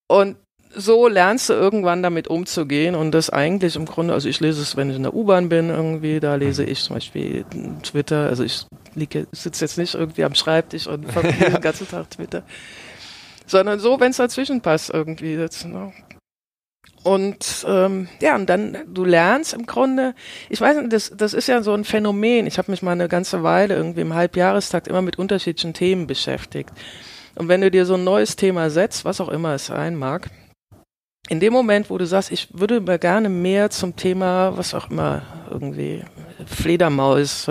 Und 0.08 0.36
so 0.76 1.08
lernst 1.08 1.48
du 1.48 1.52
irgendwann 1.52 2.02
damit 2.02 2.28
umzugehen 2.28 2.94
und 2.94 3.12
das 3.12 3.30
eigentlich 3.30 3.76
im 3.76 3.86
Grunde, 3.86 4.12
also 4.12 4.28
ich 4.28 4.40
lese 4.40 4.60
es, 4.60 4.76
wenn 4.76 4.90
ich 4.90 4.96
in 4.96 5.04
der 5.04 5.14
U-Bahn 5.14 5.48
bin 5.48 5.70
irgendwie, 5.70 6.18
da 6.20 6.34
lese 6.34 6.64
ich 6.64 6.82
zum 6.82 6.96
Beispiel 6.96 7.44
Twitter, 7.82 8.26
also 8.28 8.42
ich 8.42 8.66
sitze 9.32 9.64
jetzt 9.64 9.78
nicht 9.78 9.94
irgendwie 9.94 10.24
am 10.24 10.34
Schreibtisch 10.34 10.86
und 10.86 11.10
verbiete 11.10 11.50
den 11.50 11.60
ganzen 11.60 11.88
Tag 11.88 12.10
Twitter, 12.10 12.42
sondern 13.46 13.78
so, 13.78 14.00
wenn 14.00 14.10
es 14.10 14.16
dazwischen 14.16 14.60
passt 14.60 14.90
irgendwie. 14.90 15.36
Das, 15.36 15.64
ne? 15.64 15.92
Und 17.04 17.66
ähm, 17.68 18.08
ja, 18.20 18.34
und 18.34 18.48
dann, 18.48 18.78
du 18.86 19.04
lernst 19.04 19.52
im 19.52 19.66
Grunde, 19.66 20.14
ich 20.48 20.58
weiß 20.58 20.78
nicht, 20.78 20.92
das, 20.92 21.12
das 21.14 21.34
ist 21.34 21.48
ja 21.48 21.62
so 21.62 21.74
ein 21.74 21.84
Phänomen. 21.84 22.46
Ich 22.46 22.56
habe 22.56 22.70
mich 22.70 22.82
mal 22.82 22.92
eine 22.92 23.08
ganze 23.08 23.42
Weile 23.42 23.74
irgendwie 23.74 24.00
im 24.00 24.14
Halbjahrestakt 24.14 24.88
immer 24.88 25.02
mit 25.02 25.18
unterschiedlichen 25.18 25.74
Themen 25.74 26.06
beschäftigt. 26.06 26.70
Und 27.34 27.48
wenn 27.48 27.60
du 27.60 27.70
dir 27.70 27.84
so 27.84 27.94
ein 27.94 28.04
neues 28.04 28.36
Thema 28.36 28.70
setzt, 28.70 29.04
was 29.04 29.20
auch 29.20 29.28
immer 29.28 29.54
es 29.54 29.66
sein 29.66 29.96
mag, 29.96 30.30
in 31.28 31.40
dem 31.40 31.52
Moment, 31.52 31.88
wo 31.88 31.96
du 31.96 32.06
sagst, 32.06 32.30
ich 32.30 32.48
würde 32.52 32.80
mir 32.80 32.98
gerne 32.98 33.28
mehr 33.28 33.70
zum 33.70 33.96
Thema, 33.96 34.56
was 34.56 34.74
auch 34.74 34.90
immer, 34.90 35.22
irgendwie 35.50 36.04
Fledermaus, 36.46 37.48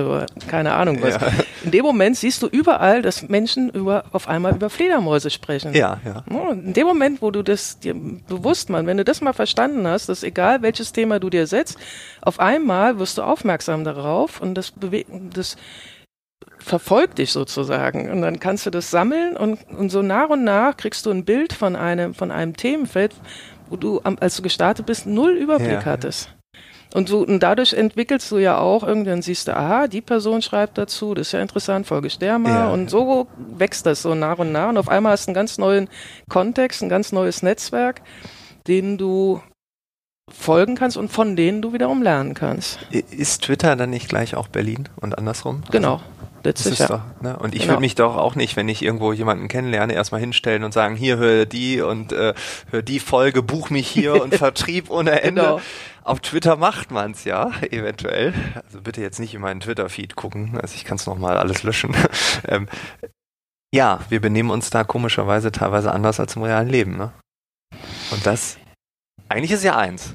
keine 0.48 0.74
Ahnung 0.74 1.02
was. 1.02 1.16
Ja. 1.16 1.28
In 1.64 1.72
dem 1.72 1.84
Moment 1.84 2.18
siehst 2.18 2.44
du 2.44 2.48
überall, 2.48 3.02
dass 3.02 3.28
Menschen 3.28 3.70
über, 3.70 4.04
auf 4.12 4.28
einmal 4.28 4.56
über 4.56 4.70
Fledermäuse 4.70 5.30
sprechen. 5.30 5.74
Ja, 5.74 6.00
ja. 6.06 6.24
In 6.52 6.74
dem 6.74 6.86
Moment, 6.86 7.22
wo 7.22 7.32
du 7.32 7.42
das 7.42 7.80
dir 7.80 7.96
bewusst 7.96 8.70
machst, 8.70 8.86
wenn 8.86 8.98
du 8.98 9.06
das 9.06 9.22
mal 9.22 9.34
verstanden 9.34 9.88
hast, 9.88 10.10
dass 10.10 10.22
egal 10.22 10.62
welches 10.62 10.92
Thema 10.92 11.20
du 11.20 11.30
dir 11.30 11.48
setzt, 11.48 11.78
auf 12.22 12.40
einmal 12.40 13.00
wirst 13.00 13.18
du 13.18 13.24
aufmerksam 13.24 13.84
darauf 13.84 14.42
und 14.42 14.54
das 14.56 14.72
bewegt, 14.72 15.10
das 15.34 15.56
verfolgt 16.64 17.18
dich 17.18 17.32
sozusagen. 17.32 18.10
Und 18.10 18.22
dann 18.22 18.40
kannst 18.40 18.66
du 18.66 18.70
das 18.70 18.90
sammeln 18.90 19.36
und, 19.36 19.60
und 19.78 19.90
so 19.90 20.02
nach 20.02 20.30
und 20.30 20.44
nach 20.44 20.78
kriegst 20.78 21.06
du 21.06 21.12
ein 21.12 21.26
Bild 21.26 21.54
von 21.54 21.76
einem, 21.76 22.14
von 22.14 22.32
einem 22.32 22.56
Themenfeld, 22.56 23.14
wo 23.74 23.78
du, 23.78 24.00
als 24.20 24.36
du 24.38 24.44
gestartet 24.44 24.86
bist, 24.86 25.08
null 25.08 25.32
Überblick 25.32 25.72
Ja. 25.72 25.86
hattest. 25.86 26.30
Und, 26.94 27.10
so, 27.10 27.22
und 27.26 27.40
dadurch 27.40 27.74
entwickelst 27.74 28.30
du 28.32 28.38
ja 28.38 28.60
auch, 28.60 28.84
irgendwann 28.84 29.24
siehst 29.24 29.48
du, 29.48 29.58
aha, 29.58 29.88
die 29.88 30.02
Person 30.02 30.44
schreibt 30.44 30.78
dazu, 30.78 31.16
das 31.16 31.28
ist 31.28 31.32
ja 31.32 31.42
interessant, 31.42 31.88
folge 31.88 32.08
mal. 32.20 32.50
Ja. 32.50 32.68
Und 32.70 32.92
so 32.92 33.26
wächst 33.38 33.88
das 33.88 34.04
so 34.04 34.14
nach 34.14 34.38
und 34.38 34.52
nach. 34.52 34.70
Und 34.70 34.78
auf 34.78 34.90
einmal 34.90 35.14
hast 35.14 35.26
du 35.26 35.30
einen 35.30 35.34
ganz 35.36 35.58
neuen 35.58 35.90
Kontext, 36.30 36.84
ein 36.84 36.90
ganz 36.90 37.12
neues 37.12 37.42
Netzwerk, 37.42 38.02
den 38.68 39.00
du 39.00 39.42
folgen 40.32 40.76
kannst 40.76 40.96
und 40.96 41.10
von 41.12 41.36
denen 41.36 41.64
du 41.64 41.74
wiederum 41.74 42.04
lernen 42.04 42.36
kannst. 42.36 42.78
Ist 42.92 43.42
Twitter 43.42 43.76
dann 43.76 43.90
nicht 43.90 44.08
gleich 44.08 44.36
auch 44.36 44.48
Berlin 44.48 44.88
und 45.02 45.18
andersrum? 45.18 45.64
Genau. 45.72 45.98
Das 45.98 46.04
Letztlich 46.44 46.74
ist 46.74 46.80
ja. 46.80 46.88
doch, 46.88 47.22
ne? 47.22 47.38
Und 47.40 47.56
ich 47.56 47.62
Genau. 47.62 47.74
würde 47.74 47.82
mich 47.82 47.96
doch 47.96 48.18
auch 48.18 48.36
nicht, 48.36 48.56
wenn 48.58 48.68
ich 48.68 48.82
irgendwo 48.84 49.14
jemanden 49.14 49.48
kennenlerne, 49.48 49.94
erstmal 49.94 50.20
hinstellen 50.20 50.64
und 50.64 50.74
sagen, 50.74 50.96
hier 50.96 51.18
hör 51.18 51.46
die 51.46 51.82
und 51.82 52.12
äh, 52.12 52.34
hör 52.70 52.82
die 52.82 53.00
Folge, 53.00 53.42
buch 53.42 53.70
mich 53.70 53.88
hier 53.88 54.14
und 54.22 54.36
Vertrieb 54.36 54.90
ohne 54.90 55.22
Ende. 55.22 55.42
Genau. 55.42 55.62
Auf 56.04 56.20
Twitter 56.20 56.58
macht 56.58 56.92
man's 56.92 57.24
ja, 57.24 57.52
eventuell. 57.72 58.34
Also 58.66 58.82
bitte 58.82 59.02
jetzt 59.02 59.20
nicht 59.20 59.34
in 59.34 59.42
meinen 59.42 59.62
Twitter-Feed 59.62 60.18
gucken, 60.18 60.60
also 60.62 60.76
ich 60.76 60.84
kann 60.84 60.98
es 60.98 61.06
nochmal 61.06 61.38
alles 61.38 61.64
löschen. 61.64 61.96
ähm, 62.48 62.68
ja, 63.74 64.02
wir 64.10 64.20
benehmen 64.20 64.50
uns 64.50 64.70
da 64.70 64.84
komischerweise 64.84 65.52
teilweise 65.52 65.94
anders 65.94 66.20
als 66.20 66.36
im 66.36 66.44
realen 66.44 66.68
Leben, 66.68 66.98
ne? 66.98 67.14
Und 68.12 68.26
das, 68.26 68.58
eigentlich 69.30 69.52
ist 69.52 69.64
ja 69.64 69.78
eins. 69.78 70.14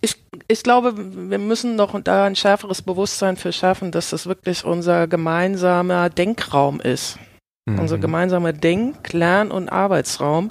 Ich, 0.00 0.16
ich 0.48 0.62
glaube, 0.62 0.94
wir 0.96 1.38
müssen 1.38 1.76
noch 1.76 1.98
da 2.02 2.24
ein 2.24 2.36
schärferes 2.36 2.82
Bewusstsein 2.82 3.36
für 3.36 3.52
schaffen, 3.52 3.92
dass 3.92 4.10
das 4.10 4.26
wirklich 4.26 4.64
unser 4.64 5.06
gemeinsamer 5.06 6.08
Denkraum 6.10 6.80
ist. 6.80 7.18
Unser 7.66 7.98
Mhm. 7.98 8.00
gemeinsamer 8.00 8.52
Denk-, 8.52 9.12
Lern- 9.12 9.50
und 9.50 9.68
Arbeitsraum. 9.68 10.50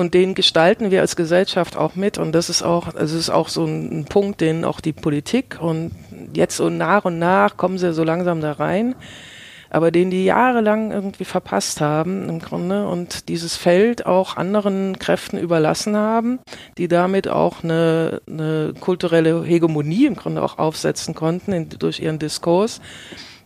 Und 0.00 0.14
den 0.14 0.34
gestalten 0.34 0.90
wir 0.90 1.00
als 1.00 1.16
Gesellschaft 1.16 1.76
auch 1.76 1.96
mit. 1.96 2.18
Und 2.18 2.32
das 2.32 2.48
ist 2.48 2.62
auch, 2.62 2.94
es 2.94 3.12
ist 3.12 3.30
auch 3.30 3.48
so 3.48 3.64
ein, 3.64 4.00
ein 4.00 4.04
Punkt, 4.04 4.40
den 4.40 4.64
auch 4.64 4.80
die 4.80 4.92
Politik 4.92 5.58
und 5.60 5.92
jetzt 6.34 6.56
so 6.56 6.70
nach 6.70 7.04
und 7.04 7.18
nach 7.18 7.56
kommen 7.56 7.78
sie 7.78 7.92
so 7.92 8.04
langsam 8.04 8.40
da 8.40 8.52
rein, 8.52 8.94
aber 9.70 9.90
den 9.90 10.10
die 10.10 10.24
jahrelang 10.24 10.90
irgendwie 10.90 11.24
verpasst 11.24 11.80
haben 11.80 12.28
im 12.28 12.38
Grunde 12.38 12.86
und 12.88 13.28
dieses 13.28 13.56
Feld 13.56 14.06
auch 14.06 14.36
anderen 14.36 14.98
Kräften 14.98 15.38
überlassen 15.38 15.96
haben, 15.96 16.38
die 16.78 16.88
damit 16.88 17.28
auch 17.28 17.62
eine, 17.62 18.20
eine 18.28 18.74
kulturelle 18.80 19.44
Hegemonie 19.44 20.06
im 20.06 20.16
Grunde 20.16 20.42
auch 20.42 20.58
aufsetzen 20.58 21.14
konnten 21.14 21.52
in, 21.52 21.68
durch 21.68 22.00
ihren 22.00 22.18
Diskurs 22.18 22.80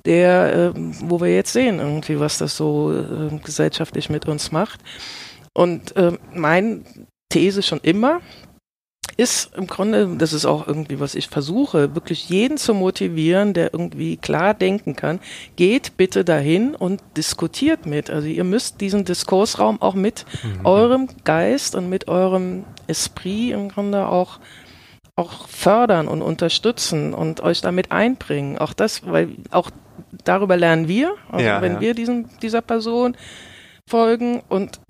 der, 0.05 0.55
äh, 0.55 0.73
wo 0.75 1.21
wir 1.21 1.35
jetzt 1.35 1.53
sehen, 1.53 1.79
irgendwie, 1.79 2.19
was 2.19 2.39
das 2.39 2.57
so 2.57 2.93
äh, 2.93 3.39
gesellschaftlich 3.39 4.11
mit 4.11 4.27
uns 4.27 4.51
macht. 4.51 4.81
Und 5.55 5.97
äh, 5.97 6.13
mein 6.35 6.85
These 7.29 7.63
schon 7.63 7.81
immer 7.83 8.21
ist 9.16 9.55
im 9.57 9.66
Grunde, 9.66 10.16
das 10.18 10.33
ist 10.33 10.46
auch 10.46 10.66
irgendwie, 10.66 11.01
was 11.01 11.14
ich 11.14 11.29
versuche, 11.29 11.94
wirklich 11.94 12.29
jeden 12.29 12.57
zu 12.57 12.75
motivieren, 12.75 13.53
der 13.55 13.72
irgendwie 13.72 14.16
klar 14.16 14.55
denken 14.55 14.96
kann, 14.96 15.20
geht 15.57 15.96
bitte 15.96 16.25
dahin 16.25 16.75
und 16.75 17.01
diskutiert 17.16 17.87
mit. 17.87 18.11
Also 18.11 18.27
ihr 18.29 18.44
müsst 18.44 18.81
diesen 18.81 19.05
Diskursraum 19.05 19.81
auch 19.83 19.94
mit 19.94 20.25
Mhm. 20.42 20.66
eurem 20.66 21.09
Geist 21.25 21.75
und 21.75 21.88
mit 21.88 22.09
eurem 22.09 22.64
Esprit 22.87 23.53
im 23.53 23.68
Grunde 23.68 24.07
auch 24.09 24.38
auch 25.14 25.46
fördern 25.46 26.09
und 26.09 26.22
unterstützen 26.22 27.12
und 27.12 27.42
euch 27.42 27.61
damit 27.61 27.92
einbringen. 27.92 28.57
Auch 28.57 28.72
das, 28.72 29.07
weil 29.07 29.29
auch 29.51 29.70
darüber 30.25 30.57
lernen 30.57 30.88
wir, 30.88 31.14
also 31.31 31.44
Ja, 31.44 31.61
wenn 31.61 31.75
ja. 31.75 31.81
wir 31.81 31.94
diesem, 31.94 32.31
dieser 32.40 32.62
Person 32.62 33.14
folgen 33.87 34.42
und 34.48 34.81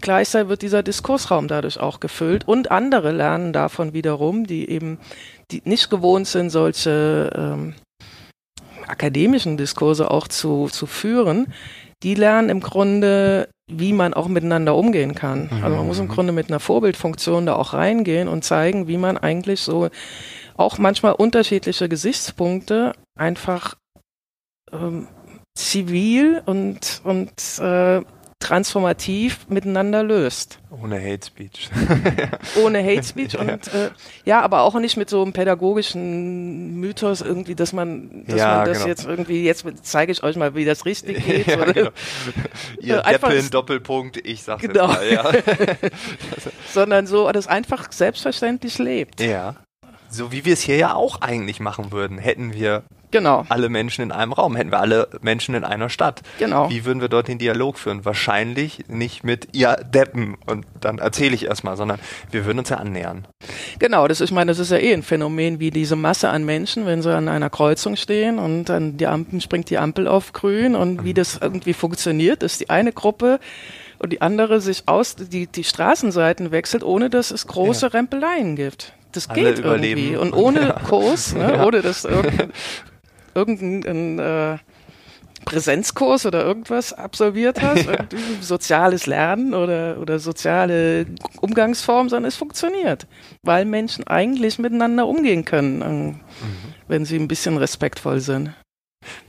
gleichzeitig 0.00 0.48
wird 0.48 0.62
dieser 0.62 0.82
Diskursraum 0.82 1.48
dadurch 1.48 1.78
auch 1.80 2.00
gefüllt 2.00 2.46
und 2.46 2.70
andere 2.70 3.12
lernen 3.12 3.52
davon 3.52 3.92
wiederum, 3.92 4.46
die 4.46 4.68
eben 4.68 4.98
die 5.50 5.62
nicht 5.64 5.90
gewohnt 5.90 6.26
sind, 6.26 6.50
solche 6.50 7.30
ähm, 7.34 7.74
akademischen 8.86 9.56
Diskurse 9.56 10.10
auch 10.10 10.28
zu, 10.28 10.68
zu 10.68 10.86
führen, 10.86 11.52
die 12.02 12.14
lernen 12.14 12.48
im 12.48 12.60
Grunde, 12.60 13.48
wie 13.70 13.92
man 13.92 14.14
auch 14.14 14.28
miteinander 14.28 14.74
umgehen 14.74 15.14
kann. 15.14 15.50
Also 15.62 15.76
man 15.76 15.86
muss 15.86 15.98
im 15.98 16.06
Mhm. 16.06 16.10
Grunde 16.10 16.32
mit 16.32 16.48
einer 16.48 16.60
Vorbildfunktion 16.60 17.46
da 17.46 17.56
auch 17.56 17.74
reingehen 17.74 18.28
und 18.28 18.44
zeigen, 18.44 18.88
wie 18.88 18.96
man 18.96 19.18
eigentlich 19.18 19.60
so 19.60 19.88
auch 20.56 20.78
manchmal 20.78 21.12
unterschiedliche 21.12 21.88
Gesichtspunkte 21.88 22.92
einfach 23.18 23.74
ähm, 24.72 25.08
zivil 25.54 26.42
und, 26.46 27.00
und 27.04 27.30
äh, 27.58 28.02
transformativ 28.40 29.46
miteinander 29.48 30.02
löst. 30.04 30.60
Ohne 30.70 31.00
Hate 31.00 31.26
Speech. 31.26 31.68
Ohne 32.62 32.82
Hate 32.84 33.02
Speech 33.02 33.32
Ja. 33.34 33.40
und 33.40 33.66
äh, 33.74 33.90
ja, 34.24 34.40
aber 34.42 34.62
auch 34.62 34.74
nicht 34.78 34.96
mit 34.96 35.10
so 35.10 35.22
einem 35.22 35.32
pädagogischen 35.32 36.76
Mythos 36.76 37.20
irgendwie, 37.20 37.54
dass 37.56 37.72
man, 37.72 38.24
dass 38.26 38.38
Ja, 38.38 38.56
man 38.58 38.64
das 38.66 38.78
genau. 38.78 38.88
jetzt 38.88 39.06
irgendwie, 39.06 39.44
jetzt 39.44 39.64
zeige 39.82 40.12
ich 40.12 40.22
euch 40.22 40.36
mal, 40.36 40.54
wie 40.54 40.64
das 40.64 40.84
richtig 40.84 41.24
geht. 41.26 41.46
ja, 41.48 41.64
genau. 41.64 41.90
Ihr 42.80 42.98
Äh, 43.04 43.12
Deppeln, 43.12 43.50
Doppelpunkt, 43.50 44.18
ich 44.24 44.42
sag's 44.44 44.62
Genau. 44.62 44.92
jetzt 45.02 45.16
mal. 45.16 45.74
Ja. 45.74 45.88
Sondern 46.72 47.06
so, 47.06 47.30
das 47.32 47.46
einfach 47.46 47.90
selbstverständlich 47.92 48.78
lebt. 48.78 49.20
ja. 49.20 49.56
So 50.10 50.32
wie 50.32 50.46
wir 50.46 50.54
es 50.54 50.62
hier 50.62 50.76
ja 50.76 50.94
auch 50.94 51.20
eigentlich 51.20 51.60
machen 51.60 51.92
würden, 51.92 52.16
hätten 52.16 52.54
wir 52.54 52.82
Genau, 53.10 53.44
alle 53.48 53.68
Menschen 53.68 54.02
in 54.02 54.12
einem 54.12 54.32
Raum, 54.32 54.54
hätten 54.56 54.70
wir 54.70 54.80
alle 54.80 55.08
Menschen 55.22 55.54
in 55.54 55.64
einer 55.64 55.88
Stadt. 55.88 56.22
genau. 56.38 56.68
Wie 56.70 56.84
würden 56.84 57.00
wir 57.00 57.08
dort 57.08 57.28
den 57.28 57.38
Dialog 57.38 57.78
führen? 57.78 58.04
Wahrscheinlich 58.04 58.84
nicht 58.88 59.24
mit 59.24 59.48
ihr 59.56 59.76
Deppen 59.76 60.36
und 60.46 60.66
dann 60.80 60.98
erzähle 60.98 61.34
ich 61.34 61.46
erstmal, 61.46 61.76
sondern 61.76 61.98
wir 62.30 62.44
würden 62.44 62.58
uns 62.58 62.68
ja 62.68 62.76
annähern. 62.76 63.26
Genau, 63.78 64.08
das 64.08 64.20
ist, 64.20 64.30
ich 64.30 64.34
meine, 64.34 64.50
das 64.50 64.58
ist 64.58 64.70
ja 64.70 64.76
eh 64.78 64.92
ein 64.92 65.02
Phänomen 65.02 65.58
wie 65.60 65.70
diese 65.70 65.96
Masse 65.96 66.28
an 66.28 66.44
Menschen, 66.44 66.84
wenn 66.86 67.00
sie 67.02 67.14
an 67.14 67.28
einer 67.28 67.48
Kreuzung 67.50 67.96
stehen 67.96 68.38
und 68.38 68.66
dann 68.66 68.96
die 68.96 69.06
Ampel 69.06 69.40
springt 69.40 69.70
die 69.70 69.78
Ampel 69.78 70.06
auf 70.06 70.32
grün 70.32 70.74
und 70.74 71.04
wie 71.04 71.14
das 71.14 71.38
irgendwie 71.40 71.72
funktioniert, 71.72 72.42
dass 72.42 72.58
die 72.58 72.68
eine 72.70 72.92
Gruppe 72.92 73.40
und 74.00 74.12
die 74.12 74.20
andere 74.20 74.60
sich 74.60 74.82
aus 74.86 75.16
die 75.16 75.46
die 75.46 75.64
Straßenseiten 75.64 76.50
wechselt, 76.50 76.84
ohne 76.84 77.10
dass 77.10 77.30
es 77.30 77.46
große 77.46 77.86
Ja. 77.86 77.92
Rempeleien 77.92 78.54
gibt. 78.56 78.92
Das 79.12 79.30
Alle 79.30 79.42
geht 79.54 79.58
überleben. 79.60 80.00
irgendwie 80.00 80.16
und 80.18 80.32
ohne 80.34 80.74
Kurs, 80.88 81.34
ne, 81.34 81.54
Ja. 81.54 81.64
ohne 81.66 81.80
dass 81.80 82.06
irgendein, 83.34 83.82
irgendein 83.82 84.54
äh, 84.54 84.58
Präsenzkurs 85.44 86.26
oder 86.26 86.44
irgendwas 86.44 86.92
absolviert 86.92 87.62
hast, 87.62 87.86
irgendwie 87.86 88.42
soziales 88.42 89.06
Lernen 89.06 89.54
oder, 89.54 89.98
oder 89.98 90.18
soziale 90.18 91.06
Umgangsform, 91.40 92.08
sondern 92.08 92.28
es 92.28 92.36
funktioniert, 92.36 93.06
weil 93.42 93.64
Menschen 93.64 94.06
eigentlich 94.06 94.58
miteinander 94.58 95.06
umgehen 95.06 95.44
können, 95.44 95.82
ähm, 95.82 96.20
wenn 96.86 97.04
sie 97.04 97.16
ein 97.16 97.28
bisschen 97.28 97.56
respektvoll 97.56 98.20
sind. 98.20 98.52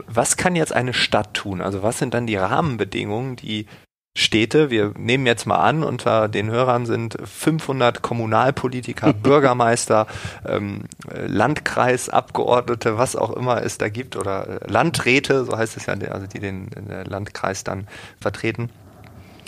Was 0.08 0.36
kann 0.36 0.56
jetzt 0.56 0.74
eine 0.74 0.94
Stadt 0.94 1.34
tun? 1.36 1.62
Also 1.62 1.84
was 1.84 2.00
sind 2.00 2.14
dann 2.14 2.28
die 2.28 2.36
Rahmenbedingungen, 2.36 3.36
die 3.36 3.68
Städte, 4.18 4.70
wir 4.70 4.94
nehmen 4.98 5.26
jetzt 5.26 5.46
mal 5.46 5.58
an, 5.58 5.84
unter 5.84 6.28
den 6.28 6.50
Hörern 6.50 6.86
sind 6.86 7.18
500 7.24 8.02
Kommunalpolitiker, 8.02 9.14
Bürgermeister, 9.24 10.08
ähm, 10.46 10.84
äh, 11.14 11.28
Landkreisabgeordnete, 11.28 12.98
was 12.98 13.16
auch 13.16 13.32
immer 13.32 13.64
es 13.64 13.78
da 13.78 13.90
gibt, 13.90 14.16
oder 14.16 14.62
äh, 14.62 14.72
Landräte, 14.72 15.46
so 15.46 15.58
heißt 15.58 15.78
es 15.78 15.86
ja, 15.86 15.94
also 15.94 16.28
die 16.28 16.40
den 16.40 16.70
äh, 16.90 17.04
Landkreis 17.04 17.64
dann 17.64 17.88
vertreten. 18.20 18.70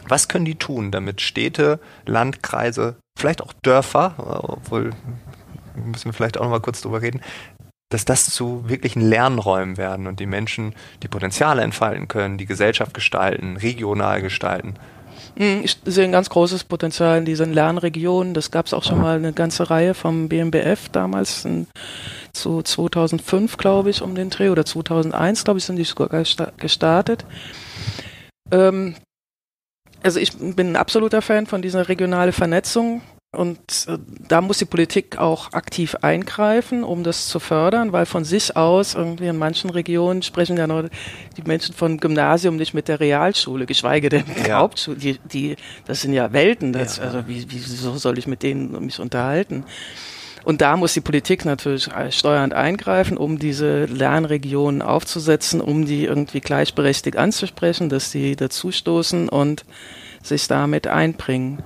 Was 0.07 0.27
können 0.27 0.45
die 0.45 0.55
tun, 0.55 0.91
damit 0.91 1.21
Städte, 1.21 1.79
Landkreise, 2.05 2.95
vielleicht 3.17 3.41
auch 3.41 3.53
Dörfer, 3.53 4.15
äh, 4.17 4.21
obwohl 4.21 4.91
müssen 5.75 6.05
wir 6.05 6.13
vielleicht 6.13 6.37
auch 6.37 6.43
noch 6.43 6.51
mal 6.51 6.59
kurz 6.61 6.81
drüber 6.81 7.01
reden, 7.01 7.21
dass 7.91 8.05
das 8.05 8.25
zu 8.25 8.63
wirklichen 8.67 9.01
Lernräumen 9.01 9.77
werden 9.77 10.07
und 10.07 10.19
die 10.19 10.25
Menschen 10.25 10.73
die 11.03 11.07
Potenziale 11.07 11.61
entfalten 11.61 12.07
können, 12.07 12.37
die 12.37 12.45
Gesellschaft 12.47 12.93
gestalten, 12.93 13.57
regional 13.57 14.21
gestalten. 14.21 14.73
Mm, 15.35 15.61
Ich 15.63 15.77
sehe 15.85 16.05
ein 16.05 16.11
ganz 16.11 16.29
großes 16.29 16.63
Potenzial 16.63 17.19
in 17.19 17.25
diesen 17.25 17.53
Lernregionen. 17.53 18.33
Das 18.33 18.49
gab 18.49 18.65
es 18.65 18.73
auch 18.73 18.83
schon 18.83 18.99
mal 18.99 19.17
eine 19.17 19.33
ganze 19.33 19.69
Reihe 19.69 19.93
vom 19.93 20.29
BMBF 20.29 20.89
damals 20.91 21.45
in, 21.45 21.67
zu 22.33 22.61
2005, 22.61 23.57
glaube 23.57 23.89
ich, 23.89 24.01
um 24.01 24.15
den 24.15 24.29
Dreh 24.29 24.49
oder 24.49 24.65
2001, 24.65 25.43
glaube 25.43 25.59
ich, 25.59 25.65
sind 25.65 25.75
die 25.75 25.83
sogar 25.83 26.07
gesta- 26.09 26.51
gestartet. 26.57 27.25
Ähm, 28.51 28.95
also 30.03 30.19
ich 30.19 30.35
bin 30.37 30.71
ein 30.71 30.75
absoluter 30.77 31.21
Fan 31.21 31.45
von 31.45 31.61
dieser 31.61 31.87
regionalen 31.87 32.31
Vernetzung 32.33 33.01
und 33.33 33.87
äh, 33.87 33.97
da 34.27 34.41
muss 34.41 34.57
die 34.57 34.65
Politik 34.65 35.17
auch 35.17 35.53
aktiv 35.53 35.95
eingreifen, 36.01 36.83
um 36.83 37.03
das 37.03 37.27
zu 37.29 37.39
fördern, 37.39 37.93
weil 37.93 38.05
von 38.05 38.25
sich 38.25 38.57
aus 38.57 38.93
irgendwie 38.93 39.27
in 39.27 39.37
manchen 39.37 39.69
Regionen 39.69 40.21
sprechen 40.21 40.57
ja 40.57 40.67
noch 40.67 40.83
die 41.37 41.43
Menschen 41.43 41.73
von 41.73 41.97
Gymnasium 41.97 42.57
nicht 42.57 42.73
mit 42.73 42.89
der 42.89 42.99
Realschule, 42.99 43.65
geschweige 43.65 44.09
denn 44.09 44.25
der 44.35 44.47
Ja. 44.49 44.57
Hauptschule. 44.59 44.97
Die, 44.97 45.17
die, 45.31 45.55
das 45.85 46.01
sind 46.01 46.11
ja 46.11 46.33
Welten. 46.33 46.73
Das, 46.73 46.97
Ja. 46.97 47.03
Also 47.03 47.25
wie, 47.27 47.45
wieso 47.49 47.95
soll 47.95 48.17
ich 48.17 48.27
mit 48.27 48.43
denen 48.43 48.85
mich 48.85 48.99
unterhalten? 48.99 49.63
Und 50.43 50.59
da 50.59 50.75
muss 50.75 50.93
die 50.93 51.01
Politik 51.01 51.45
natürlich 51.45 51.87
steuernd 52.09 52.53
eingreifen, 52.53 53.15
um 53.15 53.39
diese 53.39 53.85
Lernregionen 53.85 54.81
aufzusetzen, 54.81 55.61
um 55.61 55.85
die 55.85 56.03
irgendwie 56.05 56.41
gleichberechtigt 56.41 57.15
anzusprechen, 57.15 57.89
dass 57.89 58.11
sie 58.11 58.35
dazustoßen 58.35 59.29
und 59.29 59.63
sich 60.23 60.47
damit 60.47 60.87
einbringen. 60.87 61.63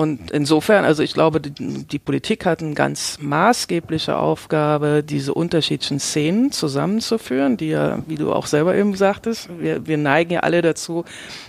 Und 0.00 0.30
insofern, 0.30 0.86
also 0.86 1.02
ich 1.02 1.12
glaube, 1.12 1.42
die, 1.42 1.84
die, 1.84 1.98
Politik 1.98 2.46
hat 2.46 2.62
eine 2.62 2.72
ganz 2.72 3.18
maßgebliche 3.20 4.16
Aufgabe, 4.16 5.02
diese 5.06 5.34
unterschiedlichen 5.34 6.00
Szenen 6.00 6.52
zusammenzuführen, 6.52 7.58
die 7.58 7.68
ja, 7.68 7.98
wie 8.06 8.14
du 8.14 8.32
auch 8.32 8.46
selber 8.46 8.74
eben 8.74 8.94
sagtest, 8.94 9.50
wir, 9.58 9.86
wir 9.86 9.98
neigen 9.98 10.32
ja 10.32 10.40
alle 10.40 10.62
dazu, 10.62 11.04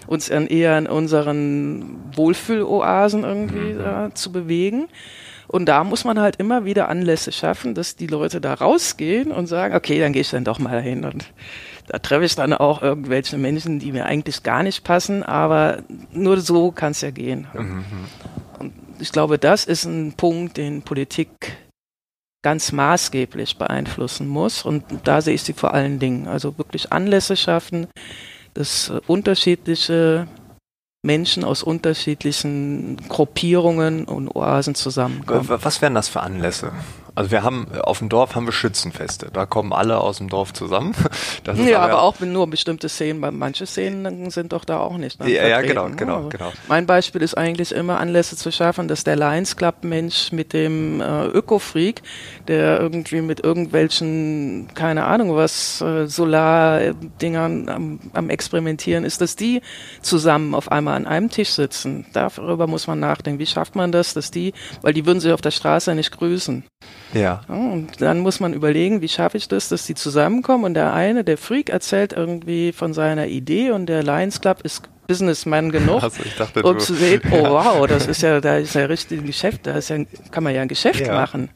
uns 0.05 0.27
eher 0.27 0.77
in 0.77 0.87
unseren 0.87 1.95
Wohlfühloasen 2.13 3.23
irgendwie 3.23 3.73
mhm. 3.75 3.79
äh, 3.79 4.13
zu 4.15 4.33
bewegen. 4.33 4.89
Und 5.47 5.67
da 5.67 5.85
muss 5.85 6.03
man 6.03 6.19
halt 6.19 6.35
immer 6.35 6.65
wieder 6.65 6.89
Anlässe 6.89 7.31
schaffen, 7.31 7.73
dass 7.73 7.95
die 7.95 8.07
Leute 8.07 8.41
da 8.41 8.53
rausgehen 8.53 9.31
und 9.31 9.47
sagen, 9.47 9.75
okay, 9.75 9.97
dann 9.97 10.11
gehe 10.11 10.23
ich 10.23 10.29
dann 10.29 10.43
doch 10.43 10.59
mal 10.59 10.81
hin. 10.81 11.05
Und 11.05 11.25
da 11.87 11.99
treffe 11.99 12.25
ich 12.25 12.35
dann 12.35 12.53
auch 12.53 12.81
irgendwelche 12.81 13.37
Menschen, 13.37 13.79
die 13.79 13.91
mir 13.91 14.05
eigentlich 14.05 14.43
gar 14.43 14.63
nicht 14.63 14.83
passen, 14.83 15.23
aber 15.23 15.79
nur 16.13 16.39
so 16.39 16.71
kann 16.71 16.91
es 16.91 17.01
ja 17.01 17.11
gehen. 17.11 17.47
Mhm. 17.53 17.83
Ich 19.01 19.11
glaube, 19.11 19.37
das 19.37 19.65
ist 19.65 19.85
ein 19.85 20.13
Punkt, 20.13 20.57
den 20.57 20.83
Politik 20.83 21.57
ganz 22.43 22.71
maßgeblich 22.71 23.57
beeinflussen 23.57 24.27
muss. 24.27 24.63
Und 24.63 24.83
da 25.03 25.21
sehe 25.21 25.35
ich 25.35 25.43
sie 25.43 25.53
vor 25.53 25.73
allen 25.73 25.99
Dingen. 25.99 26.27
Also 26.27 26.57
wirklich 26.57 26.91
Anlässe 26.91 27.35
schaffen, 27.35 27.87
dass 28.53 28.91
unterschiedliche 29.07 30.27
Menschen 31.03 31.43
aus 31.43 31.63
unterschiedlichen 31.63 32.97
Gruppierungen 33.09 34.05
und 34.05 34.27
Oasen 34.29 34.75
zusammenkommen. 34.75 35.47
Was 35.49 35.81
wären 35.81 35.95
das 35.95 36.09
für 36.09 36.21
Anlässe? 36.21 36.71
Also 37.13 37.31
wir 37.31 37.43
haben 37.43 37.67
auf 37.81 37.99
dem 37.99 38.07
Dorf 38.07 38.35
haben 38.35 38.45
wir 38.45 38.53
Schützenfeste. 38.53 39.29
Da 39.33 39.45
kommen 39.45 39.73
alle 39.73 39.99
aus 39.99 40.19
dem 40.19 40.29
Dorf 40.29 40.53
zusammen. 40.53 40.95
ja, 41.65 41.81
aber, 41.81 41.93
aber 41.93 42.03
auch 42.03 42.19
nur 42.21 42.49
bestimmte 42.49 42.87
Szenen. 42.87 43.37
Manche 43.37 43.65
Szenen 43.65 44.29
sind 44.29 44.53
doch 44.53 44.63
da 44.63 44.79
auch 44.79 44.97
nicht. 44.97 45.19
Ja, 45.25 45.47
ja, 45.47 45.61
genau, 45.61 45.89
genau, 45.89 46.15
also 46.17 46.29
genau. 46.29 46.53
Mein 46.69 46.85
Beispiel 46.85 47.21
ist 47.21 47.37
eigentlich 47.37 47.73
immer 47.73 47.99
Anlässe 47.99 48.37
zu 48.37 48.51
schaffen, 48.51 48.87
dass 48.87 49.03
der 49.03 49.17
Lions 49.17 49.57
Club 49.57 49.83
Mensch 49.83 50.31
mit 50.31 50.53
dem 50.53 51.01
äh, 51.01 51.25
Öko-Freak, 51.25 52.01
der 52.47 52.79
irgendwie 52.79 53.21
mit 53.21 53.43
irgendwelchen, 53.43 54.69
keine 54.73 55.05
Ahnung 55.05 55.35
was, 55.35 55.81
äh, 55.81 56.07
Solar-Dingern 56.07 57.67
am, 57.67 57.99
am 58.13 58.29
Experimentieren 58.29 59.03
ist, 59.03 59.19
dass 59.19 59.35
die 59.35 59.61
zusammen 60.01 60.55
auf 60.55 60.71
einmal 60.71 60.95
an 60.95 61.07
einem 61.07 61.29
Tisch 61.29 61.49
sitzen. 61.49 62.05
Darüber 62.13 62.67
muss 62.67 62.87
man 62.87 63.01
nachdenken. 63.01 63.39
Wie 63.39 63.45
schafft 63.45 63.75
man 63.75 63.91
das, 63.91 64.13
dass 64.13 64.31
die, 64.31 64.53
weil 64.81 64.93
die 64.93 65.05
würden 65.05 65.19
sich 65.19 65.33
auf 65.33 65.41
der 65.41 65.51
Straße 65.51 65.93
nicht 65.93 66.11
grüßen. 66.11 66.63
Ja. 67.13 67.41
Und 67.47 68.01
dann 68.01 68.19
muss 68.19 68.39
man 68.39 68.53
überlegen, 68.53 69.01
wie 69.01 69.09
schaffe 69.09 69.37
ich 69.37 69.47
das, 69.47 69.69
dass 69.69 69.85
die 69.85 69.95
zusammenkommen 69.95 70.63
und 70.63 70.73
der 70.73 70.93
eine, 70.93 71.23
der 71.23 71.37
Freak, 71.37 71.69
erzählt 71.69 72.13
irgendwie 72.13 72.71
von 72.71 72.93
seiner 72.93 73.27
Idee 73.27 73.71
und 73.71 73.87
der 73.87 74.03
Lions 74.03 74.41
Club 74.41 74.61
ist 74.63 74.83
Businessman 75.11 75.71
genug, 75.71 76.03
also 76.03 76.23
dachte, 76.37 76.63
um 76.63 76.79
zu 76.79 76.93
sehen, 76.93 77.21
oh 77.31 77.43
wow, 77.43 77.85
das 77.85 78.07
ist 78.07 78.21
ja, 78.21 78.39
da 78.39 78.57
ist 78.57 78.75
ja 78.75 78.85
richtig 78.85 79.19
ein 79.19 79.25
Geschäft, 79.25 79.67
da 79.67 79.73
ist 79.73 79.89
ja, 79.89 79.97
kann 80.31 80.43
man 80.43 80.55
ja 80.55 80.61
ein 80.61 80.69
Geschäft 80.69 81.01
ja. 81.01 81.13
machen. 81.13 81.49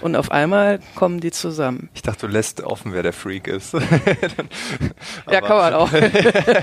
Und 0.00 0.16
auf 0.16 0.30
einmal 0.30 0.80
kommen 0.94 1.20
die 1.20 1.30
zusammen. 1.30 1.90
Ich 1.94 2.02
dachte, 2.02 2.26
du 2.26 2.32
lässt 2.32 2.62
offen, 2.62 2.92
wer 2.92 3.02
der 3.02 3.12
Freak 3.12 3.46
ist. 3.48 3.74
ja, 5.30 5.40
kann 5.40 5.56
man 5.56 5.74
auch. 5.74 5.90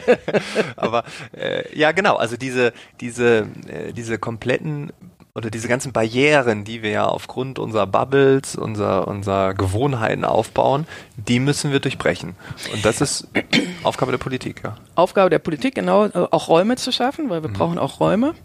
aber 0.76 1.04
äh, 1.38 1.64
ja, 1.78 1.92
genau, 1.92 2.16
also 2.16 2.36
diese, 2.36 2.74
diese, 3.00 3.48
äh, 3.68 3.94
diese 3.94 4.18
kompletten 4.18 4.92
oder 5.40 5.50
diese 5.50 5.70
ganzen 5.70 5.94
Barrieren, 5.94 6.66
die 6.66 6.84
wir 6.84 6.92
ja 6.92 7.06
aufgrund 7.08 7.60
unserer 7.60 7.88
Bubbles, 7.88 8.58
unserer, 8.58 9.08
unserer 9.08 9.54
Gewohnheiten 9.54 10.26
aufbauen, 10.26 10.86
die 11.16 11.40
müssen 11.40 11.72
wir 11.72 11.80
durchbrechen. 11.80 12.36
Und 12.74 12.84
das 12.84 13.00
ist 13.00 13.28
Aufgabe 13.84 14.12
der 14.12 14.20
Politik, 14.20 14.62
ja. 14.64 14.76
Aufgabe 14.96 15.30
der 15.30 15.40
Politik, 15.40 15.76
genau, 15.76 16.08
auch 16.08 16.50
Räume 16.50 16.76
zu 16.76 16.92
schaffen, 16.92 17.30
weil 17.30 17.42
wir 17.42 17.50
mhm. 17.50 17.54
brauchen 17.54 17.80
auch 17.80 18.02
Räume. 18.02 18.36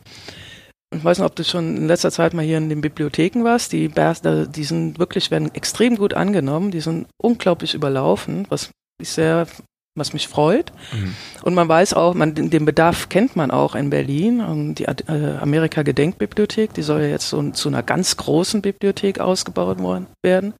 Ich 0.94 1.02
weiß 1.02 1.18
nicht, 1.18 1.26
ob 1.26 1.34
du 1.34 1.42
schon 1.42 1.76
in 1.76 1.88
letzter 1.88 2.12
Zeit 2.12 2.32
mal 2.32 2.44
hier 2.44 2.58
in 2.58 2.68
den 2.68 2.80
Bibliotheken 2.80 3.42
warst. 3.42 3.72
Die, 3.72 3.88
die 3.88 4.64
sind 4.64 5.00
wirklich, 5.00 5.32
werden 5.32 5.52
extrem 5.52 5.96
gut 5.96 6.14
angenommen. 6.14 6.70
Die 6.70 6.80
sind 6.80 7.08
unglaublich 7.20 7.74
überlaufen, 7.74 8.46
was 8.48 8.70
ich 9.02 9.08
sehr 9.08 9.48
was 9.96 10.12
mich 10.12 10.26
freut. 10.26 10.72
Mhm. 10.92 11.14
Und 11.42 11.54
man 11.54 11.68
weiß 11.68 11.94
auch, 11.94 12.14
man, 12.14 12.34
den 12.34 12.64
Bedarf 12.64 13.08
kennt 13.08 13.36
man 13.36 13.52
auch 13.52 13.76
in 13.76 13.90
Berlin. 13.90 14.40
Und 14.40 14.76
die 14.76 14.86
äh, 14.86 15.36
Amerika-Gedenkbibliothek, 15.40 16.74
die 16.74 16.82
soll 16.82 17.02
ja 17.02 17.08
jetzt 17.08 17.28
so 17.28 17.50
zu 17.50 17.68
einer 17.68 17.84
ganz 17.84 18.16
großen 18.16 18.60
Bibliothek 18.60 19.20
ausgebaut 19.20 19.78
worden, 19.78 20.06
werden. 20.20 20.54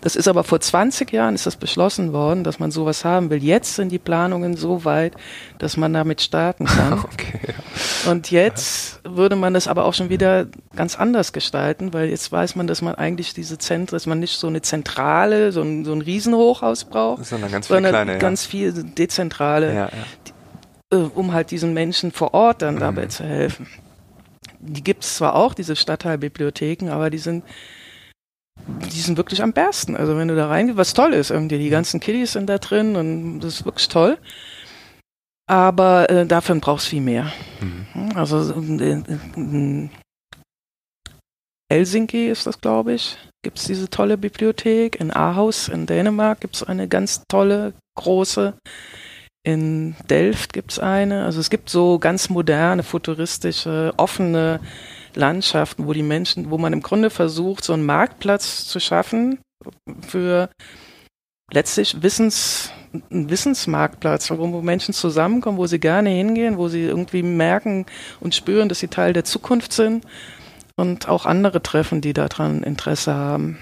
Das 0.00 0.16
ist 0.16 0.26
aber 0.26 0.42
vor 0.42 0.60
20 0.60 1.12
Jahren 1.12 1.34
ist 1.34 1.44
das 1.44 1.56
beschlossen 1.56 2.14
worden, 2.14 2.44
dass 2.44 2.60
man 2.60 2.70
sowas 2.70 3.04
haben 3.04 3.28
will. 3.28 3.44
Jetzt 3.44 3.74
sind 3.74 3.92
die 3.92 3.98
Planungen 3.98 4.56
so 4.56 4.86
weit, 4.86 5.14
dass 5.58 5.76
man 5.76 5.92
damit 5.92 6.22
starten 6.22 6.64
kann. 6.64 7.04
Okay, 7.08 7.40
ja. 7.48 8.10
Und 8.10 8.30
jetzt 8.30 9.00
würde 9.04 9.36
man 9.36 9.54
das 9.54 9.66
aber 9.68 9.84
auch 9.84 9.94
schon 9.94 10.08
wieder 10.08 10.46
ganz 10.74 10.96
anders 10.96 11.32
gestalten, 11.32 11.92
weil 11.92 12.08
jetzt 12.08 12.30
weiß 12.30 12.56
man, 12.56 12.66
dass 12.66 12.82
man 12.82 12.94
eigentlich 12.94 13.34
diese 13.34 13.58
Zentren, 13.58 13.96
dass 13.96 14.06
man 14.06 14.20
nicht 14.20 14.38
so 14.38 14.46
eine 14.46 14.62
Zentrale, 14.62 15.52
so 15.52 15.62
ein, 15.62 15.84
so 15.84 15.92
ein 15.92 16.00
Riesenhochhaus 16.00 16.84
braucht, 16.84 17.24
sondern 17.24 17.50
ganz 17.50 17.66
viele 17.66 17.88
kleine, 17.88 18.18
ganz 18.18 18.44
ja. 18.44 18.50
viel 18.50 18.77
dezentrale, 18.84 19.74
ja, 19.74 19.90
die, 20.26 20.96
äh, 20.96 21.08
um 21.14 21.32
halt 21.32 21.50
diesen 21.50 21.74
Menschen 21.74 22.12
vor 22.12 22.34
Ort 22.34 22.62
dann 22.62 22.76
mhm. 22.76 22.80
dabei 22.80 23.06
zu 23.06 23.24
helfen. 23.24 23.66
Die 24.60 24.82
gibt 24.82 25.04
es 25.04 25.16
zwar 25.16 25.34
auch, 25.34 25.54
diese 25.54 25.76
Stadtteilbibliotheken, 25.76 26.90
aber 26.90 27.10
die 27.10 27.18
sind 27.18 27.44
die 28.66 29.00
sind 29.00 29.16
wirklich 29.16 29.42
am 29.42 29.52
besten. 29.52 29.96
Also 29.96 30.16
wenn 30.16 30.28
du 30.28 30.36
da 30.36 30.48
reingehst, 30.48 30.76
was 30.76 30.94
toll 30.94 31.12
ist, 31.14 31.30
irgendwie 31.30 31.58
die 31.58 31.70
ganzen 31.70 32.00
Kiddies 32.00 32.32
sind 32.32 32.48
da 32.48 32.58
drin 32.58 32.96
und 32.96 33.40
das 33.40 33.60
ist 33.60 33.64
wirklich 33.64 33.88
toll. 33.88 34.18
Aber 35.48 36.10
äh, 36.10 36.26
dafür 36.26 36.56
brauchst 36.56 36.86
du 36.86 36.90
viel 36.90 37.00
mehr. 37.00 37.32
Mhm. 37.60 38.16
Also 38.16 38.52
in, 38.52 39.04
in 39.36 39.90
Helsinki 41.70 42.28
ist 42.28 42.46
das, 42.46 42.60
glaube 42.60 42.94
ich, 42.94 43.16
gibt 43.42 43.58
es 43.58 43.64
diese 43.64 43.88
tolle 43.88 44.18
Bibliothek. 44.18 45.00
In 45.00 45.10
Aarhus 45.10 45.68
in 45.68 45.86
Dänemark 45.86 46.40
gibt 46.40 46.56
es 46.56 46.62
eine 46.62 46.88
ganz 46.88 47.24
tolle, 47.28 47.72
große. 47.98 48.54
In 49.44 49.94
Delft 50.10 50.52
gibt 50.52 50.72
es 50.72 50.78
eine. 50.78 51.24
Also 51.24 51.40
es 51.40 51.50
gibt 51.50 51.70
so 51.70 51.98
ganz 51.98 52.28
moderne, 52.28 52.82
futuristische, 52.82 53.94
offene 53.96 54.60
Landschaften, 55.14 55.86
wo 55.86 55.92
die 55.92 56.02
Menschen, 56.02 56.50
wo 56.50 56.58
man 56.58 56.72
im 56.72 56.82
Grunde 56.82 57.10
versucht, 57.10 57.64
so 57.64 57.72
einen 57.72 57.86
Marktplatz 57.86 58.66
zu 58.66 58.80
schaffen 58.80 59.38
für 60.06 60.50
letztlich 61.50 62.02
Wissens, 62.02 62.70
ein 63.10 63.30
Wissensmarktplatz, 63.30 64.30
wo 64.30 64.62
Menschen 64.62 64.94
zusammenkommen, 64.94 65.58
wo 65.58 65.66
sie 65.66 65.80
gerne 65.80 66.10
hingehen, 66.10 66.58
wo 66.58 66.68
sie 66.68 66.82
irgendwie 66.82 67.22
merken 67.22 67.86
und 68.20 68.34
spüren, 68.34 68.68
dass 68.68 68.80
sie 68.80 68.88
Teil 68.88 69.12
der 69.12 69.24
Zukunft 69.24 69.72
sind 69.72 70.04
und 70.76 71.08
auch 71.08 71.26
andere 71.26 71.62
treffen, 71.62 72.00
die 72.00 72.12
daran 72.12 72.62
Interesse 72.62 73.14
haben. 73.14 73.58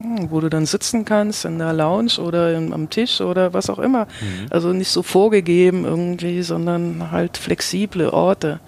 Hm, 0.00 0.30
wo 0.30 0.40
du 0.40 0.48
dann 0.48 0.64
sitzen 0.64 1.04
kannst 1.04 1.44
in 1.44 1.58
der 1.58 1.72
Lounge 1.72 2.20
oder 2.20 2.56
im, 2.56 2.72
am 2.72 2.88
Tisch 2.88 3.20
oder 3.20 3.52
was 3.52 3.68
auch 3.68 3.80
immer. 3.80 4.04
Mhm. 4.20 4.46
Also 4.48 4.72
nicht 4.72 4.90
so 4.90 5.02
vorgegeben 5.02 5.84
irgendwie, 5.84 6.42
sondern 6.42 7.10
halt 7.10 7.36
flexible 7.36 8.08
Orte. 8.08 8.60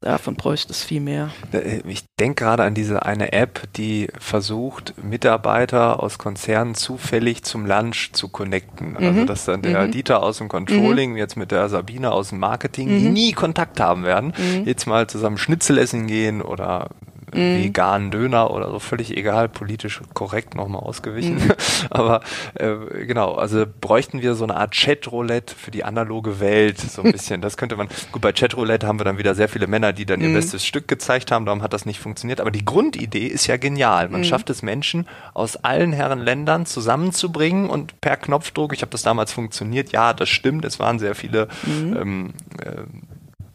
Davon 0.00 0.36
bräuchte 0.36 0.72
es 0.72 0.84
viel 0.84 1.00
mehr. 1.00 1.30
Äh, 1.52 1.80
ich 1.86 2.04
denke 2.18 2.44
gerade 2.44 2.62
an 2.62 2.72
diese 2.72 3.04
eine 3.04 3.32
App, 3.34 3.68
die 3.76 4.08
versucht, 4.18 4.94
Mitarbeiter 5.02 6.02
aus 6.02 6.16
Konzernen 6.16 6.74
zufällig 6.74 7.42
zum 7.42 7.66
Lunch 7.66 8.12
zu 8.12 8.28
connecten. 8.28 8.96
Also, 8.96 9.10
mhm. 9.10 9.18
Also 9.18 9.24
dass 9.26 9.44
dann 9.44 9.60
der 9.60 9.86
mhm. 9.86 9.90
Dieter 9.90 10.22
aus 10.22 10.38
dem 10.38 10.48
Controlling 10.48 11.10
mhm. 11.10 11.18
jetzt 11.18 11.36
mit 11.36 11.50
der 11.50 11.68
Sabine 11.68 12.10
aus 12.12 12.30
dem 12.30 12.38
Marketing, 12.38 12.88
die 12.88 13.06
mhm. 13.06 13.12
nie 13.12 13.32
Kontakt 13.32 13.80
haben 13.80 14.04
werden, 14.04 14.32
mhm. 14.38 14.64
jetzt 14.64 14.86
mal 14.86 15.08
zusammen 15.08 15.36
Schnitzel 15.36 15.76
essen 15.76 16.06
gehen 16.06 16.40
oder 16.40 16.88
mhm. 17.32 17.62
veganen 17.62 18.10
Döner 18.10 18.50
oder 18.50 18.70
so, 18.70 18.78
völlig 18.78 19.16
egal, 19.16 19.48
politisch 19.48 20.00
korrekt 20.14 20.54
nochmal 20.54 20.82
ausgewichen. 20.82 21.36
Mhm. 21.36 21.52
Aber 21.90 22.20
äh, 22.54 23.04
genau, 23.06 23.34
also 23.34 23.64
bräuchten 23.80 24.22
wir 24.22 24.34
so 24.34 24.44
eine 24.44 24.56
Art 24.56 24.74
Chatroulette 24.74 25.54
für 25.54 25.70
die 25.70 25.84
analoge 25.84 26.40
Welt, 26.40 26.78
so 26.78 27.02
ein 27.02 27.12
bisschen. 27.12 27.40
Das 27.40 27.56
könnte 27.56 27.76
man, 27.76 27.88
gut, 28.12 28.22
bei 28.22 28.32
Chatroulette 28.32 28.86
haben 28.86 28.98
wir 28.98 29.04
dann 29.04 29.18
wieder 29.18 29.34
sehr 29.34 29.48
viele 29.48 29.66
Männer, 29.66 29.92
die 29.92 30.06
dann 30.06 30.20
ihr 30.20 30.28
mhm. 30.28 30.34
bestes 30.34 30.64
Stück 30.64 30.88
gezeigt 30.88 31.30
haben, 31.30 31.44
darum 31.44 31.62
hat 31.62 31.72
das 31.72 31.86
nicht 31.86 32.00
funktioniert. 32.00 32.40
Aber 32.40 32.50
die 32.50 32.64
Grundidee 32.64 33.26
ist 33.26 33.46
ja 33.46 33.56
genial. 33.56 34.08
Man 34.08 34.20
mhm. 34.20 34.24
schafft 34.24 34.50
es 34.50 34.62
Menschen 34.62 35.06
aus 35.34 35.56
allen 35.56 35.92
Herren 35.92 36.20
Ländern 36.20 36.66
zusammenzubringen 36.66 37.68
und 37.68 38.00
per 38.00 38.16
Knopfdruck, 38.16 38.72
ich 38.72 38.82
habe 38.82 38.90
das 38.90 39.02
damals 39.02 39.32
funktioniert, 39.32 39.92
ja, 39.92 40.12
das 40.12 40.28
stimmt, 40.28 40.64
es 40.64 40.78
waren 40.78 40.98
sehr 40.98 41.14
viele 41.14 41.48
mhm. 41.64 41.96
ähm, 41.96 42.34
äh, 42.62 42.82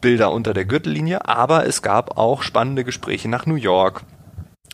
Bilder 0.03 0.31
unter 0.31 0.53
der 0.53 0.65
Gürtellinie, 0.65 1.27
aber 1.27 1.65
es 1.65 1.81
gab 1.81 2.17
auch 2.17 2.43
spannende 2.43 2.83
Gespräche 2.83 3.29
nach 3.29 3.45
New 3.45 3.55
York 3.55 4.03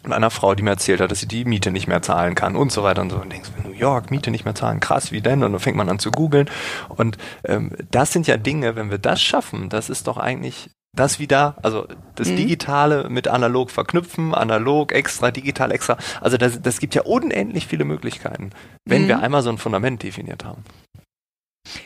und 0.03 0.11
einer 0.11 0.32
Frau, 0.32 0.55
die 0.55 0.63
mir 0.63 0.71
erzählt 0.71 1.01
hat, 1.01 1.11
dass 1.11 1.19
sie 1.19 1.27
die 1.27 1.45
Miete 1.45 1.69
nicht 1.69 1.88
mehr 1.88 2.01
zahlen 2.01 2.34
kann 2.34 2.55
und 2.55 2.71
so 2.71 2.84
weiter 2.84 3.03
und 3.03 3.11
so. 3.11 3.17
Und 3.17 3.32
denkst, 3.32 3.51
New 3.63 3.71
York, 3.71 4.09
Miete 4.09 4.32
nicht 4.32 4.43
mehr 4.43 4.55
zahlen, 4.55 4.80
krass, 4.80 5.11
wie 5.11 5.21
denn? 5.21 5.43
Und 5.43 5.51
dann 5.51 5.59
fängt 5.59 5.77
man 5.77 5.88
an 5.88 5.99
zu 5.99 6.09
googeln. 6.09 6.49
Und 6.89 7.17
ähm, 7.45 7.71
das 7.91 8.11
sind 8.11 8.25
ja 8.25 8.38
Dinge, 8.38 8.75
wenn 8.75 8.89
wir 8.89 8.97
das 8.97 9.21
schaffen, 9.21 9.69
das 9.69 9.89
ist 9.89 10.07
doch 10.07 10.17
eigentlich 10.17 10.71
das 10.95 11.19
wieder, 11.19 11.55
also 11.61 11.86
das 12.15 12.30
mhm. 12.30 12.38
Digitale 12.38 13.07
mit 13.09 13.27
analog 13.27 13.69
verknüpfen, 13.69 14.34
analog, 14.34 14.91
extra, 14.91 15.30
digital, 15.30 15.71
extra. 15.71 15.97
Also 16.21 16.38
das, 16.38 16.59
das 16.59 16.80
gibt 16.80 16.95
ja 16.95 17.03
unendlich 17.03 17.67
viele 17.67 17.86
Möglichkeiten, 17.86 18.49
wenn 18.86 19.03
mhm. 19.03 19.07
wir 19.09 19.19
einmal 19.19 19.43
so 19.43 19.51
ein 19.51 19.59
Fundament 19.59 20.01
definiert 20.01 20.43
haben. 20.43 20.63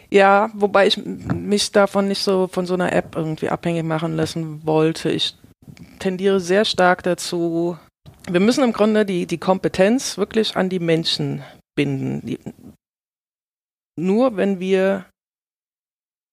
Ja, 0.10 0.52
wobei 0.54 0.88
ich 0.88 0.98
mich 0.98 1.72
davon 1.72 2.08
nicht 2.08 2.24
so 2.24 2.48
von 2.48 2.66
so 2.66 2.76
einer 2.76 2.94
App 2.94 3.16
irgendwie 3.16 3.50
abhängig 3.50 3.84
machen 3.84 4.16
lassen 4.16 4.66
wollte. 4.66 5.10
Ich 5.10 5.36
tendiere 6.00 6.40
sehr 6.40 6.66
stark 6.66 7.04
dazu, 7.04 7.78
wir 8.30 8.40
müssen 8.40 8.64
im 8.64 8.74
Grunde 8.74 9.06
die, 9.06 9.26
die 9.26 9.38
Kompetenz 9.38 10.18
wirklich 10.18 10.56
an 10.56 10.70
die 10.70 10.80
Menschen 10.80 11.44
binden. 11.76 12.26
Die, 12.26 12.40
nur 14.00 14.38
wenn 14.38 14.60
wir 14.60 15.06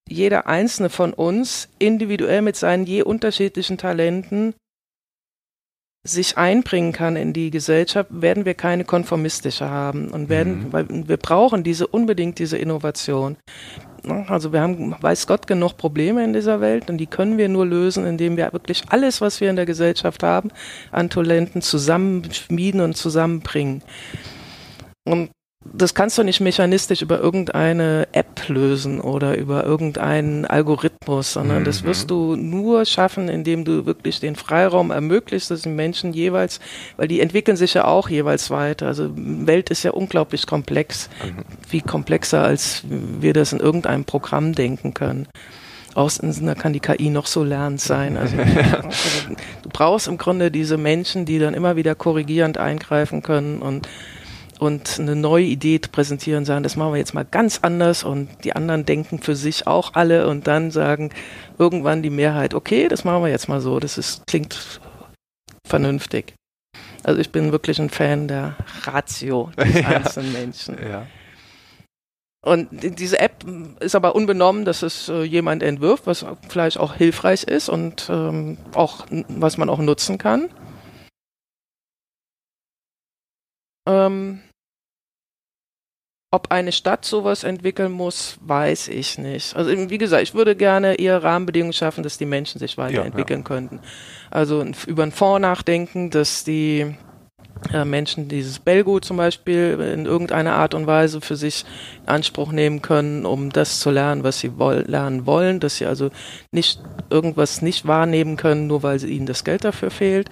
jeder 0.09 0.47
einzelne 0.47 0.89
von 0.89 1.13
uns 1.13 1.69
individuell 1.79 2.41
mit 2.41 2.55
seinen 2.55 2.85
je 2.85 3.03
unterschiedlichen 3.03 3.77
Talenten 3.77 4.53
sich 6.03 6.37
einbringen 6.37 6.93
kann 6.93 7.15
in 7.15 7.31
die 7.31 7.51
Gesellschaft, 7.51 8.09
werden 8.11 8.45
wir 8.45 8.55
keine 8.55 8.85
konformistische 8.85 9.69
haben 9.69 10.09
und 10.09 10.29
werden, 10.29 10.65
mhm. 10.65 10.73
weil 10.73 10.87
wir 10.89 11.17
brauchen 11.17 11.63
diese 11.63 11.85
unbedingt 11.87 12.39
diese 12.39 12.57
Innovation. 12.57 13.37
Also 14.27 14.51
wir 14.51 14.61
haben, 14.61 14.95
weiß 14.99 15.27
Gott, 15.27 15.45
genug 15.45 15.77
Probleme 15.77 16.23
in 16.23 16.33
dieser 16.33 16.59
Welt 16.59 16.89
und 16.89 16.97
die 16.97 17.05
können 17.05 17.37
wir 17.37 17.49
nur 17.49 17.67
lösen, 17.67 18.05
indem 18.07 18.35
wir 18.35 18.51
wirklich 18.51 18.83
alles, 18.89 19.21
was 19.21 19.39
wir 19.41 19.49
in 19.51 19.55
der 19.55 19.67
Gesellschaft 19.67 20.23
haben, 20.23 20.49
an 20.91 21.11
Talenten 21.11 21.61
zusammenschmieden 21.61 22.81
und 22.81 22.97
zusammenbringen. 22.97 23.83
Und 25.03 25.29
das 25.63 25.93
kannst 25.93 26.17
du 26.17 26.23
nicht 26.23 26.41
mechanistisch 26.41 27.03
über 27.03 27.19
irgendeine 27.19 28.07
App 28.13 28.47
lösen 28.47 28.99
oder 28.99 29.37
über 29.37 29.63
irgendeinen 29.63 30.45
Algorithmus, 30.45 31.33
sondern 31.33 31.59
mhm. 31.59 31.65
das 31.65 31.83
wirst 31.83 32.09
du 32.09 32.35
nur 32.35 32.85
schaffen, 32.85 33.29
indem 33.29 33.63
du 33.63 33.85
wirklich 33.85 34.19
den 34.19 34.35
Freiraum 34.35 34.89
ermöglicht, 34.89 35.51
dass 35.51 35.61
die 35.61 35.69
Menschen 35.69 36.13
jeweils, 36.13 36.59
weil 36.97 37.07
die 37.07 37.21
entwickeln 37.21 37.57
sich 37.57 37.75
ja 37.75 37.85
auch 37.85 38.09
jeweils 38.09 38.49
weiter. 38.49 38.87
Also 38.87 39.11
Welt 39.15 39.69
ist 39.69 39.83
ja 39.83 39.91
unglaublich 39.91 40.47
komplex, 40.47 41.09
mhm. 41.23 41.43
viel 41.67 41.81
komplexer, 41.81 42.41
als 42.43 42.83
wir 42.87 43.33
das 43.33 43.53
in 43.53 43.59
irgendeinem 43.59 44.05
Programm 44.05 44.53
denken 44.53 44.95
können. 44.95 45.27
Außen 45.93 46.45
da 46.45 46.55
kann 46.55 46.73
die 46.73 46.79
KI 46.79 47.09
noch 47.09 47.27
so 47.27 47.43
lernend 47.43 47.81
sein. 47.81 48.17
Also, 48.17 48.37
also, 48.37 48.85
du 49.61 49.69
brauchst 49.69 50.07
im 50.07 50.17
Grunde 50.17 50.49
diese 50.49 50.77
Menschen, 50.77 51.25
die 51.25 51.37
dann 51.37 51.53
immer 51.53 51.75
wieder 51.75 51.95
korrigierend 51.95 52.57
eingreifen 52.57 53.21
können 53.21 53.61
und 53.61 53.87
und 54.61 54.99
eine 54.99 55.15
neue 55.15 55.45
Idee 55.45 55.79
präsentieren, 55.79 56.45
sagen, 56.45 56.61
das 56.61 56.75
machen 56.75 56.93
wir 56.93 56.99
jetzt 56.99 57.15
mal 57.15 57.25
ganz 57.25 57.61
anders 57.63 58.03
und 58.03 58.29
die 58.43 58.55
anderen 58.55 58.85
denken 58.85 59.17
für 59.19 59.35
sich 59.35 59.65
auch 59.65 59.95
alle 59.95 60.27
und 60.27 60.45
dann 60.45 60.69
sagen 60.69 61.09
irgendwann 61.57 62.03
die 62.03 62.11
Mehrheit, 62.11 62.53
okay, 62.53 62.87
das 62.87 63.03
machen 63.03 63.23
wir 63.23 63.31
jetzt 63.31 63.49
mal 63.49 63.59
so, 63.59 63.79
das 63.79 63.97
ist, 63.97 64.27
klingt 64.27 64.79
vernünftig. 65.65 66.35
Also 67.01 67.19
ich 67.19 67.31
bin 67.31 67.51
wirklich 67.51 67.79
ein 67.79 67.89
Fan 67.89 68.27
der 68.27 68.55
Ratio 68.83 69.49
des 69.57 69.73
ja. 69.81 69.87
einzelnen 69.87 70.31
Menschen. 70.31 70.77
Ja. 70.79 71.07
Und 72.45 72.69
diese 72.71 73.19
App 73.19 73.43
ist 73.79 73.95
aber 73.95 74.13
unbenommen, 74.13 74.63
dass 74.63 74.83
es 74.83 75.09
äh, 75.09 75.23
jemand 75.23 75.63
entwirft, 75.63 76.05
was 76.05 76.23
vielleicht 76.49 76.77
auch 76.77 76.93
hilfreich 76.93 77.45
ist 77.45 77.67
und 77.67 78.09
ähm, 78.11 78.59
auch 78.75 79.07
was 79.27 79.57
man 79.57 79.69
auch 79.69 79.79
nutzen 79.79 80.19
kann. 80.19 80.49
Ähm, 83.87 84.41
ob 86.33 86.49
eine 86.49 86.71
Stadt 86.71 87.03
sowas 87.03 87.43
entwickeln 87.43 87.91
muss, 87.91 88.37
weiß 88.41 88.87
ich 88.87 89.17
nicht. 89.17 89.53
Also 89.53 89.71
wie 89.89 89.97
gesagt, 89.97 90.23
ich 90.23 90.33
würde 90.33 90.55
gerne 90.55 90.95
eher 90.95 91.21
Rahmenbedingungen 91.21 91.73
schaffen, 91.73 92.03
dass 92.03 92.17
die 92.17 92.25
Menschen 92.25 92.57
sich 92.57 92.77
weiterentwickeln 92.77 93.41
ja, 93.41 93.43
ja. 93.43 93.47
könnten. 93.47 93.79
Also 94.29 94.65
über 94.87 95.03
einen 95.03 95.11
Fonds 95.11 95.41
nachdenken, 95.41 96.09
dass 96.09 96.45
die 96.45 96.95
äh, 97.73 97.83
Menschen 97.83 98.29
dieses 98.29 98.59
Belgo 98.59 99.01
zum 99.01 99.17
Beispiel 99.17 99.77
in 99.93 100.05
irgendeiner 100.05 100.53
Art 100.53 100.73
und 100.73 100.87
Weise 100.87 101.19
für 101.19 101.35
sich 101.35 101.65
in 102.03 102.07
Anspruch 102.07 102.53
nehmen 102.53 102.81
können, 102.81 103.25
um 103.25 103.51
das 103.51 103.81
zu 103.81 103.91
lernen, 103.91 104.23
was 104.23 104.39
sie 104.39 104.57
woll 104.57 104.85
lernen 104.87 105.25
wollen, 105.25 105.59
dass 105.59 105.75
sie 105.75 105.85
also 105.85 106.11
nicht 106.51 106.81
irgendwas 107.09 107.61
nicht 107.61 107.85
wahrnehmen 107.87 108.37
können, 108.37 108.67
nur 108.67 108.83
weil 108.83 109.03
ihnen 109.03 109.25
das 109.25 109.43
Geld 109.43 109.65
dafür 109.65 109.91
fehlt 109.91 110.29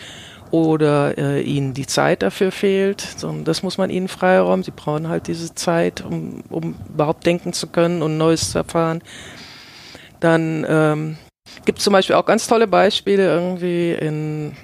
oder 0.52 1.18
äh, 1.18 1.42
ihnen 1.42 1.74
die 1.74 1.86
Zeit 1.86 2.22
dafür 2.24 2.52
fehlt. 2.52 3.02
So, 3.02 3.32
das 3.44 3.64
muss 3.64 3.78
man 3.78 3.90
ihnen 3.90 4.08
freiräumen. 4.08 4.64
Sie 4.64 4.72
brauchen 4.72 5.08
halt 5.08 5.28
diese 5.28 5.54
Zeit, 5.56 6.04
um, 6.04 6.44
um 6.50 6.76
überhaupt 6.90 7.26
denken 7.26 7.54
zu 7.54 7.68
können 7.68 8.02
und 8.02 8.18
Neues 8.18 8.52
zu 8.52 8.60
erfahren. 8.60 9.02
Dann 10.20 10.66
ähm, 10.68 11.18
gibt 11.66 11.80
es 11.80 11.84
zum 11.84 11.94
Beispiel 11.94 12.16
auch 12.16 12.26
ganz 12.26 12.48
tolle 12.48 12.68
Beispiele 12.68 13.26
irgendwie 13.28 13.92
in 13.92 14.56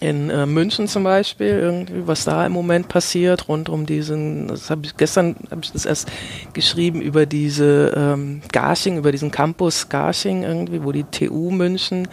in 0.00 0.30
äh, 0.30 0.44
München 0.44 0.88
zum 0.88 1.04
Beispiel, 1.04 1.48
irgendwie, 1.48 2.06
was 2.06 2.24
da 2.24 2.44
im 2.44 2.52
Moment 2.52 2.88
passiert, 2.88 3.48
rund 3.48 3.68
um 3.68 3.86
diesen, 3.86 4.48
das 4.48 4.68
habe 4.68 4.84
ich 4.84 4.96
gestern 4.96 5.36
habe 5.50 5.62
ich 5.64 5.72
das 5.72 5.86
erst 5.86 6.10
geschrieben 6.52 7.00
über 7.00 7.24
diese 7.24 7.94
ähm, 7.96 8.42
Garching, 8.52 8.98
über 8.98 9.12
diesen 9.12 9.30
Campus 9.30 9.88
Garching 9.88 10.42
irgendwie, 10.42 10.84
wo 10.84 10.92
die 10.92 11.04
TU 11.04 11.50
München 11.50 12.08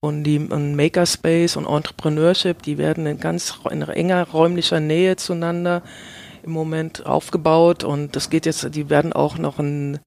und 0.00 0.24
die 0.24 0.38
und 0.38 0.76
Makerspace 0.76 1.56
und 1.56 1.66
Entrepreneurship, 1.66 2.62
die 2.62 2.78
werden 2.78 3.06
in 3.06 3.18
ganz 3.18 3.58
in 3.70 3.82
enger 3.82 4.28
räumlicher 4.28 4.80
Nähe 4.80 5.16
zueinander 5.16 5.82
im 6.42 6.52
Moment 6.52 7.04
aufgebaut. 7.04 7.84
Und 7.84 8.14
das 8.14 8.30
geht 8.30 8.46
jetzt, 8.46 8.74
die 8.74 8.90
werden 8.90 9.12
auch 9.12 9.38
noch 9.38 9.58
ein 9.58 9.98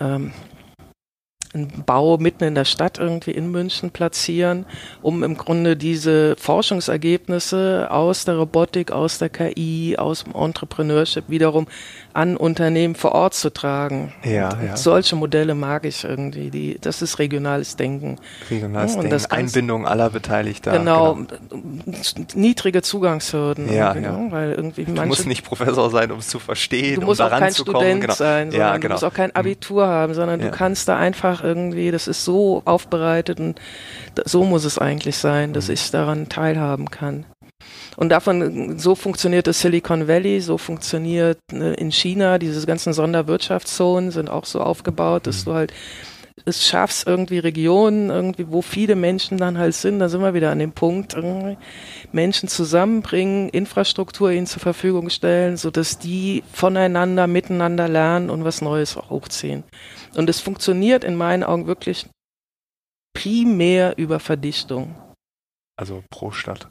ähm, 0.00 0.32
einen 1.54 1.84
Bau 1.84 2.16
mitten 2.16 2.44
in 2.44 2.54
der 2.54 2.64
Stadt 2.64 2.98
irgendwie 2.98 3.32
in 3.32 3.50
München 3.50 3.90
platzieren, 3.90 4.66
um 5.02 5.22
im 5.22 5.36
Grunde 5.36 5.76
diese 5.76 6.36
Forschungsergebnisse 6.36 7.88
aus 7.90 8.24
der 8.24 8.36
Robotik, 8.36 8.90
aus 8.90 9.18
der 9.18 9.28
KI, 9.28 9.96
aus 9.98 10.24
dem 10.24 10.34
Entrepreneurship 10.34 11.24
wiederum 11.28 11.66
an 12.14 12.36
Unternehmen 12.36 12.94
vor 12.94 13.12
Ort 13.12 13.34
zu 13.34 13.50
tragen. 13.50 14.12
Ja, 14.24 14.50
ja. 14.64 14.76
Solche 14.76 15.16
Modelle 15.16 15.54
mag 15.54 15.84
ich 15.84 16.04
irgendwie. 16.04 16.50
Die, 16.50 16.78
das 16.80 17.02
ist 17.02 17.18
regionales 17.18 17.76
Denken. 17.76 18.18
Regionales 18.50 18.94
ja, 18.94 19.02
Denken, 19.02 19.26
Einbindung 19.30 19.86
aller 19.86 20.10
Beteiligter. 20.10 20.72
Genau, 20.72 21.14
genau. 21.14 22.26
niedrige 22.34 22.82
Zugangshürden. 22.82 23.72
Ja, 23.72 23.94
ja. 23.94 24.18
Weil 24.30 24.52
irgendwie 24.52 24.84
du 24.84 25.02
musst 25.06 25.26
nicht 25.26 25.44
Professor 25.44 25.90
sein, 25.90 26.10
um 26.10 26.18
es 26.18 26.28
zu 26.28 26.38
verstehen, 26.38 27.00
du 27.00 27.06
musst 27.06 27.20
um 27.20 27.26
auch 27.26 27.38
kein 27.38 27.54
Student 27.54 28.00
genau. 28.02 28.14
sein, 28.14 28.52
ja, 28.52 28.76
genau. 28.76 28.80
du 28.80 28.92
musst 28.94 29.04
auch 29.04 29.14
kein 29.14 29.30
mhm. 29.30 29.36
Abitur 29.36 29.86
haben, 29.86 30.14
sondern 30.14 30.40
du 30.40 30.50
kannst 30.50 30.88
da 30.88 30.96
einfach 30.96 31.42
irgendwie, 31.42 31.90
das 31.90 32.08
ist 32.08 32.24
so 32.24 32.62
aufbereitet 32.64 33.40
und 33.40 33.60
so 34.24 34.44
muss 34.44 34.64
es 34.64 34.78
eigentlich 34.78 35.16
sein, 35.16 35.52
dass 35.52 35.68
mhm. 35.68 35.74
ich 35.74 35.90
daran 35.90 36.28
teilhaben 36.28 36.90
kann. 36.90 37.24
Und 37.96 38.08
davon, 38.08 38.78
so 38.78 38.94
funktioniert 38.94 39.46
das 39.46 39.60
Silicon 39.60 40.08
Valley, 40.08 40.40
so 40.40 40.58
funktioniert 40.58 41.38
ne, 41.50 41.74
in 41.74 41.92
China, 41.92 42.38
diese 42.38 42.66
ganzen 42.66 42.92
Sonderwirtschaftszonen 42.92 44.10
sind 44.10 44.30
auch 44.30 44.46
so 44.46 44.60
aufgebaut, 44.60 45.26
dass 45.26 45.44
mhm. 45.44 45.50
du 45.50 45.54
halt 45.54 45.72
es 46.44 46.66
schaffst, 46.66 47.06
irgendwie 47.06 47.38
Regionen, 47.38 48.10
irgendwie, 48.10 48.48
wo 48.48 48.62
viele 48.62 48.96
Menschen 48.96 49.38
dann 49.38 49.58
halt 49.58 49.74
sind, 49.74 49.98
da 49.98 50.08
sind 50.08 50.22
wir 50.22 50.34
wieder 50.34 50.50
an 50.50 50.58
dem 50.58 50.72
Punkt, 50.72 51.16
Menschen 52.10 52.48
zusammenbringen, 52.48 53.48
Infrastruktur 53.50 54.30
ihnen 54.30 54.46
zur 54.46 54.60
Verfügung 54.60 55.10
stellen, 55.10 55.56
so 55.56 55.70
dass 55.70 55.98
die 55.98 56.42
voneinander, 56.52 57.26
miteinander 57.26 57.88
lernen 57.88 58.30
und 58.30 58.44
was 58.44 58.62
Neues 58.62 58.96
hochziehen. 58.96 59.62
Und 60.16 60.28
es 60.28 60.40
funktioniert 60.40 61.04
in 61.04 61.16
meinen 61.16 61.44
Augen 61.44 61.66
wirklich 61.66 62.06
primär 63.14 63.98
über 63.98 64.18
Verdichtung. 64.18 64.96
Also 65.76 66.02
pro 66.10 66.32
Stadt 66.32 66.68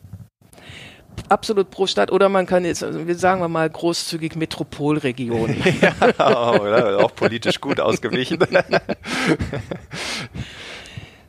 absolut 1.30 1.72
pro 1.72 1.88
Stadt 1.88 2.12
oder 2.12 2.30
man 2.30 2.46
kann 2.46 2.66
jetzt, 2.66 2.84
also 2.84 3.00
sagen 3.14 3.42
wir 3.42 3.48
mal, 3.48 3.70
großzügig 3.70 4.36
Metropolregion. 4.36 5.56
ja, 5.82 6.54
oder? 6.54 7.04
auch 7.04 7.16
politisch 7.16 7.62
gut 7.62 7.80
ausgewichen. 7.80 8.40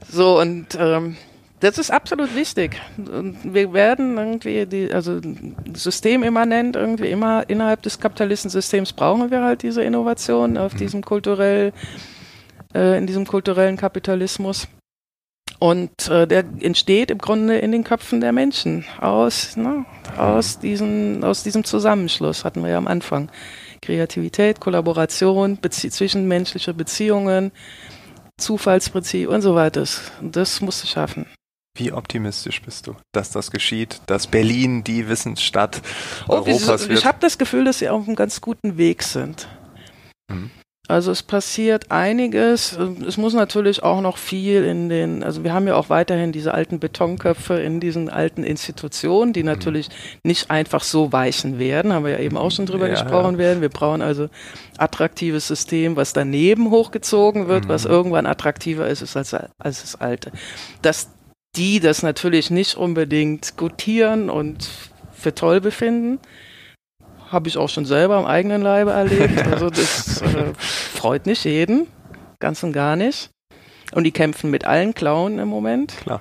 so, 0.09 0.41
und 0.41 0.77
ähm, 0.79 1.17
das 1.63 1.79
ist 1.79 1.93
absolut 1.93 2.35
wichtig. 2.35 2.81
Und 2.97 3.55
wir 3.55 3.73
werden 3.73 4.19
irgendwie, 4.19 4.67
die, 4.67 4.93
also 4.93 5.21
systemimmanent 5.75 6.75
irgendwie 6.75 7.09
immer 7.09 7.49
innerhalb 7.49 7.83
des 7.83 8.01
Kapitalistensystems 8.01 8.93
brauchen 8.93 9.31
wir 9.31 9.43
halt 9.43 9.63
diese 9.63 9.83
Innovation 9.83 10.59
auf 10.59 10.75
mhm. 10.75 10.79
diesem 10.79 11.05
kulturell, 11.05 11.73
äh, 12.75 12.99
in 12.99 13.07
diesem 13.07 13.27
kulturellen 13.27 13.77
Kapitalismus. 13.77 14.67
Und 15.63 16.09
äh, 16.09 16.27
der 16.27 16.45
entsteht 16.59 17.13
im 17.13 17.19
Grunde 17.19 17.57
in 17.57 17.71
den 17.71 17.85
Köpfen 17.85 18.21
der 18.21 18.33
Menschen 18.33 18.85
aus, 19.01 19.57
ne, 19.57 19.85
aus, 20.17 20.59
diesen, 20.59 21.23
aus 21.23 21.45
diesem 21.45 21.63
Zusammenschluss, 21.63 22.45
hatten 22.45 22.65
wir 22.65 22.71
ja 22.71 22.79
am 22.79 22.89
Anfang. 22.89 23.31
Kreativität, 23.81 24.59
Kollaboration, 24.59 25.59
Bezie 25.59 25.91
zwischenmenschliche 25.91 26.75
Beziehungen, 26.75 27.53
Zufallsprinzip 28.39 29.29
und 29.29 29.43
so 29.43 29.55
weiter. 29.55 29.85
Das 30.21 30.61
musst 30.63 30.83
du 30.83 30.89
schaffen. 30.89 31.27
Wie 31.79 31.93
optimistisch 31.93 32.61
bist 32.61 32.89
du, 32.89 32.97
dass 33.13 33.31
das 33.31 33.53
geschieht, 33.53 34.01
dass 34.07 34.27
Berlin 34.27 34.83
die 34.83 35.09
Wissensstadt 35.09 35.81
oh, 36.27 36.33
Europas 36.33 36.83
ich, 36.83 36.89
wird? 36.89 36.99
Ich 36.99 37.07
habe 37.07 37.19
das 37.21 37.39
Gefühl, 37.39 37.67
dass 37.67 37.79
sie 37.79 37.89
auf 37.89 38.05
einem 38.05 38.17
ganz 38.17 38.41
guten 38.41 38.79
Weg 38.79 39.05
sind. 39.05 39.47
Also 40.93 41.11
es 41.11 41.23
passiert 41.23 41.91
einiges. 41.91 42.79
Es 43.07 43.17
muss 43.17 43.33
natürlich 43.33 43.83
auch 43.83 44.03
noch 44.03 44.19
viel 44.19 44.63
in 44.65 44.91
den, 44.91 45.25
also 45.25 45.43
wir 45.43 45.55
haben 45.55 45.67
ja 45.67 45.75
auch 45.75 45.89
weiterhin 45.89 46.33
diese 46.33 46.53
alten 46.53 46.81
Betonköpfe 46.81 47.55
in 47.55 47.81
diesen 47.81 48.11
alten 48.11 48.45
Institutionen, 48.45 49.33
die 49.33 49.41
mhm. 49.41 49.49
natürlich 49.49 49.89
nicht 50.23 50.51
einfach 50.51 50.83
so 50.83 51.11
weichen 51.11 51.59
werden, 51.59 51.95
haben 51.95 52.05
wir 52.05 52.13
ja 52.13 52.19
eben 52.19 52.37
auch 52.37 52.51
schon 52.51 52.67
drüber 52.67 52.89
ja, 52.89 52.93
gesprochen 52.93 53.37
ja. 53.37 53.39
werden. 53.39 53.63
Wir 53.63 53.71
brauchen 53.71 54.03
also 54.03 54.29
attraktives 54.77 55.49
System, 55.49 55.97
was 55.97 56.13
daneben 56.13 56.71
hochgezogen 56.71 57.49
wird, 57.49 57.65
mhm. 57.65 57.69
was 57.69 57.87
irgendwann 57.87 58.27
attraktiver 58.27 58.87
ist, 58.87 59.17
als, 59.17 59.35
als 59.35 59.49
das 59.59 59.97
alte. 59.99 60.31
Das 60.83 61.09
die 61.57 61.81
das 61.81 62.03
natürlich 62.03 62.51
nicht 62.51 62.77
unbedingt 62.77 63.57
gutieren 63.57 64.31
und 64.31 64.69
für 65.13 65.35
toll 65.35 65.61
befinden. 65.61 66.19
Habe 67.33 67.49
ich 67.49 67.57
auch 67.57 67.69
schon 67.69 67.87
selber 67.87 68.17
am 68.19 68.27
eigenen 68.27 68.63
Leibe 68.63 68.93
erlebt. 68.93 69.47
Also 69.51 69.71
das 69.71 70.21
äh, 70.23 70.53
freut 70.55 71.27
nicht 71.27 71.45
jeden, 71.45 71.87
ganz 72.41 72.63
und 72.63 72.73
gar 72.73 72.95
nicht. 72.97 73.31
Und 73.93 74.05
die 74.05 74.13
kämpfen 74.13 74.51
mit 74.51 74.65
allen 74.67 74.95
Klauen 74.95 75.39
im 75.39 75.49
Moment. 75.49 75.97
Klar. 75.99 76.21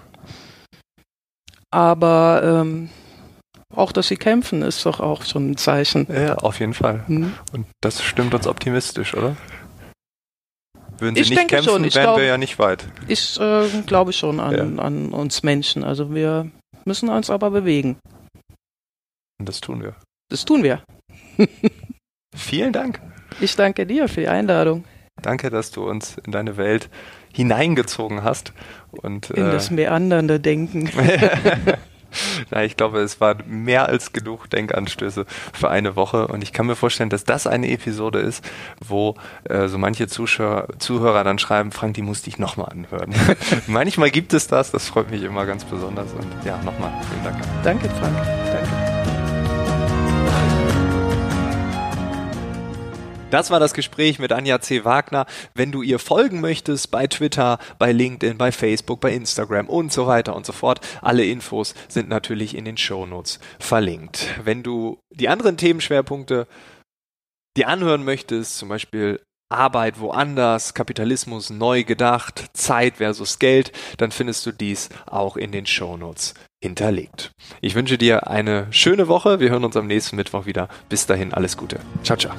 Aber 1.70 2.42
ähm, 2.44 2.90
auch, 3.74 3.92
dass 3.92 4.08
sie 4.10 4.18
kämpfen, 4.18 4.62
ist 4.62 4.86
doch 4.86 5.00
auch 5.00 5.24
schon 5.24 5.52
ein 5.52 5.58
Zeichen. 5.58 6.08
Ja, 6.12 6.36
auf 6.36 6.60
jeden 6.60 6.74
Fall. 6.74 7.06
Hm. 7.08 7.34
Und 7.54 7.66
das 7.82 8.02
stimmt 8.04 8.34
uns 8.34 8.48
optimistisch, 8.48 9.14
oder? 9.14 9.38
Würden 10.98 11.16
sie 11.16 11.22
Ich 11.22 11.30
nicht 11.30 11.48
kämpfen, 11.48 11.70
schon. 11.70 11.84
Ich 11.86 11.96
wären 11.96 12.04
glaub- 12.06 12.18
wir 12.18 12.26
ja 12.26 12.38
nicht 12.38 12.60
weit. 12.60 12.86
Ich 13.08 13.40
äh, 13.40 13.68
glaube 13.86 14.12
schon 14.14 14.40
an, 14.40 14.54
Ja. 14.78 14.84
an 14.84 15.10
uns 15.14 15.44
Menschen. 15.44 15.84
Also 15.84 16.14
wir 16.14 16.52
müssen 16.86 17.10
uns 17.10 17.30
aber 17.30 17.50
bewegen. 17.52 17.98
Und 19.40 19.48
das 19.48 19.62
tun 19.62 19.82
wir. 19.82 19.96
Das 20.30 20.46
tun 20.46 20.64
wir. 20.64 20.84
Vielen 22.36 22.74
Dank. 22.74 23.02
Ich 23.40 23.56
danke 23.56 23.86
dir 23.86 24.08
für 24.08 24.22
die 24.22 24.28
Einladung 24.28 24.84
Danke, 25.22 25.50
dass 25.50 25.72
du 25.72 25.88
uns 25.88 26.18
in 26.26 26.32
deine 26.32 26.58
Welt 26.58 26.90
hineingezogen 27.34 28.24
hast. 28.24 28.54
Und, 28.92 29.30
in 29.30 29.48
äh, 29.48 29.52
das 29.52 29.72
meandernde 29.72 30.40
Denken. 30.40 30.90
ja, 32.52 32.62
ich 32.64 32.76
glaube, 32.76 33.00
es 33.00 33.22
war 33.22 33.36
mehr 33.46 33.88
als 33.88 34.14
genug 34.14 34.50
Denkanstöße 34.50 35.26
für 35.54 35.70
eine 35.70 35.96
Woche. 35.96 36.28
Und 36.28 36.44
ich 36.44 36.54
kann 36.54 36.66
mir 36.66 36.76
vorstellen, 36.76 37.10
dass 37.10 37.24
das 37.24 37.46
eine 37.46 37.70
Episode 37.70 38.20
ist, 38.20 38.44
wo 38.86 39.16
äh, 39.44 39.68
so 39.68 39.78
manche 39.78 40.08
Zuschauer, 40.08 40.68
Zuhörer 40.80 41.24
dann 41.24 41.40
schreiben, 41.40 41.72
Frank, 41.72 41.94
die 41.94 42.02
musste 42.02 42.30
ich 42.30 42.40
nochmal 42.40 42.70
anhören. 42.70 43.14
Manchmal 43.68 44.10
gibt 44.10 44.34
es 44.34 44.48
das, 44.48 44.72
das 44.72 44.88
freut 44.88 45.12
mich 45.12 45.24
immer 45.24 45.46
ganz 45.46 45.64
besonders. 45.66 46.12
Und 46.14 46.28
ja, 46.46 46.58
nochmal, 46.64 46.92
vielen 47.10 47.24
Dank. 47.24 47.38
Danke, 47.64 47.90
Frank. 47.90 48.18
Danke. 48.18 48.91
Das 53.32 53.50
war 53.50 53.60
das 53.60 53.74
Gespräch 53.74 54.20
mit 54.20 54.32
Anja 54.32 54.60
C. 54.60 54.86
Wagner. 54.86 55.26
Wenn 55.56 55.72
du 55.72 55.82
ihr 55.82 56.00
folgen 56.00 56.42
möchtest 56.42 56.92
bei 56.92 57.08
Twitter, 57.08 57.60
bei 57.80 57.92
LinkedIn, 57.92 58.38
bei 58.38 58.52
Facebook, 58.52 59.00
bei 59.00 59.14
Instagram 59.14 59.68
und 59.70 59.92
so 59.92 60.06
weiter 60.06 60.36
und 60.36 60.46
so 60.46 60.54
fort, 60.54 60.82
alle 61.02 61.26
Infos 61.26 61.74
sind 61.88 62.10
natürlich 62.10 62.56
in 62.56 62.66
den 62.66 62.78
Shownotes 62.78 63.40
verlinkt. 63.60 64.28
Wenn 64.44 64.64
du 64.64 65.00
die 65.10 65.30
anderen 65.30 65.58
Themenschwerpunkte 65.58 66.48
dir 67.58 67.68
anhören 67.68 68.04
möchtest, 68.04 68.58
zum 68.58 68.70
Beispiel 68.70 69.20
Arbeit 69.50 70.00
woanders, 70.00 70.74
Kapitalismus 70.74 71.50
neu 71.50 71.84
gedacht, 71.84 72.46
Zeit 72.54 72.98
versus 72.98 73.40
Geld, 73.40 73.72
dann 73.98 74.12
findest 74.12 74.46
du 74.46 74.52
dies 74.52 74.90
auch 75.06 75.36
in 75.38 75.52
den 75.52 75.66
Shownotes 75.66 76.34
hinterlegt. 76.62 77.32
Ich 77.60 77.76
wünsche 77.76 77.98
dir 77.98 78.28
eine 78.28 78.68
schöne 78.72 79.08
Woche. 79.08 79.40
Wir 79.40 79.50
hören 79.50 79.66
uns 79.66 79.76
am 79.76 79.88
nächsten 79.88 80.16
Mittwoch 80.16 80.46
wieder. 80.46 80.70
Bis 80.90 81.06
dahin 81.06 81.34
alles 81.34 81.58
Gute. 81.58 81.80
Ciao, 82.04 82.18
ciao. 82.18 82.34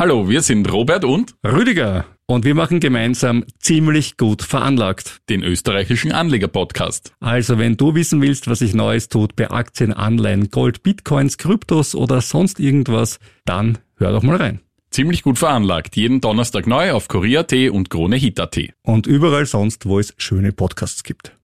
Hallo, 0.00 0.30
wir 0.30 0.40
sind 0.40 0.72
Robert 0.72 1.04
und 1.04 1.34
Rüdiger. 1.46 2.06
Und 2.26 2.46
wir 2.46 2.54
machen 2.54 2.80
gemeinsam 2.80 3.44
ziemlich 3.58 4.16
gut 4.16 4.40
veranlagt. 4.40 5.20
den 5.28 5.42
österreichischen 5.42 6.10
Anleger-Podcast. 6.10 7.12
Also 7.20 7.58
wenn 7.58 7.76
du 7.76 7.94
wissen 7.94 8.22
willst, 8.22 8.48
was 8.48 8.60
sich 8.60 8.72
Neues 8.72 9.10
tut 9.10 9.36
bei 9.36 9.50
Aktien, 9.50 9.92
Anleihen, 9.92 10.50
Gold, 10.50 10.82
Bitcoins, 10.82 11.36
Kryptos 11.36 11.94
oder 11.94 12.22
sonst 12.22 12.60
irgendwas, 12.60 13.18
dann 13.44 13.76
hör 13.96 14.12
doch 14.12 14.22
mal 14.22 14.36
rein. 14.36 14.60
Ziemlich 14.90 15.22
gut 15.22 15.38
veranlagt. 15.38 15.94
Jeden 15.96 16.22
Donnerstag 16.22 16.66
neu 16.66 16.92
auf 16.92 17.08
Korea.at 17.08 17.52
und 17.52 17.90
KroneHit.at. 17.90 18.58
Und 18.82 19.06
überall 19.06 19.44
sonst, 19.44 19.84
wo 19.84 19.98
es 19.98 20.14
schöne 20.16 20.52
Podcasts 20.52 21.04
gibt. 21.04 21.38